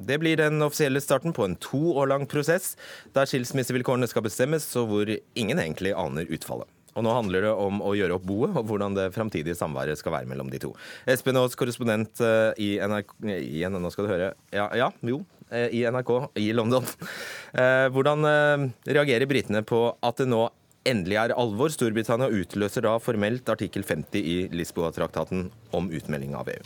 Det 0.00 0.16
blir 0.22 0.38
den 0.40 0.64
offisielle 0.64 1.00
starten 1.04 1.34
på 1.36 1.44
en 1.44 1.58
to 1.60 1.90
år 1.92 2.08
lang 2.08 2.24
prosess, 2.24 2.70
der 3.12 3.28
skilsmissevilkårene 3.28 4.08
skal 4.08 4.24
bestemmes, 4.24 4.64
og 4.80 4.88
hvor 4.88 5.12
ingen 5.12 5.60
egentlig 5.60 5.92
aner 5.92 6.30
utfallet. 6.32 6.70
Og 6.96 7.04
nå 7.04 7.12
handler 7.12 7.44
det 7.44 7.52
om 7.52 7.84
å 7.84 7.92
gjøre 7.98 8.16
opp 8.16 8.24
boet, 8.30 8.56
og 8.56 8.64
hvordan 8.70 8.96
det 8.96 9.10
framtidige 9.12 9.58
samværet 9.58 10.00
skal 10.00 10.16
være 10.16 10.30
mellom 10.32 10.48
de 10.52 10.62
to. 10.64 10.72
Espen 11.04 11.36
Aas, 11.36 11.58
korrespondent 11.60 12.24
eh, 12.24 12.56
i 12.56 12.70
NRK 12.80 13.12
i. 13.28 13.60
Ja, 14.56 14.70
ja, 14.72 14.88
jo. 15.04 15.20
Eh, 15.52 15.68
I 15.68 15.84
NRK 15.92 16.14
i 16.40 16.48
London. 16.56 16.88
Eh, 17.52 17.92
hvordan 17.92 18.24
reagerer 18.88 19.28
britene 19.28 19.60
på 19.68 19.84
at 20.00 20.24
det 20.24 20.32
nå 20.32 20.46
endelig 20.88 21.18
er 21.20 21.34
alvor. 21.38 21.72
Storbritannia 21.72 22.30
utløser 22.32 22.86
da 22.86 22.98
formelt 23.02 23.48
artikkel 23.52 23.86
50 23.86 24.22
i 24.22 24.38
Lisboa-traktaten 24.52 25.50
om 25.76 25.90
utmelding 25.90 26.36
av 26.38 26.50
EU. 26.52 26.62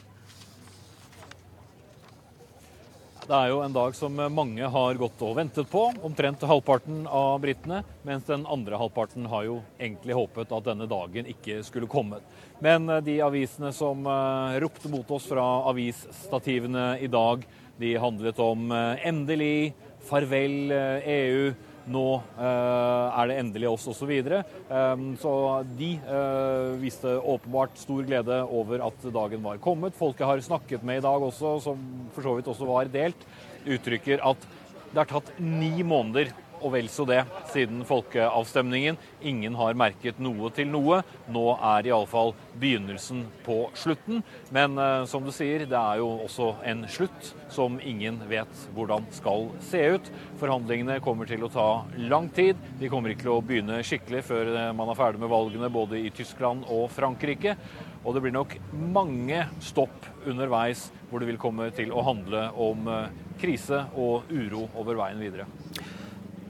Det 3.26 3.34
er 3.34 3.48
jo 3.50 3.58
en 3.58 3.72
dag 3.74 3.94
som 3.98 4.20
mange 4.30 4.68
har 4.70 4.98
gått 5.00 5.22
og 5.26 5.32
ventet 5.34 5.66
på, 5.66 5.80
omtrent 6.06 6.44
halvparten 6.46 7.08
av 7.10 7.40
britene. 7.42 7.80
Mens 8.06 8.28
den 8.28 8.44
andre 8.46 8.78
halvparten 8.78 9.26
har 9.32 9.48
jo 9.48 9.56
egentlig 9.80 10.14
håpet 10.14 10.54
at 10.54 10.68
denne 10.68 10.86
dagen 10.86 11.26
ikke 11.32 11.58
skulle 11.66 11.90
kommet. 11.90 12.22
Men 12.62 12.86
eh, 12.86 13.02
de 13.02 13.16
avisene 13.26 13.72
som 13.74 14.06
eh, 14.06 14.60
ropte 14.62 14.92
mot 14.92 15.10
oss 15.10 15.26
fra 15.26 15.42
avisstativene 15.72 16.92
i 17.02 17.10
dag, 17.10 17.42
de 17.82 17.96
handlet 17.98 18.38
om 18.38 18.70
eh, 18.70 19.08
endelig, 19.10 19.74
farvel 20.06 20.70
EU, 21.02 21.50
nå 21.90 22.04
eh, 22.38 23.20
er 23.20 23.30
det 23.30 23.38
endelig 23.40 23.68
oss, 23.70 23.86
osv. 23.92 24.12
Så, 24.26 24.40
um, 24.70 25.06
så 25.20 25.32
de 25.78 25.92
eh, 26.00 26.72
viste 26.82 27.16
åpenbart 27.18 27.78
stor 27.80 28.06
glede 28.06 28.40
over 28.44 28.84
at 28.88 29.08
dagen 29.14 29.44
var 29.44 29.60
kommet. 29.62 29.96
Folk 29.98 30.20
jeg 30.20 30.30
har 30.30 30.44
snakket 30.44 30.86
med 30.86 31.00
i 31.00 31.06
dag 31.06 31.28
også, 31.28 31.56
som 31.64 31.82
for 32.16 32.26
så 32.26 32.36
vidt 32.38 32.50
også 32.50 32.68
var 32.68 32.90
delt, 32.92 33.26
uttrykker 33.66 34.22
at 34.26 34.48
det 34.92 35.02
har 35.02 35.10
tatt 35.10 35.32
ni 35.42 35.82
måneder 35.86 36.30
og 36.66 36.72
vel 36.74 36.88
så 36.90 37.06
det 37.06 37.20
siden 37.52 37.84
folkeavstemningen. 37.86 38.98
Ingen 39.26 39.54
har 39.58 39.78
merket 39.78 40.18
noe 40.22 40.50
til 40.54 40.68
noe. 40.72 41.00
Nå 41.30 41.44
er 41.54 41.86
iallfall 41.86 42.34
begynnelsen 42.58 43.22
på 43.46 43.58
slutten. 43.78 44.24
Men 44.54 44.74
uh, 44.80 45.04
som 45.06 45.22
du 45.22 45.30
sier, 45.34 45.66
det 45.68 45.78
er 45.78 46.02
jo 46.02 46.08
også 46.26 46.52
en 46.66 46.84
slutt 46.90 47.32
som 47.52 47.78
ingen 47.78 48.18
vet 48.30 48.66
hvordan 48.74 49.06
skal 49.14 49.50
se 49.64 49.82
ut. 49.96 50.10
Forhandlingene 50.40 50.98
kommer 51.04 51.28
til 51.30 51.46
å 51.46 51.52
ta 51.52 51.68
lang 52.10 52.28
tid. 52.34 52.58
De 52.80 52.90
kommer 52.90 53.14
ikke 53.14 53.28
til 53.28 53.36
å 53.36 53.42
begynne 53.46 53.82
skikkelig 53.86 54.24
før 54.26 54.50
eh, 54.50 54.72
man 54.76 54.90
er 54.90 54.98
ferdig 54.98 55.22
med 55.22 55.30
valgene 55.30 55.70
både 55.72 56.00
i 56.02 56.10
Tyskland 56.14 56.66
og 56.72 56.88
Frankrike. 56.92 57.54
Og 58.02 58.14
det 58.14 58.22
blir 58.24 58.34
nok 58.34 58.56
mange 58.94 59.44
stopp 59.64 60.06
underveis 60.26 60.88
hvor 61.08 61.22
det 61.22 61.30
vil 61.30 61.40
komme 61.40 61.70
til 61.74 61.94
å 61.94 62.04
handle 62.06 62.48
om 62.66 62.90
uh, 62.90 63.06
krise 63.40 63.84
og 63.94 64.30
uro 64.32 64.66
over 64.78 64.98
veien 64.98 65.22
videre. 65.22 65.46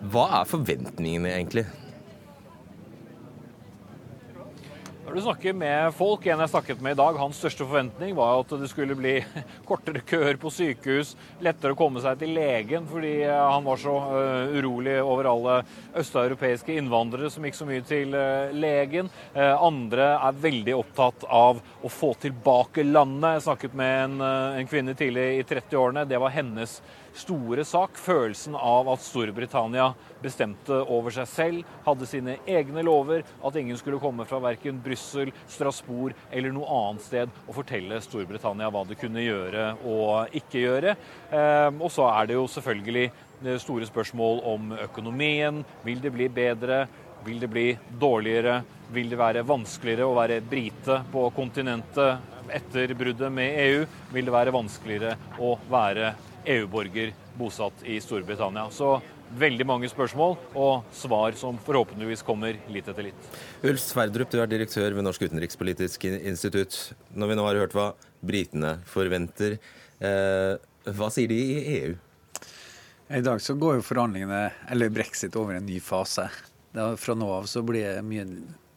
Hva 0.04 0.28
er 0.40 0.48
forventningene, 0.48 1.32
egentlig? 1.32 1.64
Når 5.06 5.14
du 5.14 5.20
snakker 5.22 5.54
med 5.54 5.94
folk, 5.94 6.24
en 6.26 6.40
jeg 6.42 6.50
snakket 6.50 6.80
med 6.82 6.96
i 6.96 6.98
dag, 6.98 7.16
hans 7.20 7.38
største 7.38 7.62
forventning 7.62 8.10
var 8.18 8.40
at 8.40 8.50
det 8.58 8.66
skulle 8.68 8.96
bli 8.98 9.14
kortere 9.68 10.02
køer 10.02 10.34
på 10.42 10.50
sykehus, 10.50 11.12
lettere 11.46 11.76
å 11.76 11.78
komme 11.78 12.02
seg 12.02 12.18
til 12.20 12.34
legen 12.34 12.88
fordi 12.90 13.12
eh, 13.22 13.30
han 13.30 13.62
var 13.64 13.78
så 13.80 13.94
uh, 13.94 14.56
urolig 14.58 14.96
over 14.98 15.30
alle 15.30 15.54
østeuropeiske 16.02 16.74
innvandrere 16.74 17.30
som 17.30 17.46
gikk 17.46 17.56
så 17.56 17.68
mye 17.70 17.86
til 17.86 18.18
uh, 18.18 18.50
legen. 18.50 19.08
Andre 19.36 20.10
er 20.18 20.42
veldig 20.42 20.74
opptatt 20.74 21.24
av 21.30 21.62
å 21.62 21.92
få 21.92 22.12
tilbake 22.26 22.82
landet. 22.84 23.38
Jeg 23.38 23.46
snakket 23.46 23.78
med 23.78 23.96
en, 24.02 24.20
en 24.58 24.68
kvinne 24.68 24.98
tidlig 24.98 25.26
i 25.38 25.46
30-årene. 25.46 26.04
Det 26.10 26.18
var 26.20 26.34
hennes 26.34 26.80
store 27.16 27.64
sak. 27.64 27.96
Følelsen 28.00 28.56
av 28.58 28.88
at 28.92 29.02
Storbritannia 29.04 29.90
bestemte 30.22 30.78
over 30.92 31.14
seg 31.14 31.28
selv, 31.30 31.74
hadde 31.86 32.08
sine 32.08 32.36
egne 32.48 32.84
lover, 32.86 33.24
at 33.44 33.58
ingen 33.58 33.78
skulle 33.80 34.00
komme 34.02 34.26
fra 34.28 34.40
verken 34.42 34.80
Brussel, 34.84 35.32
Strasbourg 35.50 36.16
eller 36.30 36.54
noe 36.54 36.68
annet 36.80 37.06
sted 37.06 37.40
og 37.46 37.54
fortelle 37.58 38.00
Storbritannia 38.04 38.70
hva 38.72 38.84
det 38.88 38.98
kunne 39.00 39.24
gjøre 39.24 39.72
og 39.86 40.36
ikke 40.36 40.62
gjøre. 40.64 40.96
Ehm, 41.30 41.80
og 41.80 41.92
så 41.92 42.08
er 42.12 42.30
det 42.30 42.38
jo 42.38 42.46
selvfølgelig 42.50 43.10
store 43.62 43.86
spørsmål 43.86 44.40
om 44.48 44.72
økonomien. 44.86 45.64
Vil 45.84 46.00
det 46.02 46.12
bli 46.14 46.28
bedre? 46.32 46.86
Vil 47.26 47.40
det 47.42 47.50
bli 47.50 47.66
dårligere? 48.00 48.60
Vil 48.94 49.10
det 49.10 49.18
være 49.18 49.42
vanskeligere 49.46 50.06
å 50.06 50.14
være 50.16 50.40
brite 50.46 51.00
på 51.12 51.26
kontinentet 51.34 52.32
etter 52.54 52.94
bruddet 52.94 53.32
med 53.34 53.58
EU? 53.64 53.84
Vil 54.14 54.28
det 54.28 54.34
være 54.34 54.54
vanskeligere 54.54 55.16
å 55.42 55.56
være 55.70 56.12
EU-borger 56.46 57.12
bosatt 57.38 57.84
i 57.84 57.98
Storbritannia? 58.00 58.68
Så 58.70 58.96
veldig 59.34 59.66
mange 59.66 59.88
spørsmål 59.90 60.36
og 60.54 60.86
svar 60.94 61.34
som 61.38 61.58
forhåpentligvis 61.66 62.22
kommer 62.26 62.58
litt 62.72 62.88
etter 62.88 63.08
litt. 63.08 63.28
Ulf 63.66 63.82
Sverdrup, 63.82 64.30
du 64.30 64.38
er 64.40 64.50
direktør 64.50 64.94
ved 64.94 65.06
Norsk 65.06 65.26
utenrikspolitisk 65.26 66.06
institutt. 66.08 66.78
Når 67.14 67.32
vi 67.32 67.38
nå 67.38 67.46
har 67.48 67.60
hørt 67.64 67.76
hva 67.76 67.88
britene 68.26 68.76
forventer, 68.88 69.58
eh, 69.98 70.54
hva 70.86 71.10
sier 71.10 71.32
de 71.32 71.40
i 71.40 71.78
EU? 71.80 71.96
I 73.06 73.22
dag 73.22 73.42
så 73.42 73.54
går 73.54 73.78
jo 73.78 73.86
forhandlingene, 73.86 74.50
eller 74.70 74.90
brexit, 74.90 75.36
over 75.38 75.54
en 75.54 75.66
ny 75.66 75.80
fase. 75.80 76.28
fra 76.74 77.14
nå 77.14 77.28
av 77.32 77.46
så 77.48 77.62
blir 77.62 77.94
det 77.94 78.02
mye 78.04 78.26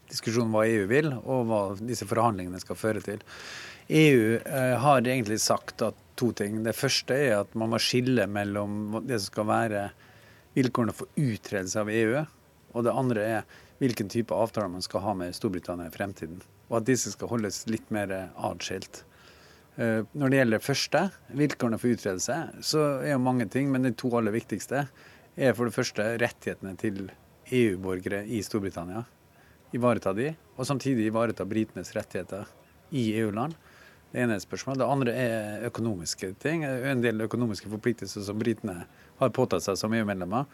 diskusjon 0.09 0.47
om 0.47 0.53
hva 0.53 0.67
EU 0.69 0.85
vil, 0.87 1.11
og 1.13 1.49
hva 1.49 1.61
disse 1.81 2.05
forhandlingene 2.07 2.61
skal 2.61 2.77
føre 2.79 3.01
til. 3.01 3.19
EU 3.89 4.37
eh, 4.37 4.75
har 4.77 5.01
egentlig 5.01 5.39
sagt 5.41 5.81
at 5.81 5.97
to 6.19 6.31
ting. 6.35 6.61
Det 6.65 6.75
første 6.77 7.15
er 7.15 7.39
at 7.39 7.55
man 7.57 7.71
må 7.73 7.79
skille 7.81 8.27
mellom 8.29 8.99
det 9.07 9.21
som 9.21 9.31
skal 9.31 9.49
være 9.49 9.83
vilkårene 10.57 10.95
for 10.95 11.11
utredelse 11.19 11.81
av 11.81 11.91
EU, 11.93 12.23
og 12.75 12.85
det 12.85 12.95
andre 13.01 13.25
er 13.25 13.59
hvilken 13.79 14.09
type 14.11 14.35
avtaler 14.35 14.71
man 14.71 14.83
skal 14.83 15.03
ha 15.05 15.13
med 15.17 15.35
Storbritannia 15.35 15.87
i 15.87 15.93
fremtiden. 15.93 16.41
Og 16.69 16.81
at 16.81 16.89
disse 16.89 17.13
skal 17.13 17.31
holdes 17.31 17.63
litt 17.71 17.87
mer 17.93 18.11
atskilt. 18.35 19.03
Eh, 19.79 20.03
når 20.11 20.31
det 20.31 20.41
gjelder 20.41 20.59
det 20.59 20.65
første, 20.65 21.03
vilkårene 21.39 21.79
for 21.79 21.95
utredelse, 21.95 22.37
så 22.65 22.83
er 22.99 23.13
jo 23.13 23.23
mange 23.23 23.47
ting, 23.51 23.71
men 23.71 23.87
de 23.87 23.93
to 23.95 24.11
aller 24.19 24.35
viktigste 24.35 24.83
er 25.39 25.55
for 25.55 25.69
det 25.69 25.75
første 25.77 26.05
rettighetene 26.19 26.75
til 26.79 27.05
EU-borgere 27.55 28.25
i 28.27 28.41
Storbritannia. 28.45 29.05
Ivareta 29.73 30.11
de, 30.17 30.33
og 30.57 30.67
samtidig 30.67 31.07
ivareta 31.07 31.45
britenes 31.47 31.93
rettigheter 31.95 32.49
i 32.91 33.11
EU-land. 33.21 33.55
Det 34.09 34.23
ene 34.23 34.39
er 34.39 34.41
spørsmålet. 34.41 34.81
Det 34.81 34.89
andre 34.89 35.13
er 35.13 35.67
økonomiske 35.69 36.33
ting. 36.41 36.65
En 36.65 37.03
del 37.03 37.21
økonomiske 37.27 37.69
forpliktelser 37.69 38.25
som 38.25 38.39
britene 38.41 38.83
har 39.19 39.33
påtatt 39.35 39.65
seg 39.65 39.77
som 39.77 39.93
EU-medlemmer. 39.93 40.49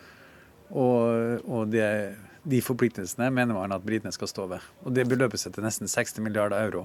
Og, 0.76 1.46
og 1.46 1.72
det, 1.72 1.88
de 2.44 2.62
forpliktelsene 2.66 3.30
mener 3.32 3.56
man 3.56 3.76
at 3.76 3.86
britene 3.86 4.12
skal 4.16 4.32
stå 4.32 4.50
ved. 4.52 4.66
Og 4.84 4.96
det 4.96 5.08
beløper 5.08 5.40
seg 5.40 5.56
til 5.56 5.66
nesten 5.66 5.88
60 5.92 6.20
milliarder 6.26 6.68
euro. 6.68 6.84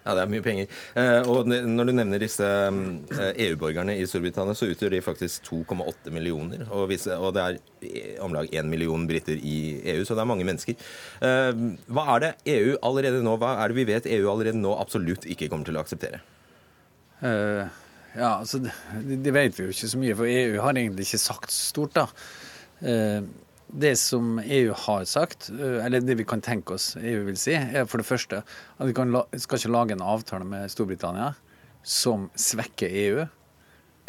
Ja, 0.00 0.14
det 0.16 0.22
er 0.22 0.30
mye 0.32 0.44
penger. 0.44 0.70
Eh, 0.96 1.28
og 1.28 1.48
når 1.50 1.90
du 1.90 1.92
nevner 1.92 2.22
disse 2.22 2.46
eh, 2.46 3.32
EU-borgerne 3.46 3.98
i 4.00 4.06
Storbritannia, 4.08 4.56
så 4.56 4.70
utgjør 4.72 4.94
de 4.94 5.02
faktisk 5.04 5.50
2,8 5.50 6.12
millioner. 6.14 6.64
Og, 6.72 6.88
det 6.90 7.44
er 7.44 7.58
om 8.24 8.32
lag 8.34 8.48
1 8.48 8.70
million 8.70 9.04
briter 9.08 9.36
i 9.36 9.58
EU, 9.92 10.04
så 10.08 10.16
det 10.16 10.24
er 10.24 10.30
mange 10.30 10.48
mennesker. 10.48 10.88
Eh, 11.26 11.52
hva 11.92 12.06
er 12.16 12.24
det 12.24 12.32
EU 12.54 12.78
allerede 12.88 13.20
nå, 13.26 13.36
hva 13.40 13.58
er 13.60 13.70
det 13.70 13.80
vi 13.82 13.86
vet 13.92 14.08
EU 14.08 14.32
allerede 14.32 14.60
nå 14.60 14.72
absolutt 14.80 15.28
ikke 15.28 15.50
kommer 15.52 15.68
til 15.68 15.76
å 15.76 15.84
akseptere? 15.84 16.24
Ja, 17.20 18.30
altså, 18.40 18.62
det, 18.64 19.30
vet 19.36 19.58
vi 19.58 19.66
jo 19.66 19.74
ikke 19.74 19.92
så 19.92 20.00
mye, 20.00 20.16
for 20.16 20.30
EU 20.30 20.56
har 20.64 20.72
egentlig 20.72 21.04
ikke 21.04 21.20
sagt 21.20 21.52
stort, 21.52 21.98
da. 21.98 22.08
Det 23.72 23.94
som 24.00 24.38
EU 24.42 24.72
har 24.86 25.04
sagt, 25.08 25.50
eller 25.50 26.02
det 26.02 26.16
vi 26.18 26.26
kan 26.28 26.42
tenke 26.42 26.74
oss 26.74 26.94
EU 26.98 27.24
vil 27.28 27.38
si, 27.38 27.54
er 27.54 27.86
for 27.88 28.02
det 28.02 28.08
første 28.08 28.40
at 28.42 28.88
vi 28.88 28.94
kan, 28.96 29.14
skal 29.36 29.60
ikke 29.60 29.72
lage 29.74 29.96
en 29.96 30.04
avtale 30.04 30.46
med 30.48 30.72
Storbritannia 30.72 31.32
som 31.86 32.28
svekker 32.36 32.90
EU, 33.04 33.28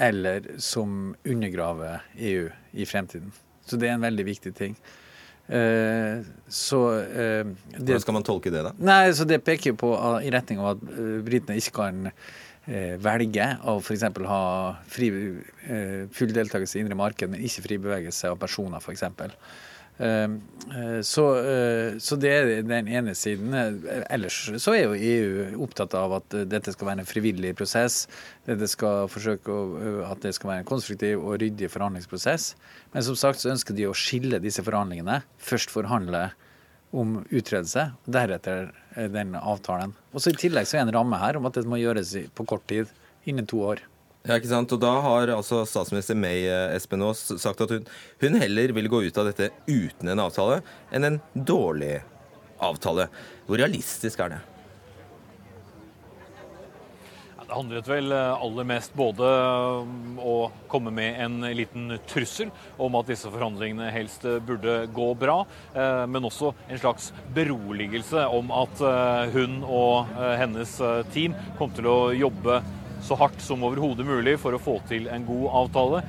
eller 0.02 0.48
som 0.60 1.14
undergraver 1.24 2.02
EU 2.18 2.50
i 2.72 2.88
fremtiden. 2.90 3.32
Så 3.66 3.78
det 3.80 3.90
er 3.90 3.96
en 3.96 4.04
veldig 4.04 4.26
viktig 4.28 4.54
ting. 4.58 4.76
Uh, 5.52 6.24
så 6.48 6.80
uh, 7.02 7.48
det, 7.74 7.82
Hvordan 7.82 8.04
skal 8.04 8.16
man 8.16 8.26
tolke 8.26 8.52
det, 8.54 8.62
da? 8.64 8.72
Nei, 8.80 9.12
så 9.12 9.26
Det 9.28 9.42
peker 9.44 9.76
på 9.76 9.90
uh, 9.98 10.22
i 10.24 10.32
retning 10.32 10.62
av 10.62 10.78
at 10.78 10.86
britene 11.26 11.58
ikke 11.60 11.76
kan 11.76 12.12
velge 12.66 13.48
å 13.66 13.80
f.eks. 13.82 14.04
ha 14.30 14.44
fri, 14.86 15.10
full 16.14 16.34
deltakelse 16.36 16.78
i 16.78 16.84
indre 16.84 16.98
marked, 17.00 17.32
men 17.32 17.42
ikke 17.42 17.66
fri 17.66 17.80
bevegelse 17.82 18.30
av 18.30 18.40
personer, 18.42 18.84
f.eks. 18.84 19.08
Ehm, 20.02 20.42
eh, 20.74 21.02
så, 21.02 21.26
eh, 21.38 21.98
så, 22.00 22.16
det 22.16 22.30
er 22.34 22.64
den 22.66 22.88
ene 22.88 23.14
siden. 23.16 23.54
Ellers 24.10 24.40
så 24.58 24.74
er 24.74 24.88
jo 24.88 24.96
EU 24.98 25.62
opptatt 25.66 25.94
av 25.98 26.16
at 26.18 26.38
dette 26.50 26.74
skal 26.74 26.90
være 26.90 27.04
en 27.04 27.10
frivillig 27.10 27.54
prosess. 27.60 28.08
Dette 28.48 28.70
skal 28.72 29.10
forsøke 29.12 29.58
at 30.08 30.24
det 30.26 30.34
skal 30.38 30.54
være 30.54 30.64
en 30.64 30.72
konstruktiv 30.72 31.22
og 31.22 31.38
ryddig 31.44 31.70
forhandlingsprosess. 31.74 32.56
Men 32.96 33.06
som 33.06 33.20
sagt 33.20 33.44
så 33.44 33.52
ønsker 33.54 33.78
de 33.78 33.90
å 33.90 33.98
skille 33.98 34.42
disse 34.42 34.66
forhandlingene. 34.66 35.22
Først 35.38 35.74
forhandle 35.74 36.32
om 36.92 37.22
uttredelse, 37.30 37.92
deretter 38.06 38.72
den 39.14 39.36
avtalen. 39.40 39.96
Og 40.12 40.24
så 40.24 40.34
I 40.34 40.40
tillegg 40.40 40.68
så 40.68 40.80
er 40.80 40.86
en 40.86 40.94
ramme 40.96 41.20
her 41.22 41.40
om 41.40 41.48
at 41.48 41.58
det 41.60 41.70
må 41.70 41.80
gjøres 41.80 42.14
på 42.36 42.46
kort 42.50 42.68
tid, 42.70 42.92
innen 43.30 43.48
to 43.48 43.62
år. 43.64 43.84
Ja, 44.28 44.36
ikke 44.38 44.52
sant? 44.52 44.74
Og 44.76 44.82
Da 44.82 44.92
har 45.02 45.32
altså 45.34 45.64
statsminister 45.66 46.18
May 46.18 46.46
eh, 46.46 46.76
Espen 46.76 47.02
Aas 47.06 47.24
sagt 47.42 47.64
at 47.66 47.74
hun, 47.74 47.88
hun, 48.22 48.38
heller 48.38 48.74
vil 48.78 48.90
gå 48.92 49.02
ut 49.08 49.18
av 49.18 49.32
dette 49.32 49.50
uten 49.66 50.12
en 50.14 50.22
avtale 50.22 50.60
enn 50.94 51.08
en 51.08 51.20
dårlig 51.34 51.96
avtale. 52.62 53.08
Hvor 53.48 53.62
realistisk 53.62 54.22
er 54.22 54.36
det? 54.36 54.42
Det 57.52 57.58
handlet 57.58 57.88
vel 57.92 58.14
eh, 58.16 58.44
aller 58.46 58.64
mest 58.64 58.94
både 58.96 59.28
å 60.24 60.36
komme 60.72 60.94
med 60.96 61.18
en 61.20 61.42
liten 61.52 61.98
trussel 62.08 62.48
om 62.80 62.96
at 62.96 63.10
disse 63.12 63.28
forhandlingene 63.28 63.90
helst 63.92 64.24
burde 64.48 64.86
gå 64.96 65.10
bra, 65.20 65.42
eh, 65.76 66.06
men 66.08 66.30
også 66.30 66.54
en 66.72 66.80
slags 66.80 67.10
beroligelse 67.36 68.24
om 68.40 68.56
at 68.56 68.86
hun 69.36 69.60
og 69.68 70.16
hennes 70.40 70.78
team 71.12 71.36
kom 71.60 71.76
til 71.76 71.92
å 71.92 72.00
jobbe 72.16 72.62
så 73.04 73.20
hardt 73.20 73.44
som 73.44 73.68
overhodet 73.68 74.08
mulig 74.08 74.38
for 74.40 74.56
å 74.56 74.64
få 74.64 74.80
til 74.88 75.12
en 75.12 75.28
god 75.28 75.48
avtale. 75.66 76.06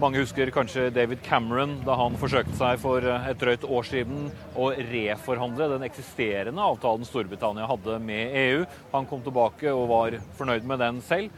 Mange 0.00 0.22
husker 0.22 0.48
kanskje 0.48 0.86
David 0.96 1.20
Cameron 1.26 1.74
da 1.84 1.92
han 2.00 2.14
forsøkte 2.16 2.54
seg 2.56 2.78
for 2.80 3.04
et 3.04 3.36
drøyt 3.36 3.66
år 3.68 3.84
siden 3.84 4.30
å 4.56 4.70
reforhandle 4.72 5.66
den 5.74 5.84
eksisterende 5.84 6.64
avtalen 6.64 7.04
Storbritannia 7.04 7.66
hadde 7.68 7.98
med 8.00 8.32
EU. 8.46 8.62
Han 8.94 9.08
kom 9.10 9.20
tilbake 9.26 9.68
og 9.76 9.90
var 9.90 10.16
fornøyd 10.38 10.64
med 10.70 10.80
den 10.80 11.02
selv, 11.04 11.36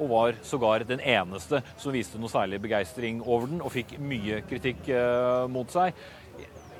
og 0.00 0.10
var 0.10 0.40
sågar 0.42 0.82
den 0.88 0.98
eneste 1.06 1.60
som 1.78 1.94
viste 1.94 2.18
noe 2.18 2.32
særlig 2.32 2.58
begeistring 2.64 3.22
over 3.22 3.46
den, 3.52 3.62
og 3.62 3.70
fikk 3.76 3.94
mye 4.02 4.42
kritikk 4.50 4.90
eh, 4.90 5.46
mot 5.46 5.70
seg. 5.70 5.94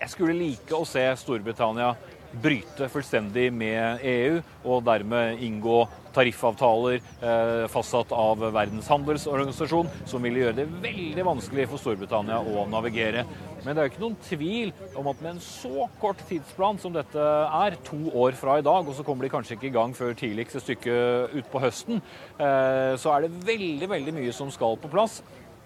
Jeg 0.00 0.10
skulle 0.10 0.34
like 0.34 0.74
å 0.74 0.88
se 0.88 1.06
Storbritannia 1.20 1.92
bryte 2.42 2.90
fullstendig 2.90 3.52
med 3.54 4.02
EU 4.02 4.40
og 4.64 4.82
dermed 4.86 5.38
inngå 5.46 5.84
tariffavtaler 6.14 6.98
eh, 6.98 7.66
fastsatt 7.72 8.12
av 8.16 8.42
Verdens 8.54 8.88
handelsorganisasjon, 8.90 9.90
som 10.08 10.24
ville 10.24 10.44
gjøre 10.44 10.58
det 10.60 10.68
veldig 10.82 11.26
vanskelig 11.26 11.68
for 11.70 11.82
Storbritannia 11.82 12.40
å 12.40 12.66
navigere. 12.70 13.24
Men 13.64 13.74
det 13.74 13.82
er 13.82 13.88
jo 13.88 13.92
ikke 13.92 14.04
noen 14.04 14.20
tvil 14.24 14.70
om 14.96 15.10
at 15.10 15.20
med 15.20 15.34
en 15.34 15.42
så 15.44 15.86
kort 16.00 16.22
tidsplan 16.28 16.80
som 16.80 16.94
dette 16.94 17.20
er, 17.20 17.76
to 17.84 17.98
år 18.16 18.38
fra 18.38 18.58
i 18.60 18.64
dag, 18.64 18.88
og 18.88 18.96
så 18.96 19.04
kommer 19.06 19.26
de 19.26 19.32
kanskje 19.32 19.58
ikke 19.58 19.68
i 19.68 19.74
gang 19.74 19.92
før 19.96 20.16
tidligst 20.16 20.60
et 20.60 20.66
stykke 20.66 20.96
utpå 21.42 21.62
høsten, 21.66 22.00
eh, 22.40 22.96
så 23.00 23.14
er 23.14 23.26
det 23.26 23.44
veldig, 23.46 23.90
veldig 23.90 24.16
mye 24.16 24.34
som 24.36 24.52
skal 24.54 24.80
på 24.80 24.90
plass. 24.92 25.20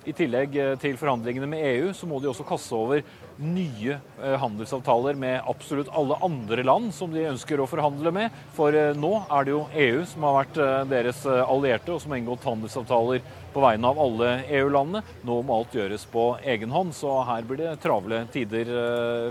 I 0.04 0.12
tillegg 0.12 0.56
eh, 0.60 0.74
til 0.80 0.98
forhandlingene 1.00 1.48
med 1.48 1.64
EU, 1.70 1.92
så 1.96 2.08
må 2.08 2.18
de 2.20 2.28
også 2.28 2.44
kaste 2.48 2.76
over 2.76 3.04
nye 3.42 3.96
eh, 4.22 4.34
handelsavtaler 4.40 5.16
med 5.18 5.42
absolutt 5.50 5.90
alle 5.92 6.18
andre 6.22 6.64
land 6.66 6.92
som 6.94 7.12
de 7.14 7.26
ønsker 7.30 7.60
å 7.60 7.68
forhandle 7.68 8.12
med. 8.14 8.34
For 8.56 8.76
eh, 8.76 8.92
nå 8.96 9.12
er 9.24 9.46
det 9.46 9.54
jo 9.54 9.62
EU 9.86 10.02
som 10.10 10.26
har 10.28 10.38
vært 10.40 10.60
deres 10.90 11.22
allierte, 11.26 11.94
og 11.94 12.02
som 12.02 12.14
har 12.14 12.22
inngått 12.22 12.46
handelsavtaler 12.48 13.24
på 13.54 13.62
vegne 13.64 13.90
av 13.90 14.02
alle 14.06 14.32
EU-landene. 14.60 15.04
Nå 15.26 15.38
må 15.46 15.60
alt 15.60 15.76
gjøres 15.76 16.06
på 16.10 16.28
egen 16.54 16.74
hånd, 16.74 16.94
så 16.96 17.20
her 17.28 17.46
blir 17.46 17.62
det 17.62 17.78
travle 17.82 18.24
tider 18.34 18.70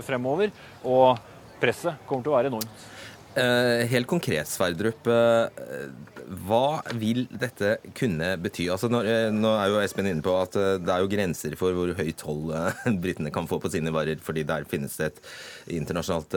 fremover. 0.06 0.52
Og 0.88 1.18
presset 1.60 2.04
kommer 2.08 2.24
til 2.24 2.32
å 2.32 2.38
være 2.38 2.52
enormt. 2.52 2.90
Helt 3.90 4.06
konkret, 4.06 4.46
Sverdrup. 4.46 5.08
Hva 6.24 6.80
vil 6.96 7.24
dette 7.28 7.76
kunne 7.96 8.34
bety? 8.40 8.66
Altså, 8.72 8.88
nå, 8.92 9.02
eh, 9.08 9.28
nå, 9.34 9.50
er 9.58 9.70
jo 9.70 9.80
Espen 9.82 10.08
inne 10.08 10.24
på 10.24 10.32
at 10.38 10.56
eh, 10.58 10.76
det 10.80 10.92
er 10.92 11.02
jo 11.02 11.10
grenser 11.12 11.56
for 11.60 11.76
hvor 11.76 11.92
høyt 11.98 12.18
toll 12.20 12.52
eh, 12.56 12.86
britene 13.04 13.32
kan 13.34 13.48
få 13.50 13.58
på 13.62 13.70
sine 13.72 13.92
varer, 13.94 14.20
fordi 14.24 14.46
der 14.48 14.66
finnes 14.70 14.96
det 15.00 15.10
et 15.10 15.20
internasjonalt 15.78 16.36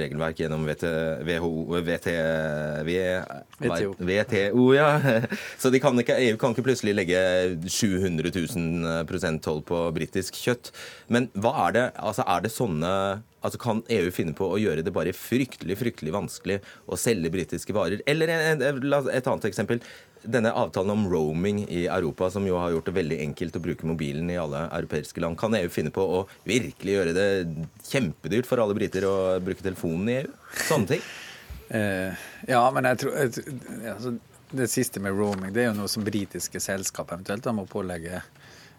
regelverk 0.00 0.42
gjennom 0.42 0.66
WHO, 0.66 1.52
VT, 1.86 2.10
VTO. 2.88 3.94
VTO 4.10 4.68
ja. 4.76 4.90
Så 5.62 5.72
kan 5.78 5.98
ikke, 6.02 6.18
EU 6.28 6.38
kan 6.40 6.54
ikke 6.54 6.66
plutselig 6.70 6.96
legge 6.98 7.22
700 7.66 8.32
000 8.34 9.40
toll 9.44 9.62
på 9.66 9.82
britisk 9.94 10.38
kjøtt. 10.38 10.72
Men 11.12 11.30
hva 11.38 11.54
er 11.68 11.76
det, 11.76 11.86
altså 11.98 12.26
er 12.26 12.44
det 12.44 12.54
sånne 12.54 12.92
Altså 13.40 13.58
Kan 13.62 13.84
EU 13.94 14.10
finne 14.14 14.34
på 14.36 14.48
å 14.50 14.58
gjøre 14.58 14.82
det 14.82 14.92
bare 14.94 15.14
fryktelig 15.14 15.78
fryktelig 15.78 16.14
vanskelig 16.14 16.58
å 16.90 16.98
selge 16.98 17.30
britiske 17.30 17.74
varer? 17.76 18.02
Eller 18.08 18.32
et 18.32 19.30
annet 19.30 19.48
eksempel. 19.50 19.82
Denne 20.18 20.50
avtalen 20.50 20.90
om 20.90 21.04
roaming 21.06 21.60
i 21.70 21.84
Europa, 21.86 22.26
som 22.34 22.46
jo 22.46 22.58
har 22.58 22.72
gjort 22.74 22.88
det 22.90 22.96
veldig 22.96 23.20
enkelt 23.28 23.56
å 23.56 23.62
bruke 23.62 23.86
mobilen 23.86 24.30
i 24.34 24.38
alle 24.40 24.64
europeiske 24.80 25.22
land. 25.22 25.38
Kan 25.38 25.54
EU 25.54 25.70
finne 25.70 25.94
på 25.94 26.02
å 26.02 26.24
virkelig 26.48 26.96
gjøre 26.96 27.14
det 27.14 27.28
kjempedyrt 27.86 28.48
for 28.50 28.58
alle 28.62 28.74
briter 28.76 29.06
å 29.06 29.16
bruke 29.44 29.62
telefonen 29.62 30.10
i 30.10 30.20
EU? 30.24 30.36
Sånne 30.66 30.94
ting? 30.96 31.08
Eh, 31.68 32.14
ja, 32.48 32.62
men 32.72 32.86
jeg 32.88 32.96
tror 33.02 33.16
altså, 33.20 34.14
Det 34.56 34.70
siste 34.72 35.02
med 35.04 35.12
roaming 35.12 35.50
det 35.52 35.60
er 35.60 35.66
jo 35.66 35.74
noe 35.76 35.90
som 35.92 36.00
britiske 36.00 36.62
selskap 36.64 37.10
eventuelt 37.12 37.44
da 37.44 37.52
må 37.52 37.66
pålegge 37.68 38.22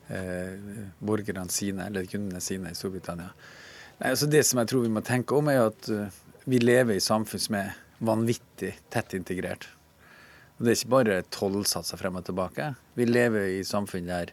eh, 0.10 0.56
borgerne 0.98 1.46
sine 1.54 1.86
eller 1.86 2.10
kundene 2.10 2.42
sine 2.42 2.74
i 2.74 2.78
Storbritannia. 2.80 3.30
Nei, 4.00 4.14
altså 4.14 4.30
Det 4.32 4.46
som 4.48 4.62
jeg 4.62 4.72
tror 4.72 4.86
vi 4.86 4.94
må 4.96 5.04
tenke 5.04 5.36
om, 5.36 5.50
er 5.52 5.66
at 5.68 5.90
uh, 5.92 6.08
vi 6.48 6.62
lever 6.62 6.96
i 6.96 7.04
samfunn 7.04 7.42
som 7.44 7.58
er 7.60 7.74
vanvittig 8.00 8.72
tett 8.94 9.16
integrert. 9.18 9.68
Og 10.58 10.64
Det 10.64 10.72
er 10.72 10.78
ikke 10.78 10.94
bare 10.94 11.18
tollsatser 11.36 12.00
frem 12.00 12.20
og 12.20 12.24
tilbake. 12.28 12.74
Vi 12.96 13.08
lever 13.08 13.58
i 13.58 13.66
samfunn 13.68 14.08
der 14.08 14.32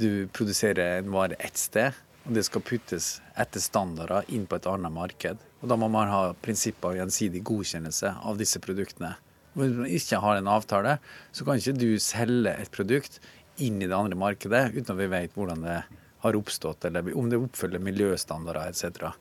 du 0.00 0.26
produserer 0.32 0.98
en 0.98 1.12
vare 1.12 1.36
ett 1.38 1.60
sted, 1.60 1.92
og 2.24 2.32
det 2.34 2.46
skal 2.48 2.64
puttes 2.64 3.18
etter 3.38 3.62
standarder 3.62 4.24
inn 4.32 4.48
på 4.48 4.56
et 4.56 4.68
annet 4.72 4.92
marked. 4.92 5.44
Og 5.60 5.68
Da 5.68 5.76
må 5.76 5.90
man 5.92 6.08
ha 6.08 6.22
prinsipper 6.44 6.94
av 6.94 7.02
gjensidig 7.02 7.44
godkjennelse 7.44 8.16
av 8.24 8.40
disse 8.40 8.60
produktene. 8.64 9.14
Hvis 9.54 9.76
man 9.76 9.92
ikke 10.00 10.20
har 10.24 10.40
en 10.40 10.50
avtale, 10.50 10.96
så 11.30 11.44
kan 11.44 11.60
ikke 11.60 11.76
du 11.76 12.00
selge 12.02 12.56
et 12.56 12.72
produkt 12.74 13.20
inn 13.62 13.78
i 13.84 13.86
det 13.86 13.94
andre 13.94 14.18
markedet 14.18 14.72
uten 14.72 14.96
at 14.96 14.98
vi 14.98 15.12
vet 15.12 15.36
hvordan 15.36 15.62
det 15.62 15.76
har 16.24 16.38
oppstått, 16.38 16.88
eller 16.88 17.14
om 17.18 17.30
det 17.30 17.40
oppfølger 17.40 17.82
miljøstandarder 17.84 18.72
etc. 18.72 19.14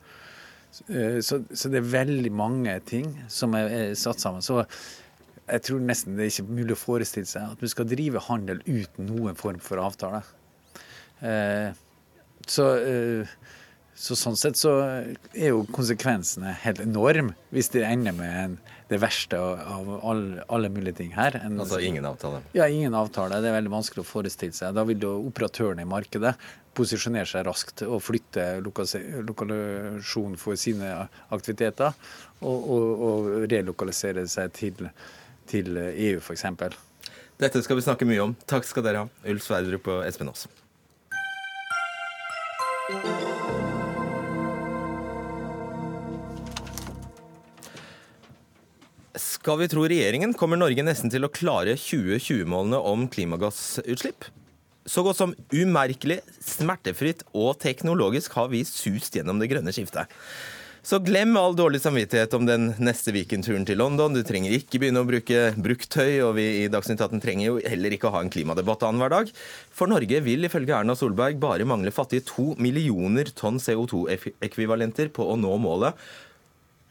Så, 0.73 1.43
så 1.53 1.69
det 1.69 1.83
er 1.83 1.89
veldig 1.93 2.31
mange 2.33 2.73
ting 2.89 3.11
som 3.29 3.53
er, 3.57 3.69
er 3.69 3.97
satt 3.99 4.23
sammen. 4.23 4.41
Så 4.41 4.63
jeg 5.43 5.65
tror 5.67 5.83
nesten 5.83 6.17
det 6.17 6.25
er 6.25 6.31
ikke 6.31 6.55
mulig 6.61 6.73
å 6.73 6.81
forestille 6.81 7.29
seg 7.29 7.53
at 7.53 7.61
vi 7.61 7.69
skal 7.69 7.89
drive 7.91 8.23
handel 8.29 8.63
uten 8.65 9.11
noen 9.11 9.37
form 9.37 9.59
for 9.61 9.83
avtale. 9.83 10.23
Eh, 11.21 11.69
så 12.49 12.69
eh, 12.79 13.35
så 13.93 14.15
sånn 14.17 14.37
sett 14.39 14.57
så 14.57 14.71
er 14.81 15.51
jo 15.51 15.65
konsekvensene 15.73 16.55
helt 16.63 16.81
enorm 16.81 17.29
hvis 17.53 17.69
det 17.75 17.83
ender 17.85 18.15
med 18.17 18.31
en, 18.43 18.55
det 18.93 18.99
verste 19.01 19.39
av 19.39 19.89
alle, 20.05 20.43
alle, 20.47 20.69
mulige 20.73 20.99
ting 21.01 21.13
her. 21.15 21.35
En, 21.41 21.57
altså 21.59 21.79
ingen 21.83 22.05
avtale? 22.05 22.43
Ja, 22.55 22.67
ingen 22.69 22.93
avtale. 22.97 23.39
Det 23.41 23.49
er 23.49 23.57
veldig 23.57 23.73
vanskelig 23.73 24.03
å 24.03 24.07
forestille 24.07 24.55
seg. 24.55 24.75
Da 24.77 24.85
vil 24.87 25.01
jo 25.03 25.15
operatørene 25.29 25.85
i 25.85 25.89
markedet 25.89 26.35
posisjonere 26.77 27.29
seg 27.29 27.45
raskt 27.47 27.83
og 27.85 27.99
flytte 28.01 28.45
lokalisasjon 28.63 30.37
for 30.41 30.57
sine 30.59 30.89
aktiviteter, 31.33 31.93
og, 32.41 32.71
og, 32.77 33.05
og 33.09 33.29
relokalisere 33.51 34.25
seg 34.29 34.55
til, 34.57 34.89
til 35.49 35.77
EU 35.77 36.17
f.eks. 36.21 36.47
Dette 37.43 37.63
skal 37.65 37.79
vi 37.79 37.85
snakke 37.85 38.09
mye 38.09 38.25
om. 38.29 38.35
Takk 38.49 38.67
skal 38.69 38.85
dere 38.85 39.05
ha, 39.05 39.29
Ulf 39.33 39.45
Sverdrup 39.45 39.89
og 39.93 40.05
Espen 40.07 40.31
Aas. 40.33 40.47
Skal 49.43 49.57
vi 49.59 49.65
tro 49.67 49.81
regjeringen, 49.83 50.31
kommer 50.39 50.55
Norge 50.55 50.85
nesten 50.87 51.11
til 51.11 51.27
å 51.27 51.29
klare 51.35 51.73
2020-målene 51.75 52.77
om 52.79 53.01
klimagassutslipp. 53.11 54.29
Så 54.87 55.03
godt 55.03 55.19
som 55.19 55.33
umerkelig, 55.51 56.21
smertefritt 56.39 57.25
og 57.35 57.57
teknologisk 57.59 58.37
har 58.39 58.47
vi 58.53 58.61
sust 58.63 59.19
gjennom 59.19 59.43
det 59.43 59.51
grønne 59.51 59.75
skiftet. 59.75 60.07
Så 60.79 61.01
glem 61.03 61.35
all 61.35 61.59
dårlig 61.59 61.83
samvittighet 61.83 62.39
om 62.39 62.47
den 62.47 62.71
neste 62.79 63.11
weekendturen 63.11 63.67
til 63.67 63.83
London. 63.83 64.15
Du 64.15 64.23
trenger 64.23 64.55
ikke 64.55 64.79
begynne 64.79 65.03
å 65.03 65.11
bruke 65.11 65.49
brukttøy, 65.59 66.23
og 66.23 66.37
vi 66.39 66.49
i 66.63 66.71
Dagsnytt 66.71 67.03
18 67.03 67.19
trenger 67.27 67.49
jo 67.49 67.61
heller 67.67 67.99
ikke 67.99 68.07
å 68.07 68.15
ha 68.15 68.23
en 68.23 68.31
klimadebatt 68.31 68.87
annenhver 68.87 69.11
dag. 69.11 69.37
For 69.75 69.91
Norge 69.91 70.23
vil 70.23 70.47
ifølge 70.47 70.79
Erna 70.79 70.95
Solberg 70.95 71.43
bare 71.43 71.67
mangle 71.67 71.91
fattige 71.91 72.29
to 72.31 72.53
millioner 72.63 73.35
tonn 73.35 73.59
CO2-ekvivalenter 73.59 75.11
på 75.11 75.27
å 75.27 75.35
nå 75.35 75.57
målet 75.67 75.99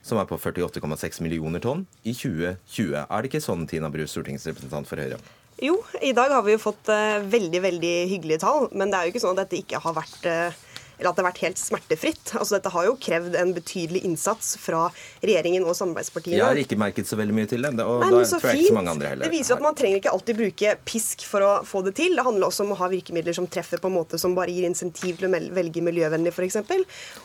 som 0.02 0.18
er 0.18 0.26
på 0.28 0.38
48,6 0.38 1.22
millioner 1.24 1.62
tonn, 1.62 1.86
i 2.02 2.14
2020. 2.14 3.06
Er 3.06 3.22
det 3.22 3.30
ikke 3.30 3.44
sånn, 3.44 3.64
Tina 3.70 3.90
Bru, 3.92 4.04
stortingsrepresentant 4.10 4.90
for 4.90 5.02
Høyre? 5.02 5.20
Jo, 5.62 5.76
i 6.02 6.10
dag 6.16 6.32
har 6.34 6.42
vi 6.42 6.56
jo 6.56 6.62
fått 6.62 6.90
uh, 6.90 7.22
veldig 7.30 7.60
veldig 7.62 7.94
hyggelige 8.10 8.42
tall. 8.42 8.66
Men 8.74 8.90
det 8.90 8.98
er 8.98 9.06
jo 9.06 9.14
ikke 9.14 9.22
sånn 9.22 9.36
at 9.36 9.44
dette 9.44 9.60
ikke 9.62 9.82
har 9.84 9.94
vært 9.94 10.26
uh, 10.26 10.62
eller 10.98 11.10
at 11.10 11.16
det 11.16 11.22
har 11.24 11.28
vært 11.30 11.42
helt 11.42 11.60
smertefritt. 11.60 12.34
Altså 12.38 12.56
Dette 12.56 12.72
har 12.74 12.86
jo 12.86 12.94
krevd 13.02 13.36
en 13.38 13.52
betydelig 13.56 14.04
innsats 14.06 14.54
fra 14.60 14.84
regjeringen 15.22 15.66
og 15.66 15.76
samarbeidspartiene. 15.78 16.38
Jeg 16.38 16.46
har 16.46 16.60
ikke 16.62 16.78
merket 16.80 17.10
så 17.10 17.18
veldig 17.18 17.36
mye 17.36 17.50
til 17.50 17.64
det, 17.64 17.72
og 17.82 18.04
Nei, 18.04 18.10
men 18.14 18.28
så 18.28 18.40
heller. 18.42 19.24
Det 19.24 19.32
viser 19.32 19.56
at 19.56 19.64
man 19.64 19.78
trenger 19.78 20.02
ikke 20.02 20.12
alltid 20.12 20.40
bruke 20.42 20.76
pisk 20.88 21.26
for 21.28 21.46
å 21.46 21.52
få 21.68 21.82
det 21.88 21.96
til. 21.98 22.16
Det 22.18 22.26
handler 22.26 22.48
også 22.48 22.66
om 22.66 22.74
å 22.76 22.80
ha 22.82 22.90
virkemidler 22.92 23.36
som 23.36 23.48
treffer 23.50 23.82
på 23.82 23.90
en 23.90 23.98
måte 23.98 24.20
som 24.20 24.36
bare 24.38 24.54
gir 24.54 24.68
insentiv 24.68 25.18
til 25.20 25.28
å 25.28 25.32
velge 25.32 25.84
miljøvennlig, 25.84 26.34
f.eks. 26.34 26.60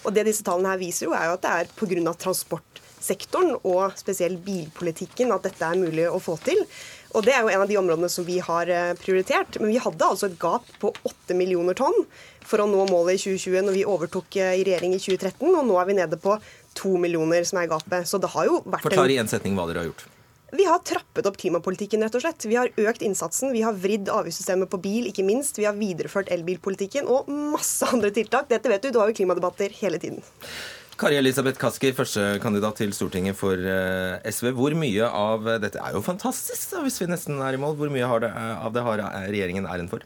Og 0.03 0.11
det 0.15 0.27
disse 0.29 0.45
tallene 0.47 0.73
her 0.73 0.81
viser 0.81 1.09
jo, 1.09 1.15
er 1.17 1.29
jo 1.29 1.37
at 1.37 1.45
det 1.45 1.55
er 1.61 1.73
pga. 1.77 2.13
transportsektoren 2.25 3.57
og 3.61 3.97
spesielt 3.99 4.41
bilpolitikken 4.45 5.33
at 5.35 5.47
dette 5.47 5.69
er 5.69 5.79
mulig 5.79 6.07
å 6.09 6.21
få 6.23 6.37
til. 6.45 6.63
Og 7.15 7.23
Det 7.23 7.33
er 7.33 7.45
jo 7.45 7.51
en 7.53 7.63
av 7.63 7.69
de 7.69 7.77
områdene 7.79 8.09
som 8.11 8.25
vi 8.27 8.39
har 8.43 8.69
eh, 8.71 8.93
prioritert. 8.99 9.59
Men 9.61 9.71
vi 9.71 9.79
hadde 9.83 10.09
altså 10.09 10.27
et 10.29 10.39
gap 10.41 10.67
på 10.81 10.91
8 11.07 11.37
millioner 11.37 11.77
tonn 11.77 11.95
for 12.47 12.63
å 12.63 12.67
nå 12.69 12.85
målet 12.89 13.17
i 13.17 13.23
2020 13.35 13.67
når 13.67 13.77
vi 13.77 13.87
overtok 13.87 14.37
eh, 14.39 14.57
i 14.59 14.67
regjering 14.67 14.95
i 14.95 15.01
2013, 15.01 15.47
og 15.51 15.65
nå 15.67 15.79
er 15.79 15.89
vi 15.89 15.97
nede 15.97 16.19
på 16.21 16.37
2 16.79 16.93
millioner 17.01 17.47
som 17.47 17.61
er 17.61 17.71
gapet. 17.71 18.07
Så 18.07 18.19
det 18.21 18.31
har 18.35 18.47
jo 18.49 18.61
vært 18.65 18.87
Forklar 18.87 19.11
i 19.11 19.19
én 19.21 19.31
setning 19.31 19.57
hva 19.57 19.67
dere 19.69 19.83
har 19.83 19.91
gjort. 19.91 20.07
Vi 20.55 20.63
har 20.63 20.79
trappet 20.79 21.27
opp 21.27 21.35
klimapolitikken, 21.41 22.03
rett 22.05 22.15
og 22.15 22.23
slett. 22.23 22.45
Vi 22.47 22.55
har 22.55 22.71
økt 22.79 23.03
innsatsen. 23.03 23.51
Vi 23.51 23.65
har 23.65 23.75
vridd 23.75 24.07
avgiftssystemet 24.07 24.71
på 24.71 24.79
bil, 24.79 25.09
ikke 25.09 25.25
minst. 25.27 25.59
Vi 25.59 25.67
har 25.67 25.75
videreført 25.75 26.31
elbilpolitikken 26.31 27.09
og 27.11 27.27
masse 27.27 27.87
andre 27.91 28.13
tiltak. 28.15 28.47
Dette 28.47 28.71
vet 28.71 28.85
du, 28.85 28.93
du 28.95 29.01
har 29.01 29.11
jo 29.11 29.17
klimadebatter 29.17 29.75
hele 29.81 29.99
tiden. 29.99 30.23
Kari 30.97 31.19
Elisabeth 31.19 31.59
Kaski, 31.61 31.91
førstekandidat 31.93 32.79
til 32.81 32.93
Stortinget 32.95 33.37
for 33.37 33.53
eh, 33.53 34.17
SV. 34.33 34.49
Hvor 34.57 34.73
mye 34.73 35.05
av 35.05 35.45
dette 35.61 35.77
er 35.77 35.93
jo 35.93 36.01
fantastisk, 36.01 36.71
da, 36.73 36.81
hvis 36.81 36.97
vi 37.03 37.09
nesten 37.11 37.37
er 37.37 37.53
i 37.53 37.59
mål. 37.61 37.75
Hvor 37.77 37.91
mye 37.93 38.07
av 38.07 38.73
det 38.73 38.85
har 38.87 39.03
regjeringen 39.29 39.69
æren 39.69 39.91
for? 39.91 40.01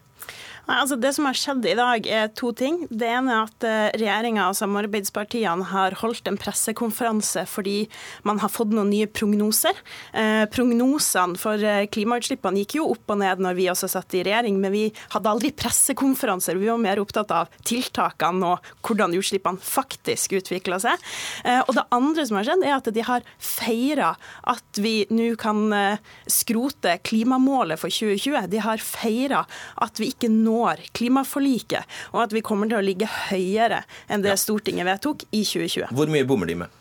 Nei, 0.62 0.76
altså 0.78 0.94
Det 1.00 1.10
som 1.16 1.26
har 1.26 1.34
skjedd 1.34 1.64
i 1.66 1.74
dag, 1.74 2.06
er 2.06 2.28
to 2.38 2.52
ting. 2.54 2.84
Det 2.86 3.08
ene 3.10 3.32
er 3.34 3.48
at 3.48 3.64
eh, 3.66 3.88
regjeringa 3.98 4.44
og 4.46 4.54
samarbeidspartiene 4.54 5.66
har 5.72 5.96
holdt 5.98 6.28
en 6.30 6.38
pressekonferanse 6.38 7.42
fordi 7.50 7.88
man 8.28 8.38
har 8.42 8.52
fått 8.52 8.70
noen 8.70 8.92
nye 8.92 9.08
prognoser. 9.10 9.74
Eh, 10.14 10.44
prognosene 10.52 11.40
for 11.40 11.58
eh, 11.66 11.88
klimautslippene 11.90 12.62
gikk 12.62 12.76
jo 12.78 12.86
opp 12.94 13.10
og 13.10 13.18
ned 13.24 13.42
når 13.42 13.58
vi 13.58 13.66
også 13.72 13.90
satt 13.90 14.14
i 14.14 14.22
regjering, 14.28 14.60
men 14.62 14.74
vi 14.74 14.84
hadde 15.16 15.32
aldri 15.32 15.50
pressekonferanser. 15.50 16.60
Vi 16.60 16.70
var 16.70 16.78
mer 16.84 17.02
opptatt 17.02 17.34
av 17.34 17.50
tiltakene 17.66 18.54
og 18.54 18.70
hvordan 18.86 19.18
utslippene 19.18 19.58
faktisk 19.58 20.38
utvikla 20.38 20.78
seg. 20.84 21.10
Eh, 21.42 21.58
og 21.66 21.74
det 21.74 21.86
andre 21.90 22.28
som 22.28 22.38
har 22.38 22.46
skjedd, 22.46 22.64
er 22.68 22.76
at 22.76 22.92
de 22.94 23.06
har 23.10 23.26
feira 23.42 24.12
at 24.54 24.82
vi 24.82 24.94
nå 25.10 25.32
kan 25.42 25.66
eh, 25.74 26.14
skrote 26.30 26.94
klimamålet 27.02 27.82
for 27.82 27.90
2020. 27.90 28.46
De 28.54 28.62
har 28.62 28.86
feira 28.86 29.42
at 29.82 29.98
vi 29.98 30.12
ikke 30.14 30.30
når 30.30 30.51
når 30.52 30.84
klimaforliket, 30.96 31.88
og 32.12 32.26
at 32.26 32.36
vi 32.36 32.44
kommer 32.44 32.70
til 32.70 32.78
å 32.78 32.84
ligge 32.84 33.08
høyere 33.30 33.82
enn 34.12 34.24
det 34.24 34.36
Stortinget 34.40 34.88
vedtok 34.88 35.26
i 35.30 35.42
2020. 35.46 35.92
Hvor 35.96 36.12
mye 36.12 36.28
bommer 36.28 36.50
de 36.50 36.58
med? 36.62 36.80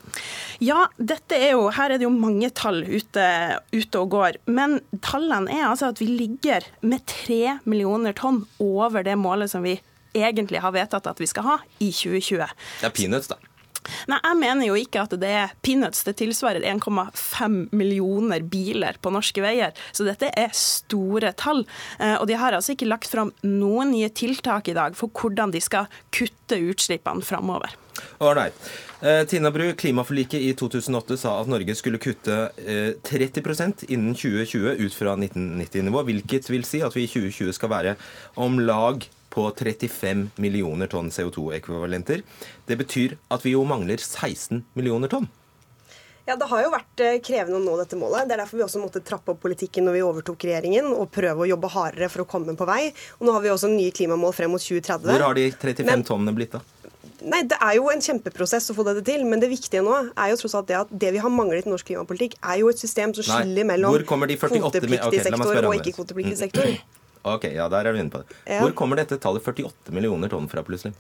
Ja, 0.62 0.86
dette 0.98 1.38
er 1.40 1.56
jo, 1.56 1.70
her 1.74 1.94
er 1.94 2.02
det 2.02 2.06
jo 2.06 2.14
mange 2.14 2.52
tall 2.54 2.84
ute, 2.84 3.28
ute, 3.72 4.02
og 4.02 4.12
går. 4.14 4.42
Men 4.52 4.80
tallene 5.02 5.50
er 5.56 5.70
altså 5.70 5.92
at 5.92 6.02
vi 6.02 6.10
ligger 6.12 6.68
med 6.86 7.06
tre 7.10 7.58
millioner 7.64 8.14
tonn 8.18 8.44
over 8.62 9.06
det 9.08 9.18
målet 9.18 9.54
som 9.54 9.66
vi 9.66 9.80
egentlig 10.18 10.60
har 10.62 10.76
vedtatt 10.76 11.08
at 11.08 11.22
vi 11.22 11.30
skal 11.30 11.48
ha 11.48 11.58
i 11.80 11.90
2020. 11.96 12.44
Det 12.82 12.90
er 12.90 12.96
peanuts, 12.96 13.32
da. 13.32 13.40
Nei, 14.12 14.20
Jeg 14.24 14.40
mener 14.40 14.68
jo 14.68 14.78
ikke 14.80 15.04
at 15.06 15.16
det 15.22 15.32
er 15.32 15.54
peanuts. 15.66 16.04
Det 16.08 16.16
tilsvarer 16.22 16.66
1,5 16.68 17.58
millioner 17.76 18.44
biler 18.46 19.00
på 19.02 19.14
norske 19.14 19.44
veier. 19.44 19.76
Så 19.92 20.06
dette 20.08 20.32
er 20.38 20.54
store 20.56 21.34
tall. 21.38 21.66
Eh, 22.00 22.18
og 22.18 22.28
de 22.30 22.40
har 22.40 22.56
altså 22.58 22.76
ikke 22.76 22.90
lagt 22.90 23.12
fram 23.12 23.34
noen 23.46 23.94
nye 23.96 24.12
tiltak 24.14 24.72
i 24.72 24.78
dag 24.78 24.98
for 24.98 25.14
hvordan 25.14 25.54
de 25.56 25.62
skal 25.64 25.90
kutte 26.14 26.60
utslippene 26.72 27.26
framover. 27.26 27.76
Ålreit. 28.24 28.58
Eh, 29.02 29.24
Tina 29.26 29.52
Bru, 29.52 29.74
klimaforliket 29.74 30.42
i 30.42 30.52
2008 30.58 31.18
sa 31.18 31.34
at 31.42 31.50
Norge 31.50 31.76
skulle 31.78 32.00
kutte 32.02 32.52
30 33.08 33.42
eh, 33.42 33.72
innen 33.90 34.14
2020 34.14 34.86
ut 34.86 34.94
fra 34.94 35.16
1990-nivå, 35.18 36.04
hvilket 36.06 36.52
vil 36.54 36.68
si 36.68 36.84
at 36.86 36.96
vi 36.96 37.08
i 37.08 37.10
2020 37.10 37.58
skal 37.58 37.74
være 37.74 37.96
om 38.38 38.62
lag 38.62 39.08
på 39.32 39.46
35 39.56 40.26
millioner 40.44 40.90
tonn 40.92 41.10
CO2-ekvivalenter. 41.14 42.24
Det 42.68 42.78
betyr 42.82 43.16
at 43.32 43.46
vi 43.46 43.54
jo 43.56 43.64
mangler 43.68 44.02
16 44.04 44.64
millioner 44.78 45.12
tonn. 45.12 45.30
Ja, 46.28 46.36
Det 46.38 46.46
har 46.52 46.62
jo 46.64 46.70
vært 46.72 47.02
eh, 47.02 47.16
krevende 47.26 47.58
å 47.58 47.64
nå 47.64 47.74
dette 47.80 47.98
målet. 47.98 48.28
Det 48.30 48.36
er 48.36 48.44
derfor 48.44 48.60
vi 48.60 48.66
også 48.68 48.80
måtte 48.84 49.02
trappe 49.04 49.34
opp 49.34 49.40
politikken 49.42 49.88
når 49.88 49.96
vi 49.98 50.04
overtok 50.06 50.46
regjeringen, 50.46 50.92
og 50.94 51.10
prøve 51.12 51.44
å 51.44 51.50
jobbe 51.50 51.72
hardere 51.74 52.12
for 52.14 52.24
å 52.24 52.28
komme 52.30 52.54
på 52.56 52.68
vei. 52.70 52.92
Og 53.18 53.26
Nå 53.28 53.34
har 53.36 53.42
vi 53.44 53.50
også 53.56 53.72
nye 53.72 53.92
klimamål 53.96 54.36
frem 54.38 54.54
mot 54.54 54.62
2030. 54.62 55.10
Hvor 55.10 55.26
har 55.26 55.40
de 55.40 55.48
35 55.50 55.90
Men, 55.90 56.06
tonnene 56.08 56.36
blitt, 56.38 56.54
da? 56.54 56.62
Nei, 57.22 57.42
Det 57.50 57.58
er 57.58 57.76
jo 57.78 57.90
en 57.90 58.02
kjempeprosess 58.02 58.70
å 58.72 58.78
få 58.78 58.86
dette 58.86 59.04
til, 59.10 59.26
men 59.30 59.42
det 59.42 59.50
viktige 59.50 59.82
nå 59.86 59.98
er 60.14 60.32
jo 60.32 60.40
tross 60.44 60.56
alt 60.58 60.70
det 60.70 60.78
at 60.78 60.94
det 61.04 61.12
vi 61.18 61.20
har 61.26 61.34
manglet 61.34 61.66
i 61.68 61.74
norsk 61.74 61.90
klimapolitikk, 61.90 62.38
er 62.42 62.62
jo 62.62 62.70
et 62.70 62.80
system 62.82 63.14
som 63.18 63.26
skiller 63.28 63.68
mellom 63.74 63.94
hvor 63.94 64.06
kommer 64.10 64.30
de 64.30 64.38
48 64.38 64.58
mi- 64.58 64.62
kvotepliktig 64.62 65.26
sektor 65.26 65.68
og 65.70 65.78
ikke-kvotepliktig 65.82 66.38
sektor. 66.46 66.70
Ok, 67.22 67.44
ja, 67.54 67.68
der 67.70 67.86
er 67.86 67.94
vi 67.94 68.02
inne 68.02 68.14
på 68.14 68.24
det. 68.24 68.38
Ja. 68.48 68.62
Hvor 68.64 68.74
kommer 68.78 68.98
dette 68.98 69.20
tallet 69.22 69.46
48 69.46 69.94
millioner 69.94 70.32
tonn 70.32 70.50
fra, 70.50 70.64
plutselig? 70.66 70.96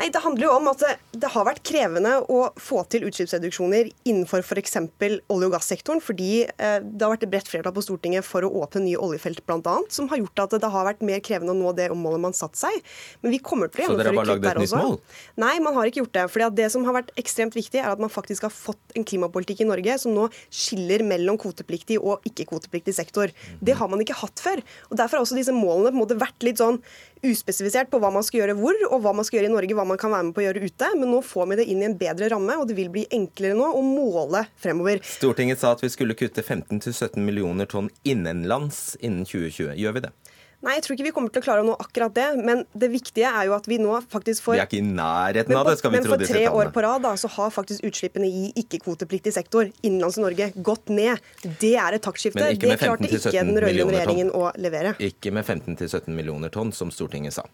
Nei, 0.00 0.08
Det 0.08 0.22
handler 0.24 0.46
jo 0.46 0.52
om 0.56 0.68
at 0.70 0.80
det, 0.80 0.92
det 1.20 1.28
har 1.34 1.44
vært 1.44 1.60
krevende 1.66 2.14
å 2.32 2.38
få 2.56 2.80
til 2.88 3.04
utslippsreduksjoner 3.10 3.90
innenfor 4.08 4.40
f.eks. 4.40 4.78
olje- 4.80 5.26
og 5.28 5.52
gassektoren, 5.52 6.00
fordi 6.00 6.46
eh, 6.48 6.78
det 6.80 7.04
har 7.04 7.12
vært 7.12 7.26
et 7.26 7.32
bredt 7.34 7.50
flertall 7.50 7.74
på 7.76 7.84
Stortinget 7.84 8.24
for 8.24 8.46
å 8.46 8.50
åpne 8.62 8.86
nye 8.86 9.00
oljefelt 9.00 9.42
bl.a., 9.44 9.74
som 9.92 10.08
har 10.08 10.22
gjort 10.22 10.44
at 10.46 10.56
det 10.62 10.70
har 10.72 10.88
vært 10.88 11.04
mer 11.04 11.20
krevende 11.24 11.52
å 11.52 11.58
nå 11.58 11.74
det 11.76 11.90
målet 11.92 12.24
man 12.24 12.36
satte 12.36 12.56
seg. 12.62 12.78
Men 13.20 13.34
vi 13.34 13.42
kommer 13.44 13.68
til 13.68 13.84
å 13.84 13.90
Så 13.92 13.98
dere 14.00 14.14
har 14.14 14.18
bare 14.22 14.38
kutt 14.38 14.46
lagd 14.46 14.48
et 14.48 14.62
nytt 14.64 14.76
mål? 14.80 14.96
Nei, 15.44 15.52
man 15.66 15.76
har 15.76 15.90
ikke 15.90 16.00
gjort 16.00 16.16
det. 16.16 16.24
fordi 16.32 16.48
Det 16.62 16.70
som 16.72 16.88
har 16.88 16.96
vært 16.96 17.12
ekstremt 17.20 17.60
viktig, 17.60 17.82
er 17.82 17.92
at 17.92 18.00
man 18.00 18.12
faktisk 18.12 18.48
har 18.48 18.54
fått 18.54 18.96
en 18.96 19.04
klimapolitikk 19.04 19.66
i 19.66 19.68
Norge 19.68 19.98
som 20.00 20.16
nå 20.16 20.30
skiller 20.48 21.04
mellom 21.04 21.36
kvotepliktig 21.40 22.00
og 22.00 22.24
ikke-kvotepliktig 22.30 22.96
sektor. 22.96 23.36
Det 23.60 23.76
har 23.76 23.92
man 23.92 24.00
ikke 24.00 24.16
hatt 24.22 24.40
før. 24.40 24.64
og 24.88 24.96
Derfor 24.96 25.20
har 25.20 25.28
også 25.28 25.36
disse 25.36 25.52
målene 25.52 25.92
på 25.92 25.98
en 25.98 26.02
måte 26.06 26.20
vært 26.20 26.48
litt 26.48 26.64
sånn 26.64 26.80
uspesifisert 27.26 27.90
på 27.92 28.00
hva 28.02 28.10
man 28.14 28.24
skal 28.26 28.42
gjøre 28.42 28.56
hvor, 28.58 28.76
og 28.90 29.04
hva 29.04 29.12
man 29.16 29.26
skal 29.26 29.40
gjøre 29.40 29.50
i 29.50 29.54
Norge, 29.54 29.76
hva 29.76 29.86
man 29.88 30.00
kan 30.00 30.12
være 30.14 30.28
med 30.28 30.36
på 30.36 30.42
å 30.42 30.46
gjøre 30.46 30.64
ute. 30.64 30.90
Men 31.00 31.12
nå 31.14 31.20
får 31.26 31.50
vi 31.50 31.60
det 31.60 31.68
inn 31.72 31.84
i 31.84 31.88
en 31.88 31.98
bedre 32.00 32.30
ramme, 32.32 32.56
og 32.60 32.68
det 32.70 32.78
vil 32.78 32.92
bli 32.92 33.06
enklere 33.16 33.58
nå 33.58 33.68
å 33.76 33.82
måle 33.84 34.44
fremover. 34.60 35.02
Stortinget 35.06 35.62
sa 35.62 35.74
at 35.76 35.84
vi 35.84 35.92
skulle 35.92 36.16
kutte 36.18 36.44
15-17 36.44 37.18
millioner 37.20 37.68
tonn 37.70 37.90
innenlands 38.08 38.96
innen 39.00 39.26
2020. 39.28 39.76
Gjør 39.80 39.98
vi 39.98 40.04
det? 40.06 40.14
Nei, 40.60 40.74
jeg 40.76 40.84
tror 40.84 40.96
ikke 40.98 41.04
vi 41.06 41.12
kommer 41.16 41.32
til 41.32 41.40
å 41.40 41.44
klare 41.44 41.62
å 41.62 41.64
nå 41.64 41.74
akkurat 41.80 42.12
det, 42.12 42.26
men 42.44 42.66
det 42.76 42.90
viktige 42.92 43.28
er 43.30 43.46
jo 43.48 43.54
at 43.56 43.64
vi 43.70 43.78
nå 43.80 43.94
faktisk 44.12 44.44
får 44.44 44.58
Vi 44.58 44.60
er 44.60 44.68
ikke 44.68 44.80
i 44.82 44.84
nærheten 44.84 45.56
av 45.56 45.70
det, 45.70 45.78
skal 45.80 45.94
vi 45.94 45.96
men 45.96 46.08
for 46.10 46.24
tre 46.28 46.42
år 46.50 46.68
på 46.74 46.82
rad 46.84 47.00
da, 47.06 47.14
så 47.16 47.30
har 47.32 47.54
faktisk 47.54 47.86
utslippene 47.88 48.28
i 48.28 48.50
ikke-kvotepliktig 48.60 49.32
sektor 49.32 49.70
innenlands 49.80 50.18
i 50.20 50.24
Norge 50.26 50.50
gått 50.60 50.92
ned. 50.92 51.22
Det 51.62 51.72
er 51.80 51.96
et 51.96 52.04
taktskifte. 52.04 52.50
Det 52.60 52.76
klarte 52.76 53.08
ikke 53.08 53.32
den 53.32 53.56
rød-grønne 53.56 53.94
regjeringen 53.96 54.32
å 54.36 54.50
levere. 54.60 54.92
Ikke 55.00 55.32
med 55.32 55.48
15-17 55.48 56.12
millioner 56.12 56.52
tonn, 56.52 56.74
som 56.76 56.92
Stortinget 56.92 57.38
sa. 57.38 57.46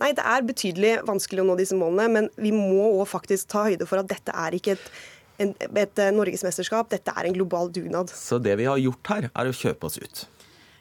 Nei, 0.00 0.10
det 0.16 0.24
er 0.24 0.44
betydelig 0.44 0.92
vanskelig 1.08 1.42
å 1.42 1.46
nå 1.48 1.56
disse 1.60 1.76
målene, 1.76 2.08
men 2.12 2.28
vi 2.40 2.52
må 2.56 2.90
òg 3.00 3.06
faktisk 3.08 3.48
ta 3.52 3.64
høyde 3.68 3.88
for 3.88 4.00
at 4.00 4.08
dette 4.08 4.32
er 4.36 4.56
ikke 4.56 4.76
et, 4.76 4.84
en, 5.44 5.54
et 5.80 6.04
eh, 6.04 6.12
norgesmesterskap, 6.16 6.92
dette 6.92 7.12
er 7.16 7.28
en 7.28 7.36
global 7.36 7.72
dugnad. 7.72 8.12
Så 8.12 8.40
det 8.40 8.56
vi 8.60 8.68
har 8.68 8.80
gjort 8.80 9.12
her, 9.12 9.28
er 9.32 9.48
å 9.48 9.56
kjøpe 9.56 9.88
oss 9.88 10.00
ut. 10.00 10.24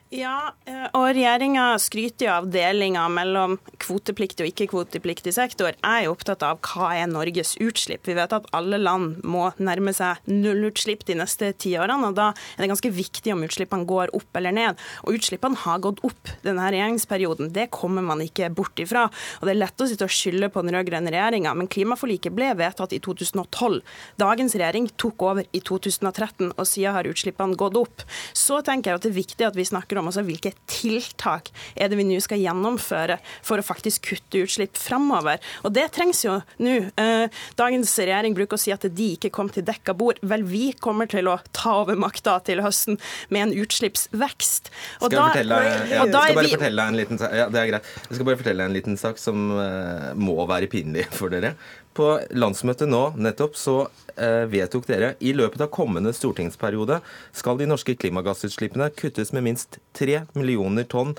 Ja, 0.10 0.56
eh, 0.66 0.88
og 0.98 1.12
regjeringa 1.14 1.76
skryter 1.78 2.26
jo 2.26 2.30
av 2.34 2.48
delinga 2.50 3.04
mellom 3.14 3.60
kvotepliktig 3.78 4.42
og 4.42 4.48
ikke-kvotepliktig 4.50 5.36
sektor. 5.36 5.76
Jeg 5.76 6.06
er 6.08 6.10
opptatt 6.10 6.42
av 6.42 6.58
hva 6.66 6.88
er 6.98 7.12
Norges 7.12 7.52
utslipp. 7.62 8.08
Vi 8.10 8.16
vet 8.18 8.34
at 8.34 8.48
alle 8.58 8.80
land 8.82 9.20
må 9.22 9.52
nærme 9.62 9.94
seg 9.94 10.18
nullutslipp 10.26 11.04
de 11.06 11.20
neste 11.20 11.52
ti 11.62 11.76
årene. 11.78 12.10
og 12.10 12.16
Da 12.18 12.32
er 12.34 12.64
det 12.64 12.72
ganske 12.72 12.90
viktig 12.90 13.36
om 13.36 13.44
utslippene 13.46 13.86
går 13.86 14.10
opp 14.18 14.40
eller 14.42 14.56
ned. 14.58 14.82
Og 15.06 15.20
utslippene 15.20 15.62
har 15.62 15.78
gått 15.86 16.02
opp 16.02 16.34
denne 16.42 16.66
regjeringsperioden. 16.74 17.54
Det 17.54 17.70
kommer 17.70 18.02
man 18.02 18.26
ikke 18.26 18.50
bort 18.50 18.82
ifra. 18.82 19.06
Og 19.14 19.46
Det 19.46 19.54
er 19.54 19.62
lett 19.62 19.78
å 19.78 19.88
sitte 19.88 20.10
og 20.10 20.10
skylde 20.10 20.50
på 20.50 20.66
den 20.66 20.74
rød-grønne 20.74 21.14
regjeringa, 21.14 21.54
men 21.54 21.70
klimaforliket 21.70 22.34
ble 22.34 22.50
vedtatt 22.58 22.98
i 22.98 23.00
2012. 23.00 23.84
Dagens 24.18 24.58
regjering 24.58 24.90
tok 24.98 25.22
over 25.22 25.46
i 25.54 25.62
2013, 25.62 26.50
og 26.58 26.66
siden 26.66 26.98
har 26.98 27.06
utslippene 27.06 27.54
gått 27.54 27.78
opp. 27.78 28.02
Så 28.34 28.64
tenker 28.66 28.90
jeg 28.90 28.96
at 28.96 29.06
det 29.06 29.14
er 29.14 29.22
viktig 29.22 29.46
at 29.46 29.54
vi 29.54 29.70
snakker 29.70 29.99
også 30.08 30.24
hvilke 30.28 30.54
tiltak 30.70 31.50
er 31.76 31.90
det 31.90 32.00
vi 32.00 32.06
nå 32.08 32.20
skal 32.24 32.42
gjennomføre 32.42 33.20
for 33.46 33.60
å 33.60 33.66
faktisk 33.66 34.08
kutte 34.12 34.44
utslipp 34.46 34.78
framover. 34.80 35.42
Og 35.68 35.74
det 35.76 35.90
trengs 35.96 36.24
jo 36.26 36.40
nå. 36.64 36.78
Eh, 37.00 37.42
Dagens 37.60 37.92
regjering 38.00 38.36
bruker 38.38 38.58
å 38.58 38.62
si 38.62 38.72
at 38.74 38.86
de 38.96 39.10
ikke 39.16 39.32
kom 39.36 39.50
til 39.52 39.66
dekka 39.68 39.96
bord. 39.98 40.20
Vel, 40.22 40.46
vi 40.48 40.72
kommer 40.80 41.10
til 41.10 41.28
å 41.32 41.38
ta 41.56 41.80
over 41.82 42.00
makta 42.00 42.38
til 42.48 42.64
høsten 42.64 43.00
med 43.34 43.48
en 43.48 43.56
utslippsvekst. 43.64 44.72
Og 45.02 45.10
Skal 45.10 45.20
jeg, 45.20 45.26
fortelle, 45.34 45.60
ja, 45.92 46.06
da 46.08 46.24
skal 46.24 46.40
bare 46.40 46.54
fortelle 46.56 46.88
en 46.92 47.00
liten 47.00 47.22
sak 47.22 47.36
ja, 47.36 47.50
det 47.52 47.62
er 47.62 47.72
greit. 47.74 47.92
Jeg 48.08 48.18
skal 48.18 48.30
bare 48.30 48.40
fortelle 48.42 48.70
en 48.70 48.76
liten 48.76 49.00
sak 49.00 49.22
som 49.22 49.50
eh, 49.56 50.10
må 50.20 50.38
være 50.50 50.70
pinlig 50.72 51.08
for 51.16 51.34
dere. 51.34 51.56
På 51.98 52.20
landsmøtet 52.32 52.90
nå 52.90 53.02
nettopp 53.18 53.58
så 53.58 53.76
eh, 54.16 54.46
vedtok 54.52 54.86
dere 54.88 55.14
i 55.26 55.34
løpet 55.36 55.64
av 55.66 55.72
kommende 55.74 56.14
stortingsperiode 56.16 57.00
skal 57.36 57.60
de 57.60 57.68
norske 57.70 57.96
klimagassutslippene 58.00 58.92
kuttes 58.96 59.34
med 59.36 59.48
minst 59.50 59.82
3 60.00 60.24
millioner 60.38 60.88
tonn 60.90 61.16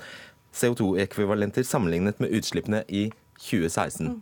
CO2-ekvivalenter 0.55 1.67
sammenlignet 1.67 2.19
med 2.23 2.33
utslippene 2.39 2.83
i 2.87 3.09
2016. 3.41 4.21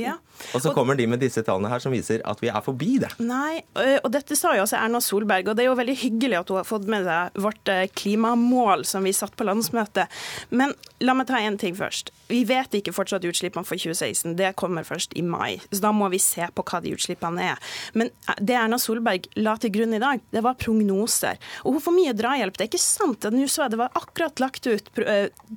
Ja. 0.00 0.16
Og 0.52 0.60
så 0.60 0.72
kommer 0.76 0.96
de 0.98 1.06
med 1.08 1.22
disse 1.22 1.40
tallene 1.44 1.70
her 1.72 1.80
som 1.82 1.94
viser 1.94 2.20
at 2.28 2.42
vi 2.42 2.50
er 2.52 2.64
forbi 2.64 2.98
det. 3.02 3.10
Nei, 3.24 3.62
og 4.02 4.10
dette 4.12 4.36
sa 4.36 4.52
jo 4.56 4.66
også 4.66 4.78
Erna 4.78 5.00
Solberg, 5.04 5.48
og 5.48 5.56
det 5.56 5.64
er 5.64 5.70
jo 5.70 5.78
veldig 5.78 5.96
hyggelig 6.02 6.40
at 6.42 6.52
hun 6.52 6.60
har 6.60 6.68
fått 6.68 6.90
med 6.90 7.06
seg 7.06 7.40
vårt 7.46 7.72
klimamål 7.96 8.84
som 8.88 9.06
vi 9.06 9.14
satt 9.16 9.36
på 9.38 9.46
landsmøtet. 9.48 10.12
Men 10.52 10.74
la 11.04 11.16
meg 11.16 11.28
ta 11.30 11.40
én 11.40 11.56
ting 11.60 11.76
først. 11.76 12.12
Vi 12.28 12.42
vet 12.48 12.74
ikke 12.74 12.94
fortsatt 12.94 13.24
utslippene 13.28 13.66
for 13.66 13.78
2016. 13.78 14.34
Det 14.38 14.52
kommer 14.58 14.86
først 14.86 15.14
i 15.16 15.22
mai. 15.22 15.60
Så 15.70 15.80
da 15.84 15.92
må 15.94 16.10
vi 16.12 16.20
se 16.22 16.48
på 16.52 16.64
hva 16.66 16.82
de 16.84 16.92
utslippene 16.96 17.52
er. 17.52 17.72
Men 17.94 18.10
det 18.40 18.56
Erna 18.58 18.80
Solberg 18.82 19.28
la 19.38 19.56
til 19.62 19.72
grunn 19.76 19.94
i 19.96 20.02
dag, 20.02 20.20
det 20.34 20.42
var 20.44 20.58
prognoser. 20.60 21.40
Og 21.64 21.76
hun 21.76 21.84
får 21.84 21.96
mye 21.96 22.16
drahjelp. 22.18 22.56
Det 22.56 22.66
er 22.66 22.72
ikke 22.72 22.82
sant 22.82 23.28
nå 23.32 23.46
så 23.50 23.64
jeg 23.64 23.74
det 23.76 23.80
var 23.80 23.94
akkurat 23.98 24.40
lagt 24.42 24.66
ut 24.66 24.88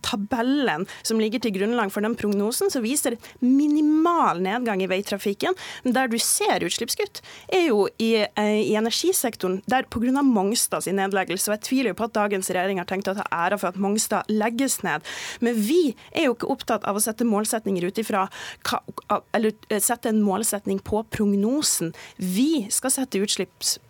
tabellen 0.05 0.85
som 1.01 1.19
ligger 1.21 1.41
til 1.41 1.55
grunnlag 1.57 1.91
for 1.93 2.05
den 2.05 2.15
prognosen, 2.19 2.69
som 2.71 2.85
viser 2.85 3.17
minimal 3.41 4.28
nedgang 4.37 4.83
i 4.83 4.89
veitrafikken. 4.89 5.57
Men 5.83 5.95
der 5.95 6.07
du 6.11 6.17
ser 6.21 6.65
utslippskutt, 6.65 7.21
er 7.51 7.67
jo 7.69 7.87
i, 7.97 8.25
eh, 8.25 8.61
i 8.69 8.75
energisektoren, 8.75 9.61
der 9.67 9.83
pga. 9.89 10.09
Mongstad 10.19 10.83
sin 10.83 10.95
nedleggelse. 10.95 11.49
Og 11.49 11.57
jeg 11.57 11.65
tviler 11.67 11.89
jo 11.91 11.97
på 11.99 12.03
at 12.05 12.13
dagens 12.13 12.49
regjering 12.49 12.79
har 12.79 12.85
tenkt 12.85 13.07
å 13.07 13.15
ta 13.15 13.25
æra 13.31 13.59
for 13.59 13.69
at 13.69 13.77
Mongstad 13.77 14.27
legges 14.29 14.81
ned. 14.83 15.01
Men 15.39 15.55
vi 15.55 15.95
er 16.11 16.25
jo 16.25 16.35
ikke 16.35 16.49
opptatt 16.49 16.83
av 16.83 16.95
å 16.95 17.03
sette 17.03 17.27
målsetninger 17.27 17.83
ut 17.83 17.97
ifra 17.97 18.27
Eller 19.33 19.53
eh, 19.69 19.79
sette 19.79 20.09
en 20.09 20.21
målsetning 20.21 20.79
på 20.79 21.03
prognosen. 21.09 21.93
Vi 22.17 22.67
skal 22.69 22.91
sette 22.91 23.21
utslippsmål 23.21 23.88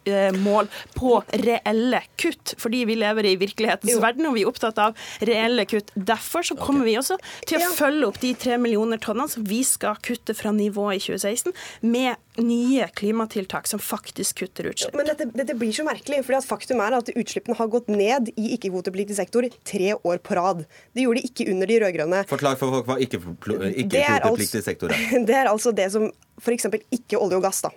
på 0.96 1.16
reelle 1.46 2.02
kutt, 2.20 2.56
fordi 2.62 2.84
vi 2.90 2.98
lever 3.00 3.30
i 3.30 3.36
virkelighetens 3.40 4.00
verden 4.02 4.30
og 4.30 4.38
vi 4.38 4.46
er 4.46 4.52
opptatt 4.52 4.80
av 4.82 4.98
reelle 5.26 5.66
kutt. 5.70 5.92
Derfor 5.96 6.46
så 6.46 6.58
kommer 6.60 6.88
vi 6.88 6.98
også 7.00 7.20
til 7.50 7.64
å 7.64 7.72
følge 7.76 8.10
opp 8.10 8.20
de 8.24 8.34
tre 8.40 8.58
millioner 8.62 9.02
tonnene 9.02 9.30
som 9.32 9.46
vi 9.48 9.62
skal 9.68 10.00
kutte 10.06 10.36
fra 10.38 10.54
nivået 10.56 11.00
i 11.00 11.06
2016, 11.10 11.54
med 11.82 12.16
nye 12.40 12.88
klimatiltak 12.96 13.68
som 13.68 13.82
faktisk 13.84 14.44
kutter 14.44 14.70
utslipp. 14.72 14.96
Men 14.96 15.10
dette, 15.10 15.28
dette 15.36 15.56
blir 15.60 15.74
så 15.76 15.84
merkelig, 15.88 16.22
fordi 16.28 16.40
at 16.40 16.48
faktum 16.48 16.84
er 16.84 16.96
at 17.00 17.12
utslippene 17.12 17.58
har 17.60 17.72
gått 17.72 17.90
ned 17.92 18.32
i 18.36 18.54
ikke-kvotepliktig 18.56 19.18
sektor 19.18 19.48
tre 19.68 19.94
år 19.96 20.22
på 20.24 20.38
rad. 20.40 20.64
Det 20.96 21.06
gjorde 21.06 21.24
de 21.24 21.32
ikke 21.32 21.50
under 21.52 21.70
de 21.70 21.82
rød-grønne. 21.84 22.24
Forklar 22.30 22.60
for 22.60 22.78
folk 22.78 22.90
hva 22.90 23.00
ikke-kvotepliktig 23.04 24.48
ikke 24.48 24.64
sektor 24.66 24.96
er. 24.96 25.06
Det 25.30 25.36
er 25.36 25.52
altså 25.52 25.74
det 25.76 25.90
som 25.94 26.08
f.eks. 26.40 26.70
ikke 26.96 27.20
olje 27.20 27.40
og 27.40 27.44
gass, 27.44 27.62
da. 27.66 27.74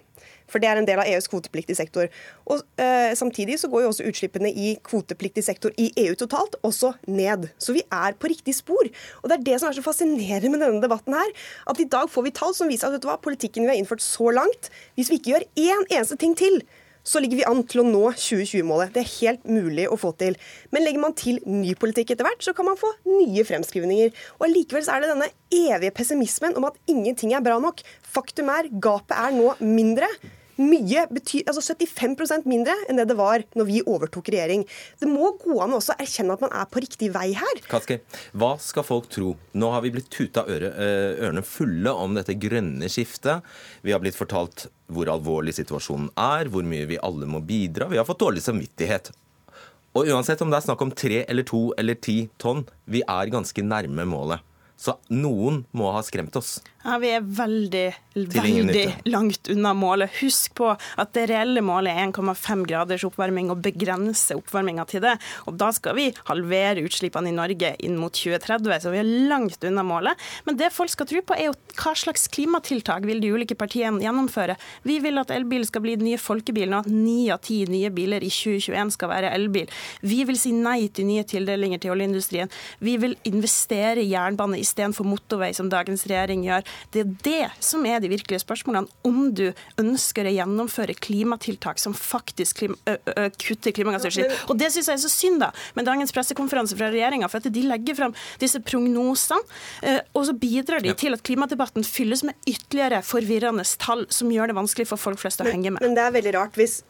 For 0.53 0.63
det 0.63 0.69
er 0.69 0.81
en 0.81 0.89
del 0.89 1.01
av 1.01 1.09
EUs 1.09 1.31
kvotepliktig 1.33 1.77
sektor. 1.79 2.11
Og 2.53 2.61
eh, 2.81 3.15
Samtidig 3.19 3.59
så 3.61 3.71
går 3.73 3.85
jo 3.85 3.93
også 3.93 4.07
utslippene 4.11 4.53
i 4.53 4.75
kvotepliktig 4.85 5.45
sektor 5.47 5.73
i 5.81 5.89
EU 6.05 6.15
totalt 6.19 6.59
også 6.67 6.93
ned. 7.09 7.49
Så 7.57 7.77
vi 7.77 7.85
er 7.89 8.17
på 8.19 8.31
riktig 8.33 8.55
spor. 8.59 8.91
Og 9.23 9.31
det 9.31 9.39
er 9.39 9.49
det 9.49 9.59
som 9.61 9.71
er 9.71 9.79
så 9.79 9.85
fascinerende 9.85 10.53
med 10.53 10.65
denne 10.65 10.85
debatten 10.85 11.17
her. 11.17 11.33
At 11.71 11.81
i 11.81 11.89
dag 11.89 12.11
får 12.13 12.29
vi 12.29 12.37
tall 12.37 12.55
som 12.57 12.71
viser 12.71 12.93
at 12.93 13.09
hva, 13.09 13.19
politikken 13.23 13.67
vi 13.67 13.73
har 13.73 13.81
innført 13.81 14.05
så 14.05 14.31
langt, 14.35 14.71
hvis 14.97 15.11
vi 15.11 15.21
ikke 15.21 15.35
gjør 15.35 15.49
én 15.65 15.87
eneste 15.89 16.19
ting 16.21 16.37
til, 16.39 16.61
så 17.03 17.19
ligger 17.19 17.41
vi 17.41 17.47
an 17.49 17.63
til 17.67 17.83
å 17.83 17.87
nå 17.87 18.03
2020-målet. 18.15 18.93
Det 18.95 19.03
er 19.03 19.15
helt 19.17 19.47
mulig 19.51 19.89
å 19.91 19.99
få 19.99 20.13
til. 20.21 20.37
Men 20.75 20.85
legger 20.87 21.03
man 21.03 21.17
til 21.19 21.41
ny 21.49 21.75
politikk 21.79 22.15
etter 22.15 22.27
hvert, 22.27 22.45
så 22.45 22.55
kan 22.57 22.69
man 22.69 22.79
få 22.79 22.93
nye 23.09 23.43
fremskrivninger. 23.47 24.13
Og 24.39 24.47
Allikevel 24.47 24.87
er 24.87 25.03
det 25.03 25.11
denne 25.11 25.31
evige 25.51 25.97
pessimismen 25.97 26.55
om 26.59 26.69
at 26.71 26.79
ingenting 26.91 27.35
er 27.35 27.43
bra 27.45 27.59
nok. 27.63 27.83
Faktum 28.07 28.53
er, 28.55 28.71
gapet 28.83 29.17
er 29.19 29.35
nå 29.35 29.51
mindre. 29.65 30.11
Mye 30.61 31.07
betyr, 31.09 31.47
altså 31.49 31.63
75% 31.73 32.45
mindre 32.49 32.75
enn 32.91 32.99
det 33.01 33.07
det 33.09 33.17
var 33.17 33.45
når 33.57 33.69
vi 33.69 33.81
overtok 33.89 34.29
regjering. 34.35 34.67
Det 35.01 35.09
må 35.09 35.31
gå 35.41 35.57
an 35.65 35.73
å 35.73 35.81
også 35.81 35.97
erkjenne 36.03 36.37
at 36.37 36.45
man 36.45 36.53
er 36.57 36.69
på 36.69 36.83
riktig 36.85 37.09
vei 37.15 37.31
her. 37.39 37.63
Kaski, 37.71 37.99
hva 38.37 38.53
skal 38.61 38.87
folk 38.87 39.09
tro? 39.13 39.33
Nå 39.57 39.73
har 39.73 39.85
vi 39.85 39.95
blitt 39.95 40.11
tuta 40.13 40.45
øre, 40.45 40.75
eh, 40.77 41.25
ørene 41.25 41.45
fulle 41.47 41.97
om 41.97 42.15
dette 42.19 42.37
grønne 42.37 42.91
skiftet. 42.93 43.43
Vi 43.83 43.97
har 43.97 44.03
blitt 44.05 44.19
fortalt 44.19 44.69
hvor 44.93 45.09
alvorlig 45.09 45.57
situasjonen 45.57 46.13
er, 46.21 46.53
hvor 46.53 46.67
mye 46.69 46.87
vi 46.91 47.01
alle 47.01 47.27
må 47.27 47.41
bidra. 47.41 47.89
Vi 47.89 48.01
har 48.01 48.09
fått 48.09 48.21
dårlig 48.21 48.45
samvittighet. 48.45 49.13
Og 49.97 50.09
uansett 50.09 50.41
om 50.41 50.53
det 50.53 50.61
er 50.61 50.69
snakk 50.69 50.85
om 50.85 50.93
tre 50.93 51.25
eller 51.29 51.45
to 51.49 51.73
eller 51.81 51.97
ti 52.01 52.31
tonn, 52.41 52.65
vi 52.89 53.03
er 53.05 53.33
ganske 53.33 53.65
nærme 53.65 54.07
målet. 54.09 54.41
Så 54.83 54.97
noen 55.15 55.63
må 55.79 55.93
ha 55.95 56.03
skremt 56.03 56.35
oss. 56.39 56.57
Ja, 56.83 56.97
Vi 56.99 57.13
er 57.15 57.23
veldig, 57.23 57.85
veldig 58.15 58.87
langt 59.13 59.47
unna 59.53 59.71
målet. 59.79 60.11
Husk 60.19 60.57
på 60.59 60.73
at 60.73 61.13
det 61.15 61.29
reelle 61.31 61.63
målet 61.63 61.95
er 61.95 62.09
1,5 62.09 62.65
graders 62.67 63.05
oppvarming, 63.07 63.53
og 63.53 63.61
begrense 63.63 64.35
oppvarminga 64.35 64.87
til 64.91 65.05
det. 65.05 65.13
Og 65.47 65.55
Da 65.63 65.71
skal 65.71 65.95
vi 65.95 66.09
halvere 66.27 66.83
utslippene 66.83 67.31
i 67.31 67.37
Norge 67.37 67.77
inn 67.79 67.95
mot 68.01 68.11
2030, 68.11 68.83
så 68.83 68.91
vi 68.91 68.99
er 68.99 69.13
langt 69.31 69.63
unna 69.63 69.85
målet. 69.87 70.19
Men 70.49 70.59
det 70.59 70.73
folk 70.75 70.91
skal 70.91 71.07
tro 71.07 71.23
på, 71.23 71.37
er 71.39 71.53
jo 71.53 71.55
hva 71.79 71.95
slags 71.95 72.27
klimatiltak 72.35 73.07
vil 73.07 73.23
de 73.23 73.31
ulike 73.31 73.55
partiene 73.55 74.03
gjennomføre. 74.03 74.59
Vi 74.83 74.99
vil 75.05 75.23
at 75.23 75.31
elbil 75.31 75.63
skal 75.69 75.87
bli 75.87 75.95
den 76.01 76.09
nye 76.11 76.19
folkebilen, 76.19 76.75
og 76.75 76.89
at 76.89 76.91
ni 76.91 77.31
av 77.31 77.45
ti 77.47 77.61
nye 77.71 77.93
biler 77.95 78.27
i 78.27 78.33
2021 78.33 78.97
skal 78.99 79.13
være 79.15 79.31
elbil. 79.39 79.71
Vi 80.03 80.25
vil 80.27 80.41
si 80.41 80.51
nei 80.57 80.89
til 80.91 81.07
nye 81.07 81.23
tildelinger 81.23 81.79
til 81.79 81.95
oljeindustrien. 81.95 82.51
Vi 82.83 82.99
vil 82.99 83.15
investere 83.31 84.03
i 84.03 84.11
jernbane 84.11 84.59
istedenfor 84.73 85.07
motorvei, 85.07 85.53
som 85.57 85.71
dagens 85.73 86.07
regjering 86.09 86.45
gjør. 86.47 86.67
Det 86.95 87.05
er 87.05 87.13
det 87.27 87.51
som 87.63 87.85
er 87.89 88.01
de 88.03 88.11
virkelige 88.13 88.43
spørsmålene. 88.43 88.89
Om 89.07 89.21
du 89.37 89.45
ønsker 89.81 90.27
å 90.29 90.35
gjennomføre 90.35 90.97
klimatiltak 90.99 91.81
som 91.83 91.95
faktisk 91.97 92.63
klima, 92.63 92.79
ø 92.89 92.97
ø 93.13 93.29
kutter 93.37 93.77
klimagassutslipp. 93.77 94.35
Og 94.51 94.59
det 94.61 94.73
syns 94.75 94.91
jeg 94.91 94.99
er 94.99 95.05
så 95.05 95.13
synd, 95.13 95.41
da, 95.45 95.53
med 95.77 95.89
dagens 95.89 96.15
pressekonferanse 96.15 96.79
fra 96.79 96.91
regjeringa. 96.93 97.31
For 97.33 97.43
at 97.43 97.53
de 97.53 97.67
legger 97.67 97.99
fram 97.99 98.17
disse 98.43 98.61
prognosene, 98.65 99.43
og 100.17 100.27
så 100.29 100.37
bidrar 100.37 100.85
de 100.85 100.95
til 100.99 101.17
at 101.17 101.25
klimadebatten 101.27 101.87
fylles 101.87 102.25
med 102.27 102.39
ytterligere 102.49 103.03
forvirrende 103.07 103.67
tall 103.83 104.07
som 104.13 104.31
gjør 104.33 104.53
det 104.53 104.59
vanskelig 104.59 104.89
for 104.91 105.01
folk 105.01 105.21
flest 105.23 105.43
å 105.43 105.49
henge 105.49 105.75
med. 105.75 105.83
Men 105.85 105.99
det 105.99 106.07
er 106.07 106.17
veldig 106.17 106.35
rart 106.39 106.59
hvis 106.59 106.81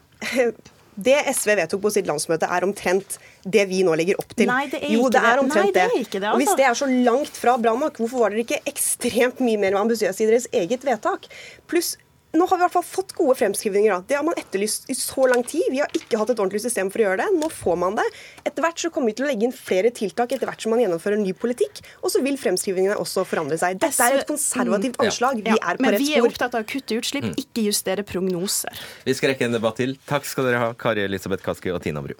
det 0.94 1.16
SV 1.32 1.54
vedtok 1.56 1.82
på 1.86 1.92
sitt 1.94 2.08
landsmøte, 2.08 2.48
er 2.52 2.66
omtrent 2.66 3.16
det 3.48 3.64
vi 3.70 3.80
nå 3.86 3.94
legger 3.96 4.20
opp 4.20 4.34
til. 4.36 4.50
Nei, 4.50 4.66
det 4.72 4.82
er 4.82 4.92
jo, 4.92 5.06
ikke 5.06 5.14
det 5.14 5.22
er 5.24 5.40
det. 5.40 5.48
Nei, 5.54 5.66
det 5.72 5.84
er 5.86 5.98
ikke 5.98 6.20
det, 6.20 6.30
Og 6.30 6.40
hvis 6.42 6.52
altså. 6.52 6.60
det 6.60 6.66
er 6.68 6.78
så 6.82 6.88
langt 7.08 7.40
fra 7.40 7.56
bra 7.60 7.74
nok, 7.78 8.00
hvorfor 8.02 8.26
var 8.26 8.34
dere 8.34 8.44
ikke 8.44 8.60
ekstremt 8.68 9.40
mye 9.44 9.60
mer 9.62 9.78
ambisiøse 9.80 10.24
i 10.24 10.28
deres 10.28 10.48
eget 10.52 10.84
vedtak? 10.88 11.30
Pluss 11.70 11.94
nå 12.32 12.46
har 12.48 12.56
vi 12.56 12.62
i 12.62 12.64
hvert 12.64 12.72
fall 12.72 12.82
fått 12.86 13.12
gode 13.12 13.34
fremskrivninger. 13.36 13.92
Da. 13.92 14.04
Det 14.08 14.16
har 14.16 14.24
man 14.24 14.34
etterlyst 14.40 14.88
i 14.90 14.94
så 14.96 15.26
lang 15.28 15.42
tid. 15.44 15.66
Vi 15.70 15.82
har 15.82 15.90
ikke 15.92 16.16
hatt 16.16 16.30
et 16.32 16.38
ordentlig 16.40 16.62
system 16.64 16.88
for 16.90 17.02
å 17.02 17.04
gjøre 17.06 17.18
det. 17.20 17.26
Nå 17.36 17.50
får 17.52 17.76
man 17.82 17.98
det. 17.98 18.06
Etter 18.48 18.64
hvert 18.64 18.80
så 18.80 18.90
kommer 18.94 19.12
vi 19.12 19.16
til 19.18 19.26
å 19.26 19.28
legge 19.28 19.44
inn 19.44 19.52
flere 19.52 19.90
tiltak 19.92 20.32
etter 20.32 20.48
hvert 20.48 20.64
som 20.64 20.72
man 20.72 20.80
gjennomfører 20.80 21.20
ny 21.20 21.34
politikk. 21.36 21.82
Og 22.02 22.10
så 22.14 22.22
vil 22.24 22.38
fremskrivningene 22.40 22.96
også 22.96 23.26
forandre 23.28 23.58
seg. 23.60 23.78
Dette 23.82 24.00
er 24.08 24.22
et 24.22 24.26
konservativt 24.30 24.96
Mm. 24.96 25.06
anslag. 25.06 25.42
Vi 25.44 25.50
er 25.58 25.76
på 25.76 25.80
men 25.84 25.98
vi 26.00 26.14
er 26.14 26.22
opptatt 26.24 26.54
av 26.54 26.64
å 26.64 26.66
kutte 26.66 26.96
utslipp, 26.96 27.24
Mm. 27.24 27.36
ikke 27.36 27.66
justere 27.68 28.02
prognoser. 28.02 28.72
Vi 29.04 29.12
skal 29.14 29.30
rekke 29.34 29.44
en 29.44 29.52
debatt 29.52 29.76
til. 29.76 29.98
Takk 30.08 30.24
skal 30.24 30.44
dere 30.44 30.58
ha, 30.58 30.72
Kari 30.72 31.04
Elisabeth 31.04 31.42
Kaski 31.44 31.70
og 31.74 31.82
Tina 31.82 32.00
Bru. 32.00 32.14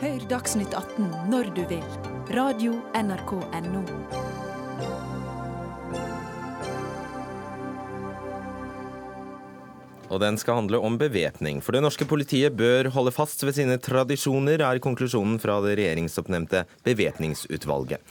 Hør 0.00 0.18
Dagsnytt 0.28 0.72
18 0.74 1.10
når 1.30 1.54
du 1.54 1.64
vil. 1.66 1.84
Radio 2.34 2.80
NRK 2.94 3.36
NO. 3.68 4.31
Og 10.12 10.20
den 10.20 10.36
skal 10.36 10.58
handle 10.60 10.76
om 10.84 10.98
bevæpning. 11.00 11.62
For 11.64 11.72
det 11.72 11.80
norske 11.80 12.04
politiet 12.08 12.52
bør 12.58 12.90
holde 12.92 13.14
fast 13.16 13.40
ved 13.46 13.56
sine 13.56 13.78
tradisjoner, 13.80 14.60
er 14.60 14.80
konklusjonen 14.84 15.38
fra 15.40 15.56
det 15.64 15.78
regjeringsoppnevnte 15.80 16.66
bevæpningsutvalget. 16.84 18.02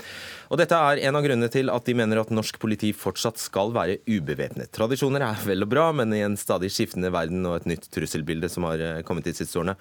Og 0.50 0.58
dette 0.60 0.76
er 0.76 1.04
en 1.06 1.20
av 1.20 1.24
grunnene 1.24 1.52
til 1.54 1.70
at 1.72 1.86
de 1.86 1.96
mener 1.96 2.20
at 2.20 2.34
norsk 2.34 2.58
politi 2.60 2.90
fortsatt 2.98 3.40
skal 3.40 3.70
være 3.76 4.00
ubevæpnet. 4.10 4.74
Tradisjoner 4.74 5.28
er 5.30 5.46
vel 5.46 5.68
og 5.68 5.70
bra, 5.72 5.92
men 5.96 6.16
i 6.18 6.24
en 6.26 6.40
stadig 6.40 6.72
skiftende 6.74 7.14
verden 7.14 7.46
og 7.46 7.60
et 7.60 7.70
nytt 7.70 7.86
trusselbilde 7.94 8.50
som 8.52 8.66
har 8.68 8.82
eh, 8.82 9.04
kommet 9.08 9.30
de 9.30 9.36
siste 9.38 9.62
årene, 9.62 9.78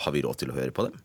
har 0.00 0.14
vi 0.14 0.22
råd 0.22 0.38
til 0.40 0.54
å 0.54 0.56
høre 0.56 0.72
på 0.72 0.86
dem? 0.86 1.02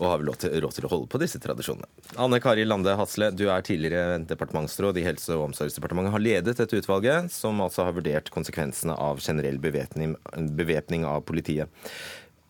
Og 0.00 0.08
har 0.10 0.18
vi 0.18 0.26
råd 0.26 0.74
til, 0.74 0.86
å 0.88 0.90
holde 0.90 1.10
på 1.10 1.20
disse 1.22 1.38
tradisjonene? 1.42 1.86
Anne 2.18 2.40
Kari 2.42 2.64
Lande 2.66 2.96
Hasle, 2.98 3.28
du 3.30 3.44
er 3.46 3.62
tidligere 3.66 4.18
departementsråd 4.26 4.98
i 4.98 5.04
Helse- 5.06 5.36
og 5.36 5.50
omsorgsdepartementet. 5.50 6.14
Har 6.16 6.24
ledet 6.24 6.58
dette 6.58 6.80
utvalget, 6.80 7.30
som 7.30 7.62
altså 7.62 7.86
har 7.86 7.94
vurdert 7.94 8.32
konsekvensene 8.34 8.96
av 8.98 9.22
generell 9.22 9.60
bevæpning, 9.62 10.16
bevæpning 10.58 11.06
av 11.06 11.22
politiet. 11.28 11.70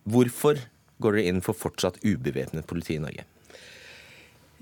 Hvorfor 0.09 0.63
går 1.05 1.19
dere 1.19 1.35
inn 1.35 1.45
for 1.45 1.57
fortsatt 1.59 2.01
ubevæpnet 2.05 2.69
politi 2.71 2.97
i 2.97 3.05
Norge? 3.05 3.29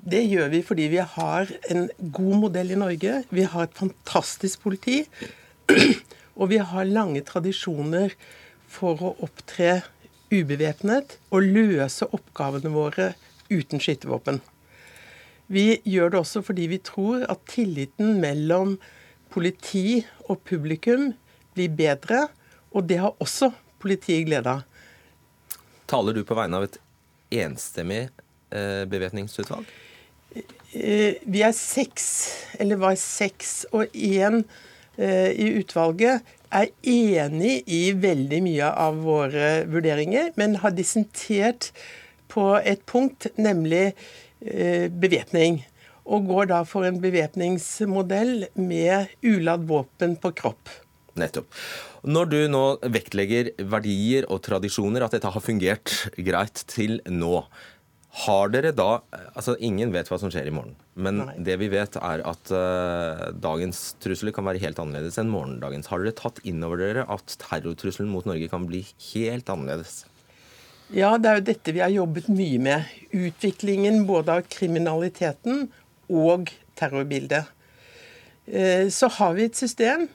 Det 0.02 0.24
gjør 0.26 0.48
vi 0.50 0.64
fordi 0.66 0.88
vi 0.90 1.02
har 1.06 1.50
en 1.70 1.86
god 2.10 2.36
modell 2.48 2.74
i 2.74 2.78
Norge. 2.78 3.22
Vi 3.30 3.46
har 3.46 3.68
et 3.68 3.78
fantastisk 3.78 4.64
politi. 4.64 5.04
Og 6.40 6.48
vi 6.50 6.58
har 6.58 6.88
lange 6.90 7.22
tradisjoner 7.22 8.16
for 8.72 8.98
å 9.04 9.12
opptre 9.22 9.82
ubevæpnet 10.32 11.18
og 11.30 11.44
løse 11.44 12.08
oppgavene 12.16 12.72
våre 12.72 13.12
uten 13.52 13.82
skytevåpen. 13.82 14.40
Vi 15.52 15.82
gjør 15.84 16.14
det 16.14 16.20
også 16.22 16.42
fordi 16.46 16.68
vi 16.70 16.80
tror 16.80 17.26
at 17.30 17.44
tilliten 17.50 18.16
mellom 18.22 18.78
politi 19.32 20.02
og 20.28 20.40
publikum 20.48 21.12
blir 21.56 21.72
bedre, 21.76 22.26
og 22.72 22.88
det 22.88 23.00
har 23.02 23.16
også 23.20 23.50
politiet 23.82 24.26
glede 24.28 24.48
av. 24.48 24.64
Taler 25.90 26.16
du 26.16 26.22
på 26.24 26.36
vegne 26.38 26.56
av 26.56 26.68
et 26.68 26.78
enstemmig 27.42 28.06
eh, 28.06 28.84
bevæpningsutvalg? 28.88 29.68
Eh, 30.32 31.20
Vi 31.28 31.42
er 31.44 31.52
seks, 31.52 32.06
eller 32.60 32.80
var 32.80 32.96
seks, 32.96 33.66
og 33.72 33.92
én 33.92 34.40
eh, 34.40 34.71
i 35.00 35.46
utvalget 35.56 36.20
er 36.52 36.68
enig 36.84 37.62
i 37.70 37.82
veldig 37.96 38.40
mye 38.44 38.70
av 38.84 38.98
våre 39.06 39.50
vurderinger, 39.70 40.32
men 40.36 40.58
har 40.60 40.74
dissentert 40.76 41.70
på 42.32 42.46
et 42.60 42.84
punkt, 42.88 43.28
nemlig 43.40 43.92
eh, 44.40 44.88
bevæpning. 44.88 45.62
Og 46.02 46.26
går 46.28 46.50
da 46.50 46.62
for 46.66 46.88
en 46.88 47.00
bevæpningsmodell 47.02 48.48
med 48.58 49.12
uladd 49.22 49.68
våpen 49.68 50.16
på 50.20 50.32
kropp. 50.42 50.72
Nettopp. 51.20 51.48
Når 52.02 52.30
du 52.32 52.38
nå 52.50 52.62
vektlegger 52.90 53.52
verdier 53.70 54.26
og 54.32 54.40
tradisjoner, 54.42 55.04
at 55.04 55.14
dette 55.14 55.30
har 55.30 55.44
fungert 55.44 55.92
greit 56.16 56.64
til 56.72 56.98
nå, 57.06 57.44
har 58.12 58.50
dere 58.52 58.74
da 58.76 59.00
Altså, 59.32 59.54
ingen 59.56 59.92
vet 59.94 60.10
hva 60.10 60.18
som 60.20 60.30
skjer 60.32 60.50
i 60.50 60.52
morgen. 60.52 60.74
Men 60.94 61.22
det 61.40 61.56
vi 61.62 61.70
vet, 61.72 61.96
er 61.96 62.20
at 62.28 62.50
uh, 62.52 63.30
dagens 63.32 63.94
trusler 64.04 64.34
kan 64.36 64.44
være 64.44 64.60
helt 64.60 64.80
annerledes 64.82 65.16
enn 65.20 65.32
morgendagens. 65.32 65.88
Har 65.88 66.02
dere 66.02 66.12
tatt 66.18 66.42
inn 66.44 66.60
over 66.66 66.82
dere 66.82 67.06
at 67.08 67.36
terrortrusselen 67.40 68.12
mot 68.12 68.28
Norge 68.28 68.50
kan 68.52 68.68
bli 68.68 68.82
helt 69.14 69.48
annerledes? 69.48 70.02
Ja, 70.92 71.14
det 71.16 71.30
er 71.30 71.38
jo 71.38 71.46
dette 71.48 71.72
vi 71.72 71.80
har 71.80 71.94
jobbet 71.94 72.28
mye 72.28 72.60
med. 72.60 72.90
Utviklingen 73.16 74.02
både 74.04 74.36
av 74.36 74.48
kriminaliteten 74.52 75.70
og 76.12 76.52
terrorbildet. 76.76 77.48
Eh, 78.44 78.88
Så 78.92 79.08
har 79.16 79.32
vi 79.38 79.48
et 79.48 79.56
system 79.56 80.10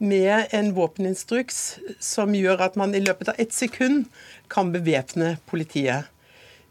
med 0.00 0.48
en 0.50 0.72
våpeninstruks 0.72 1.60
som 2.00 2.32
gjør 2.32 2.64
at 2.64 2.80
man 2.80 2.94
i 2.94 3.04
løpet 3.04 3.28
av 3.28 3.36
ett 3.38 3.52
sekund 3.52 4.08
kan 4.48 4.72
bevæpne 4.72 5.36
politiet. 5.46 6.08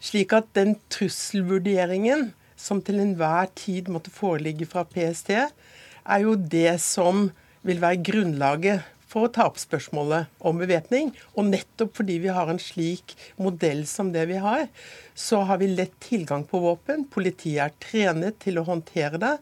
Slik 0.01 0.33
at 0.33 0.49
den 0.57 0.75
trusselvurderingen 0.93 2.31
som 2.61 2.81
til 2.85 3.01
enhver 3.01 3.49
tid 3.57 3.89
måtte 3.91 4.13
foreligge 4.13 4.67
fra 4.69 4.83
PST, 4.85 5.31
er 5.33 6.23
jo 6.23 6.35
det 6.35 6.79
som 6.81 7.29
vil 7.65 7.81
være 7.81 8.01
grunnlaget 8.05 8.87
for 9.11 9.27
å 9.27 9.31
ta 9.33 9.45
opp 9.49 9.59
spørsmålet 9.59 10.29
om 10.47 10.61
bevæpning. 10.61 11.11
Og 11.35 11.49
nettopp 11.49 11.97
fordi 11.99 12.17
vi 12.23 12.31
har 12.33 12.49
en 12.49 12.61
slik 12.61 13.15
modell 13.41 13.83
som 13.89 14.11
det 14.13 14.27
vi 14.29 14.39
har, 14.41 14.67
så 15.13 15.43
har 15.49 15.59
vi 15.61 15.71
lett 15.73 15.97
tilgang 16.03 16.45
på 16.47 16.61
våpen. 16.63 17.05
Politiet 17.11 17.65
er 17.65 17.77
trenet 17.83 18.39
til 18.43 18.61
å 18.61 18.67
håndtere 18.67 19.19
det. 19.21 19.35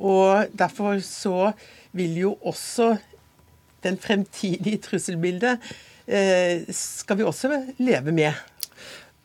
Og 0.00 0.52
derfor 0.56 1.00
så 1.04 1.50
vil 1.96 2.16
jo 2.22 2.36
også 2.46 2.94
den 3.84 3.96
fremtidige 4.00 4.80
trusselbildet 4.84 5.64
eh, 6.06 6.68
skal 6.76 7.18
vi 7.18 7.26
også 7.26 7.50
leve 7.80 8.14
med. 8.14 8.36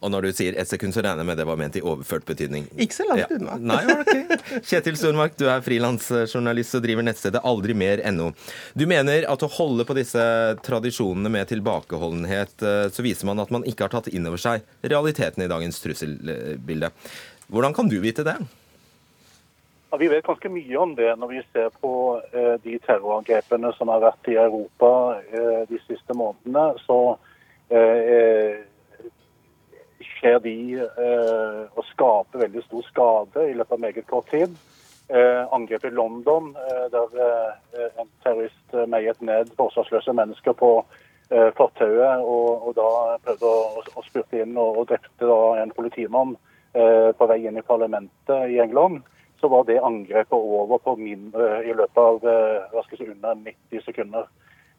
Og 0.06 0.12
når 0.14 0.28
du 0.28 0.36
sier 0.38 0.58
ett 0.62 0.70
sekund, 0.70 0.94
så 0.94 1.02
regner 1.02 1.24
jeg 1.24 1.30
med 1.32 1.40
det 1.42 1.46
var 1.50 1.58
ment 1.58 1.78
i 1.80 1.82
overført 1.82 2.28
betydning. 2.30 2.68
Ikke 2.78 2.94
så 3.00 3.08
langt 3.10 3.24
Ja. 3.24 3.40
unna. 3.40 3.56
Nei, 3.58 3.80
ikke? 4.06 4.38
Kjetil 4.70 4.98
Stormark, 5.00 5.34
du 5.40 5.48
er 5.50 5.64
frilansjournalist 5.66 6.78
og 6.78 6.84
driver 6.86 7.08
nettstedet 7.08 7.42
aldrimer.no. 7.42 8.28
Du 8.78 8.86
mener 8.86 9.26
at 9.32 9.46
å 9.48 9.50
holde 9.58 9.88
på 9.90 9.96
disse 9.98 10.22
tradisjonene 10.66 11.32
med 11.34 11.50
tilbakeholdenhet, 11.50 12.54
eh, 12.62 12.84
så 12.94 13.02
viser 13.06 13.26
man 13.32 13.42
at 13.42 13.50
man 13.56 13.66
ikke 13.66 13.88
har 13.88 13.96
tatt 13.98 14.12
inn 14.14 14.28
over 14.30 14.38
seg 14.38 14.62
realiteten 14.86 15.42
i 15.44 15.50
dagens 15.50 15.82
trusselbilde. 15.82 16.92
Hvordan 17.50 17.74
kan 17.74 17.90
du 17.90 17.98
vite 18.02 18.24
det? 18.28 18.38
Ja, 19.92 19.98
vi 20.02 20.08
vet 20.12 20.26
ganske 20.28 20.50
mye 20.52 20.78
om 20.82 20.94
det 20.98 21.12
når 21.18 21.30
vi 21.32 21.42
ser 21.54 21.70
på 21.82 21.92
eh, 22.34 22.56
de 22.66 22.78
terrorangrepene 22.84 23.70
som 23.78 23.88
har 23.94 24.02
vært 24.04 24.28
i 24.34 24.38
Europa 24.42 24.90
eh, 25.32 25.62
de 25.70 25.80
siste 25.88 26.14
månedene. 26.18 26.66
Så 26.86 26.98
eh, 27.72 28.66
skjer 30.16 30.40
de 30.44 30.56
eh, 30.80 31.62
og 31.76 31.86
skaper 31.92 32.46
veldig 32.46 32.64
stor 32.66 32.88
skade 32.90 33.50
i 33.50 33.54
løpet 33.58 33.76
av 33.76 33.84
meget 33.84 34.08
kort 34.10 34.30
tid. 34.32 34.56
Eh, 35.08 35.54
angrep 35.54 35.86
i 35.86 35.90
London, 35.90 36.56
eh, 36.58 36.86
der 36.92 37.20
eh, 37.26 37.90
en 38.02 38.08
terrorist 38.24 38.74
eh, 38.74 38.88
meiet 38.90 39.20
ned 39.22 39.52
forsvarsløse 39.58 40.14
mennesker 40.18 40.56
på 40.58 40.72
eh, 41.30 41.52
fortauet 41.58 42.24
og, 42.24 42.48
og 42.66 42.72
da 42.80 42.88
prøvde 43.28 43.52
å, 43.52 43.84
å 43.86 44.06
spurte 44.08 44.42
inn 44.42 44.58
og, 44.58 44.80
og 44.82 44.88
drepte 44.90 45.30
da 45.30 45.42
en 45.62 45.74
politimann 45.76 46.38
på 46.76 47.26
vei 47.32 47.38
inn 47.48 47.56
i 47.56 47.62
parlamentet 47.64 48.50
i 48.52 48.58
England, 48.60 48.98
så 49.40 49.48
var 49.48 49.62
det 49.64 49.78
angrepet 49.80 50.34
over 50.36 50.98
min, 51.00 51.30
i 51.64 51.72
løpet 51.72 52.02
av 52.02 52.18
si, 52.90 52.98
under 53.06 53.38
90 53.46 53.86
sekunder. 53.86 54.26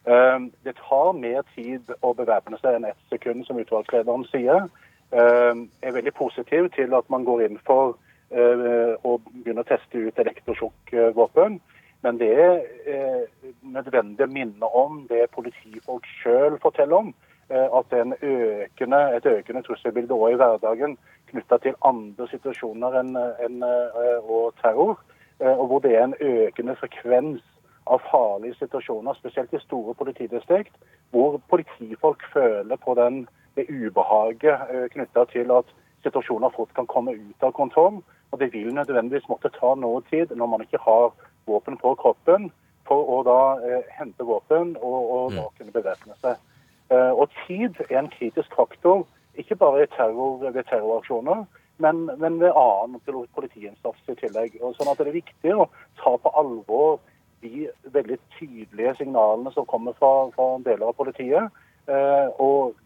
Det 0.04 0.74
tar 0.76 1.16
mer 1.16 1.46
tid 1.54 1.88
å 2.04 2.10
bevæpne 2.18 2.60
seg 2.60 2.76
enn 2.76 2.84
ett 2.90 3.00
sekund, 3.08 3.46
som 3.48 3.56
utvalgslederen 3.62 4.28
sier. 4.28 4.68
Jeg 5.12 5.88
er 5.88 5.94
veldig 5.94 6.12
positiv 6.14 6.70
til 6.74 6.94
at 6.94 7.10
man 7.12 7.24
går 7.24 7.44
inn 7.46 7.60
for 7.66 7.94
å 8.26 9.12
begynne 9.22 9.62
å 9.62 9.68
teste 9.68 10.00
ut 10.02 10.18
elektrosjokkvåpen. 10.18 11.60
Men 12.02 12.18
det 12.18 12.32
er 12.34 13.28
nødvendig 13.62 14.26
å 14.26 14.32
minne 14.32 14.70
om 14.74 15.04
det 15.10 15.28
politifolk 15.34 16.08
sjøl 16.18 16.58
forteller 16.62 16.98
om. 16.98 17.12
At 17.48 17.86
det 17.94 18.02
er 18.02 18.26
økende, 18.26 19.00
et 19.14 19.26
økende 19.30 19.62
trusselbilde 19.62 20.18
òg 20.18 20.34
i 20.34 20.40
hverdagen 20.40 20.98
knytta 21.30 21.58
til 21.62 21.76
andre 21.84 22.28
situasjoner 22.30 23.00
enn, 23.00 23.12
enn, 23.44 23.62
eh, 23.62 24.30
og 24.30 24.54
terror. 24.62 24.96
Eh, 25.40 25.52
og 25.52 25.66
hvor 25.70 25.82
det 25.84 25.94
er 25.96 26.04
en 26.04 26.18
økende 26.20 26.76
frekvens 26.80 27.42
av 27.86 28.02
farlige 28.10 28.58
situasjoner, 28.58 29.14
spesielt 29.14 29.52
i 29.54 29.62
store 29.62 29.94
politidistrikt, 29.94 30.74
hvor 31.10 31.38
politifolk 31.50 32.22
føler 32.32 32.76
på 32.76 32.94
den, 32.98 33.26
det 33.56 33.68
ubehaget 33.70 34.70
eh, 34.70 34.86
knytta 34.92 35.24
til 35.32 35.50
at 35.54 35.72
situasjoner 36.04 36.52
fort 36.56 36.74
kan 36.76 36.86
komme 36.86 37.16
ut 37.16 37.42
av 37.42 37.52
kontroll. 37.56 38.02
Og 38.32 38.40
det 38.40 38.52
vil 38.52 38.74
nødvendigvis 38.74 39.28
måtte 39.28 39.52
ta 39.54 39.74
noe 39.74 40.02
tid 40.10 40.34
når 40.36 40.52
man 40.52 40.64
ikke 40.64 40.82
har 40.82 41.12
våpen 41.46 41.78
på 41.78 41.94
kroppen, 41.94 42.50
for 42.86 43.02
å 43.10 43.22
da 43.26 43.40
eh, 43.66 43.86
hente 43.98 44.24
våpen 44.26 44.76
og, 44.78 44.98
og 45.16 45.34
da 45.34 45.46
mm. 45.46 45.54
kunne 45.58 45.74
bevæpne 45.74 46.18
seg. 46.22 46.42
Eh, 46.90 47.12
og 47.12 47.30
tid 47.46 47.80
er 47.88 48.00
en 48.02 48.12
kritisk 48.12 48.54
faktor 48.54 49.06
ikke 49.36 49.56
bare 49.56 49.86
terror, 49.86 50.38
ved 50.52 50.64
terroraksjoner, 50.64 51.44
men, 51.78 52.10
men, 52.18 52.40
ved 52.40 52.52
annen 52.56 53.00
politiinnsats 53.34 54.08
i 54.08 54.16
tillegg. 54.16 54.56
Og 54.62 54.76
sånn 54.76 54.88
at 54.92 54.98
Det 54.98 55.10
er 55.10 55.18
viktig 55.18 55.52
å 55.52 55.68
ta 56.00 56.14
på 56.16 56.32
alvor 56.40 56.98
de 57.44 57.66
veldig 57.92 58.16
tydelige 58.38 58.94
signalene 59.02 59.52
som 59.52 59.68
kommer 59.68 59.92
fra, 59.98 60.30
fra 60.32 60.56
deler 60.64 60.88
av 60.88 60.96
politiet. 60.96 61.52
Eh, 61.86 62.28
og 62.40 62.78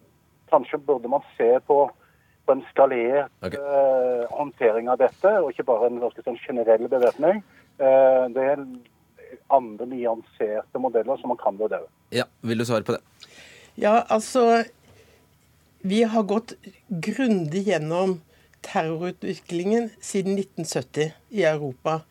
kanskje 0.50 0.80
burde 0.86 1.10
man 1.10 1.24
se 1.36 1.48
på, 1.66 1.78
på 2.46 2.56
en 2.56 2.62
skalert 2.70 3.30
okay. 3.40 3.60
eh, 3.60 4.24
håndtering 4.34 4.90
av 4.92 5.00
dette, 5.02 5.34
og 5.40 5.52
ikke 5.52 5.68
bare 5.70 5.90
en, 5.90 6.00
sånn 6.24 6.40
generell 6.44 6.88
bevæpning. 6.90 7.42
Eh, 7.80 8.24
det 8.34 8.48
er 8.54 8.64
andre 9.54 9.86
nyanserte 9.90 10.82
modeller 10.82 11.20
som 11.20 11.32
man 11.32 11.40
kan 11.40 11.58
vurdere. 11.58 11.88
Ja, 12.14 12.26
Vil 12.42 12.58
du 12.58 12.66
svare 12.66 12.86
på 12.86 12.96
det? 12.96 13.02
Ja, 13.78 14.02
altså 14.08 14.64
vi 15.80 16.02
har 16.02 16.26
gått 16.28 16.52
grundig 16.88 17.62
gjennom 17.70 18.18
terrorutviklingen 18.60 19.88
siden 20.00 20.36
1970 20.36 21.14
i 21.30 21.44
Europa. 21.48 22.02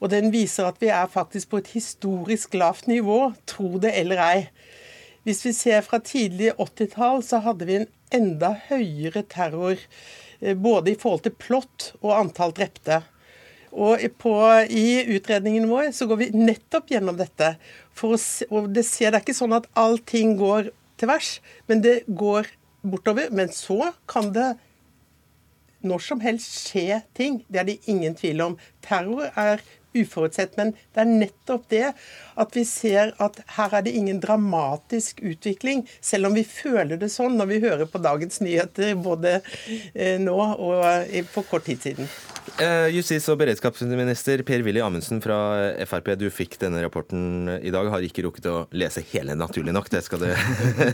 Og 0.00 0.08
den 0.10 0.30
viser 0.32 0.70
at 0.70 0.80
vi 0.80 0.88
er 0.88 1.10
faktisk 1.12 1.50
på 1.50 1.60
et 1.60 1.72
historisk 1.74 2.54
lavt 2.56 2.86
nivå, 2.88 3.32
tro 3.46 3.76
det 3.82 3.92
eller 4.00 4.22
ei. 4.24 4.38
Hvis 5.26 5.44
vi 5.44 5.52
ser 5.52 5.84
fra 5.84 6.00
tidlig 6.00 6.54
80-tall, 6.56 7.22
så 7.26 7.42
hadde 7.44 7.68
vi 7.68 7.78
en 7.80 7.88
enda 8.14 8.54
høyere 8.70 9.22
terror. 9.28 9.80
Eh, 10.40 10.56
både 10.56 10.94
i 10.94 10.98
forhold 10.98 11.26
til 11.26 11.36
plott 11.36 11.90
og 12.00 12.14
antall 12.16 12.54
drepte. 12.56 13.02
Og 13.70 14.02
på, 14.18 14.32
I 14.66 15.04
utredningen 15.14 15.68
vår 15.70 15.92
så 15.94 16.08
går 16.10 16.24
vi 16.24 16.30
nettopp 16.34 16.90
gjennom 16.90 17.18
dette. 17.20 17.52
For 17.94 18.16
å 18.16 18.20
se, 18.20 18.48
og 18.50 18.72
det, 18.74 18.86
ser, 18.88 19.12
det 19.12 19.20
er 19.20 19.26
ikke 19.26 19.36
sånn 19.36 19.54
at 19.54 19.68
allting 19.78 20.34
går 20.40 20.72
til 21.00 21.10
værs, 21.10 21.36
men 21.70 21.84
det 21.84 22.00
går 22.08 22.50
bortover. 22.82 23.30
Men 23.30 23.52
så 23.54 23.92
kan 24.10 24.32
det 24.34 24.54
når 25.86 26.02
som 26.04 26.20
helst 26.24 26.72
skje 26.72 27.02
ting. 27.16 27.40
Det 27.48 27.62
er 27.62 27.68
det 27.68 27.78
ingen 27.88 28.16
tvil 28.16 28.42
om. 28.44 28.58
Terror 28.84 29.30
er 29.38 29.62
uforutsett. 29.96 30.56
Men 30.60 30.72
det 30.94 31.04
er 31.04 31.10
nettopp 31.10 31.68
det 31.72 31.86
at 32.40 32.56
vi 32.56 32.64
ser 32.64 33.12
at 33.20 33.40
her 33.56 33.74
er 33.76 33.84
det 33.84 33.94
ingen 33.96 34.20
dramatisk 34.22 35.20
utvikling, 35.26 35.84
selv 36.00 36.30
om 36.30 36.36
vi 36.38 36.46
føler 36.46 37.00
det 37.00 37.10
sånn 37.12 37.36
når 37.36 37.50
vi 37.50 37.62
hører 37.66 37.90
på 37.90 38.00
dagens 38.02 38.40
nyheter 38.40 38.94
både 39.00 39.40
eh, 39.94 40.16
nå 40.22 40.38
og 40.38 40.84
på 41.34 41.40
for 41.40 41.48
kort 41.56 41.66
tid 41.68 41.82
siden. 41.82 42.08
Eh, 42.60 42.88
justis- 42.92 43.28
og 43.30 43.38
beredskapsminister 43.40 44.42
Per-Willy 44.44 44.80
Amundsen 44.82 45.20
fra 45.22 45.36
Frp, 45.86 46.12
du 46.18 46.26
fikk 46.32 46.58
denne 46.60 46.82
rapporten 46.82 47.48
i 47.60 47.72
dag. 47.72 47.88
Har 47.92 48.04
ikke 48.04 48.24
rukket 48.26 48.48
å 48.50 48.56
lese 48.76 49.04
hele, 49.12 49.36
naturlig 49.38 49.74
nok. 49.76 49.88
Det 49.92 50.02
skal, 50.04 50.24
det, 50.24 50.34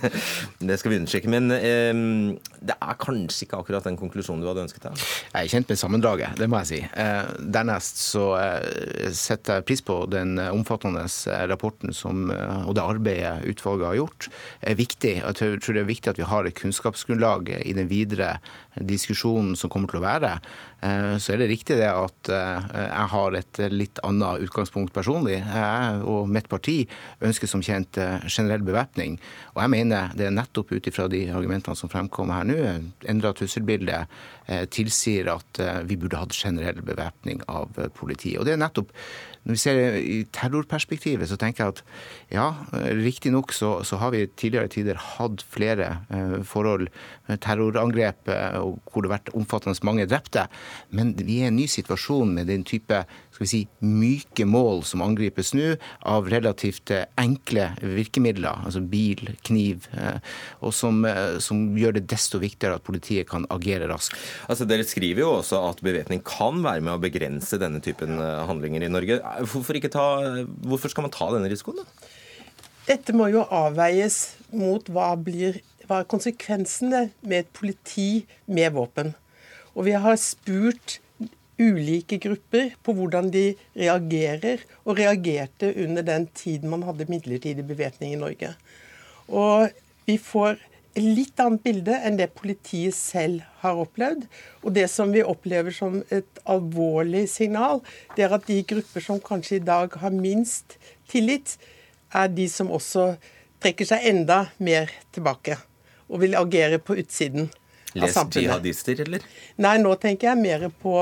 det 0.68 0.78
skal 0.78 0.92
vi 0.92 1.00
understreke. 1.00 1.30
Men 1.32 1.50
eh, 1.56 2.36
det 2.60 2.76
er 2.76 3.00
kanskje 3.02 3.46
ikke 3.46 3.62
akkurat 3.62 3.86
den 3.88 3.98
konklusjonen 3.98 4.44
du 4.44 4.50
hadde 4.50 4.66
ønsket 4.66 4.88
deg? 4.88 5.06
Jeg 5.32 5.40
er 5.40 5.52
kjent 5.54 5.72
med 5.72 5.80
sammendraget, 5.80 6.36
det 6.40 6.50
må 6.50 6.60
jeg 6.62 6.70
si. 6.72 6.80
Eh, 7.02 7.32
dernest 7.56 8.02
så 8.04 8.26
eh, 8.40 8.85
setter 9.16 9.60
jeg 9.60 9.66
pris 9.68 9.82
på 9.84 9.98
den 10.12 10.36
omfattende 10.38 11.06
rapporten 11.50 11.94
som, 11.94 12.30
eh, 12.30 12.62
og 12.66 12.76
det 12.76 12.84
arbeidet 12.84 13.46
utvalget 13.52 13.86
har 13.86 13.98
gjort. 14.00 14.28
er 14.60 14.74
viktig. 14.74 15.14
Jeg 15.22 15.34
tror 15.34 15.74
det 15.74 15.82
er 15.82 15.90
viktig 15.90 16.10
at 16.10 16.18
vi 16.18 16.28
har 16.30 16.44
et 16.44 16.54
kunnskapsgrunnlag 16.54 17.50
i 17.64 17.72
den 17.72 17.88
videre 17.88 18.38
diskusjonen 18.84 19.54
som 19.56 19.70
kommer 19.72 19.90
til 19.90 20.00
å 20.00 20.04
være, 20.04 20.32
eh, 20.84 21.16
så 21.22 21.32
er 21.32 21.42
det 21.42 21.48
riktig 21.50 21.78
det 21.80 21.88
at 21.90 22.30
eh, 22.32 22.66
jeg 22.82 23.10
har 23.12 23.38
et 23.38 23.60
litt 23.72 24.00
annet 24.06 24.44
utgangspunkt 24.46 24.94
personlig. 24.94 25.38
Jeg 25.40 26.02
og 26.04 26.30
mitt 26.32 26.48
parti 26.52 26.78
ønsker 27.24 27.50
som 27.50 27.64
kjent 27.64 27.98
eh, 28.02 28.26
generell 28.28 28.64
bevæpning. 28.66 29.18
Og 29.54 29.62
jeg 29.64 29.74
mener 29.76 30.16
det 30.16 30.28
er 30.28 30.36
nettopp 30.36 30.74
ut 30.74 30.90
ifra 30.90 31.08
de 31.12 31.26
argumentene 31.32 31.78
som 31.78 31.92
fremkommer 31.92 32.40
her 32.40 32.50
nå, 32.50 32.58
endra 33.08 33.32
trusselbilde 33.36 34.04
tilsier 34.70 35.26
at 35.32 35.58
vi 35.88 35.96
burde 35.98 36.20
hatt 36.20 36.34
generell 36.36 36.78
bevæpning 36.86 37.40
av 37.50 37.72
politiet. 37.96 38.38
Og 38.38 38.46
det 38.46 38.54
er 38.54 38.60
nettopp 38.60 38.92
når 39.46 39.54
vi 39.54 39.62
ser 39.62 39.78
det 39.78 40.00
i 40.02 40.16
terrorperspektivet, 40.34 41.28
så 41.30 41.38
tenker 41.38 41.62
jeg 41.62 41.74
at 41.76 41.82
ja, 42.34 42.46
riktignok 42.98 43.54
så, 43.54 43.76
så 43.86 44.00
har 44.02 44.10
vi 44.10 44.24
tidligere 44.34 44.72
tider 44.74 44.98
hatt 44.98 45.44
flere 45.54 45.92
eh, 46.10 46.40
forhold, 46.46 46.88
terrorangrep, 47.42 48.26
eh, 48.34 48.58
hvor 48.58 49.04
det 49.04 49.10
har 49.10 49.16
vært 49.20 49.32
omfattende 49.38 49.86
mange 49.86 50.08
drepte. 50.10 50.48
Men 50.90 51.14
vi 51.20 51.38
er 51.40 51.46
i 51.46 51.52
en 51.52 51.60
ny 51.60 51.68
situasjon 51.70 52.34
med 52.34 52.50
den 52.50 52.66
type 52.66 53.04
skal 53.36 53.44
vi 53.44 53.50
si, 53.50 53.60
myke 53.84 54.46
mål 54.48 54.80
som 54.88 55.02
angripes 55.04 55.52
nå, 55.56 55.74
av 56.08 56.30
relativt 56.32 56.92
eh, 56.94 57.04
enkle 57.20 57.68
virkemidler, 57.82 58.64
altså 58.64 58.80
bil, 58.80 59.20
kniv, 59.44 59.84
eh, 59.92 60.16
og 60.64 60.72
som, 60.72 61.02
eh, 61.04 61.36
som, 61.44 61.66
gjør 61.76 61.98
det 61.98 62.06
desto 62.08 62.40
viktigere 62.40 62.80
at 62.80 62.86
politiet 62.86 63.28
kan 63.28 63.44
agere 63.52 63.90
raskt. 63.90 64.16
Altså, 64.48 64.64
dere 64.68 64.86
skriver 64.88 65.20
jo 65.26 65.34
også 65.42 65.60
at 65.68 65.84
bevæpning 65.84 66.24
kan 66.24 66.62
være 66.64 66.80
med 66.80 66.96
å 66.96 67.02
begrense 67.02 67.60
denne 67.60 67.82
typen 67.84 68.16
handlinger 68.16 68.86
i 68.86 68.90
Norge. 68.92 69.20
Hvorfor, 69.52 69.80
ta, 69.92 70.06
hvorfor 70.64 70.92
skal 70.92 71.04
man 71.04 71.14
ta 71.14 71.28
denne 71.34 71.52
risikoen, 71.52 71.84
da? 71.84 72.12
Dette 72.86 73.12
må 73.18 73.28
jo 73.32 73.42
avveies 73.50 74.36
mot 74.54 74.88
hva 74.94 75.12
blir 75.18 75.58
hva 75.86 76.02
er 76.02 76.10
konsekvensene 76.10 77.08
med 77.22 77.44
et 77.44 77.50
politi 77.54 78.26
med 78.50 78.72
våpen. 78.74 79.12
Og 79.76 79.86
vi 79.86 79.94
har 79.94 80.18
spurt 80.18 80.98
ulike 81.60 82.18
grupper 82.20 82.74
på 82.84 82.94
hvordan 82.96 83.30
de 83.32 83.46
reagerer, 83.76 84.62
og 84.84 84.98
reagerte 85.00 85.72
under 85.84 86.04
den 86.06 86.28
tiden 86.36 86.70
man 86.72 86.84
hadde 86.86 87.08
midlertidig 87.08 87.66
bevæpning 87.66 88.12
i 88.12 88.20
Norge. 88.20 88.54
Og 89.28 89.70
vi 90.06 90.18
får 90.22 90.58
et 90.96 91.04
litt 91.04 91.40
annet 91.42 91.62
bilde 91.64 91.96
enn 92.08 92.16
det 92.16 92.30
politiet 92.38 92.96
selv 92.96 93.44
har 93.60 93.80
opplevd. 93.82 94.24
Og 94.64 94.72
det 94.76 94.86
som 94.92 95.12
vi 95.12 95.24
opplever 95.24 95.74
som 95.74 95.98
et 96.14 96.40
alvorlig 96.48 97.26
signal, 97.28 97.82
det 98.16 98.26
er 98.26 98.36
at 98.36 98.48
de 98.48 98.62
grupper 98.68 99.04
som 99.04 99.20
kanskje 99.20 99.58
i 99.58 99.66
dag 99.66 99.92
har 100.00 100.14
minst 100.14 100.78
tillit, 101.10 101.58
er 102.14 102.30
de 102.32 102.46
som 102.48 102.70
også 102.72 103.14
trekker 103.60 103.88
seg 103.88 104.06
enda 104.08 104.46
mer 104.62 104.92
tilbake 105.12 105.58
og 106.06 106.22
vil 106.22 106.36
agere 106.38 106.78
på 106.78 106.96
utsiden. 107.02 107.50
Les 107.96 108.16
jihadister, 108.36 109.00
eller? 109.06 109.24
Nei, 109.62 109.76
nå 109.82 109.94
tenker 110.02 110.30
jeg 110.30 110.42
mer 110.42 110.68
på 110.82 110.96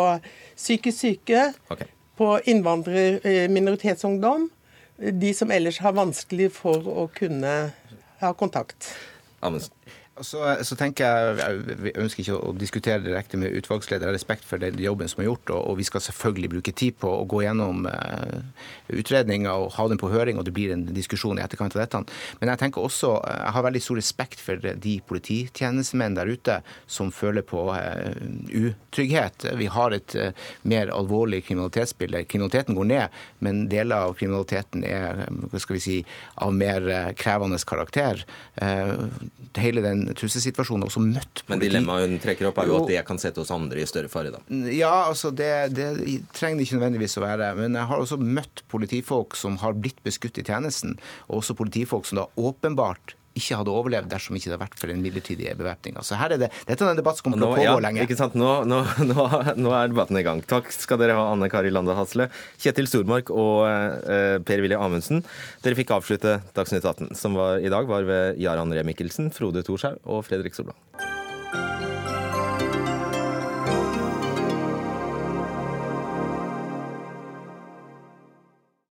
psykisk 0.54 0.98
syke, 0.98 1.48
okay. 1.72 1.90
på 2.18 2.34
innvandrer-, 2.50 3.20
eh, 3.26 3.46
minoritetsungdom. 3.52 4.48
De 5.24 5.32
som 5.34 5.50
ellers 5.50 5.80
har 5.82 5.96
vanskelig 5.96 6.52
for 6.54 6.86
å 6.86 7.08
kunne 7.14 7.54
ha 8.20 8.34
kontakt. 8.38 8.92
Amundsen. 9.44 9.74
Så, 10.22 10.38
så, 10.62 10.76
tenker 10.78 11.08
jeg, 11.08 11.62
Vi 11.82 11.92
ønsker 11.98 12.22
ikke 12.22 12.36
å 12.38 12.52
diskutere 12.54 13.02
direkte 13.02 13.38
med 13.40 13.54
utvalgsleder. 13.58 14.06
Jeg 14.06 14.12
har 14.12 14.14
respekt 14.14 14.44
for 14.46 14.62
den 14.62 14.78
jobben 14.78 15.10
som 15.10 15.24
er 15.24 15.26
gjort, 15.26 15.50
og, 15.50 15.58
og 15.72 15.78
vi 15.80 15.86
skal 15.88 16.04
selvfølgelig 16.04 16.50
bruke 16.52 16.74
tid 16.76 17.00
på 17.02 17.10
å 17.10 17.24
gå 17.26 17.40
gjennom 17.42 17.88
uh, 17.90 18.68
utredninga 18.94 19.56
og 19.58 19.72
ha 19.74 19.88
den 19.90 19.98
på 19.98 20.12
høring, 20.12 20.38
og 20.38 20.46
det 20.46 20.54
blir 20.54 20.70
en 20.70 20.84
diskusjon 20.94 21.40
i 21.40 21.42
etterkant 21.42 21.74
av 21.74 21.82
dette. 21.82 22.02
Men 22.38 22.52
jeg 22.52 22.62
tenker 22.62 22.86
også, 22.86 23.10
jeg 23.26 23.54
har 23.56 23.66
veldig 23.66 23.82
stor 23.82 23.98
respekt 23.98 24.44
for 24.44 24.62
de 24.86 24.94
polititjenestemenn 25.08 26.14
der 26.20 26.30
ute 26.30 26.60
som 26.86 27.10
føler 27.14 27.42
på 27.42 27.66
uh, 27.74 28.14
utrygghet. 28.54 29.48
Vi 29.58 29.66
har 29.74 29.98
et 29.98 30.14
uh, 30.14 30.30
mer 30.62 30.94
alvorlig 30.94 31.42
kriminalitetsbilde. 31.48 32.22
Kriminaliteten 32.30 32.78
går 32.78 32.90
ned, 32.92 33.18
men 33.42 33.64
deler 33.72 34.06
av 34.06 34.14
kriminaliteten 34.20 34.86
er 34.86 35.26
hva 35.50 35.58
skal 35.58 35.80
vi 35.80 35.84
si, 35.88 35.98
av 36.38 36.54
mer 36.54 36.86
krevende 37.18 37.58
karakter. 37.66 38.20
hele 39.58 39.80
den 39.80 40.03
en 40.12 40.44
situasjoner, 40.44 40.84
og 40.84 40.90
også 40.92 41.02
møtt 41.04 41.42
politi. 41.44 41.48
Men 41.52 41.62
dilemmaet 41.62 42.08
hun 42.10 42.18
trekker 42.22 42.48
opp, 42.50 42.58
er 42.62 42.66
Jo. 42.70 42.82
at 42.82 42.88
det 42.92 43.00
kan 43.08 43.18
sette 43.22 43.40
oss 43.40 43.50
andre 43.54 43.80
i 43.80 43.86
større 43.88 44.08
fare, 44.12 44.30
da. 44.34 44.40
Ja, 44.74 44.92
altså 45.08 45.30
det, 45.34 45.50
det 45.74 45.88
trenger 46.36 46.58
det 46.60 46.68
ikke 46.68 46.78
nødvendigvis 46.80 47.18
å 47.18 47.24
være. 47.24 47.54
Men 47.58 47.74
jeg 47.78 47.90
har 47.90 47.98
også 48.04 48.18
møtt 48.20 48.62
politifolk 48.68 49.36
som 49.36 49.56
har 49.64 49.72
blitt 49.74 50.02
beskutt 50.06 50.38
i 50.38 50.46
tjenesten, 50.46 50.96
og 51.28 51.40
også 51.42 51.56
politifolk 51.58 52.06
som 52.06 52.22
da 52.22 52.28
åpenbart 52.36 53.14
ikke 53.34 53.58
hadde 53.60 53.72
overlevd 53.74 54.10
dersom 54.12 54.36
ikke 54.38 54.48
det 54.48 54.54
hadde 54.54 54.62
vært 54.62 54.76
for 54.78 54.92
den 54.92 55.02
midlertidige 55.04 55.54
bevæpninga. 55.58 56.04
Så 56.06 56.18
her 56.18 56.34
er 56.36 56.42
det, 56.44 56.50
dette 56.68 56.86
er 56.86 56.92
en 56.92 57.00
debatt 57.00 57.18
som 57.18 57.26
kommer 57.26 57.42
til 57.42 57.48
å 57.48 57.56
pågå 57.56 57.66
ja, 57.66 57.74
lenge. 57.82 58.04
ikke 58.06 58.18
sant? 58.18 58.36
Nå, 58.38 58.52
nå, 58.70 58.80
nå, 59.10 59.26
nå 59.58 59.74
er 59.74 59.90
debatten 59.92 60.20
i 60.20 60.24
gang. 60.26 60.42
Takk 60.50 60.70
skal 60.74 61.00
dere 61.02 61.18
ha, 61.18 61.26
Anne 61.34 61.50
Kari 61.52 61.72
Lande 61.74 61.96
Hasle, 61.98 62.28
Kjetil 62.62 62.90
Stormark 62.90 63.32
og 63.34 63.64
eh, 63.68 64.36
Per-Willy 64.46 64.78
Amundsen. 64.78 65.24
Dere 65.64 65.78
fikk 65.78 65.94
avslutte 65.96 66.38
Dagsnytt 66.56 66.86
18, 66.86 67.14
som 67.18 67.38
var, 67.38 67.58
i 67.58 67.72
dag 67.72 67.90
var 67.90 68.06
ved 68.08 68.40
Jarand 68.42 68.74
Ree 68.74 68.86
Mikkelsen, 68.86 69.32
Frode 69.34 69.66
Thorshaug 69.66 70.00
og 70.04 70.24
Fredrik 70.28 70.56
Solvang. 70.56 70.78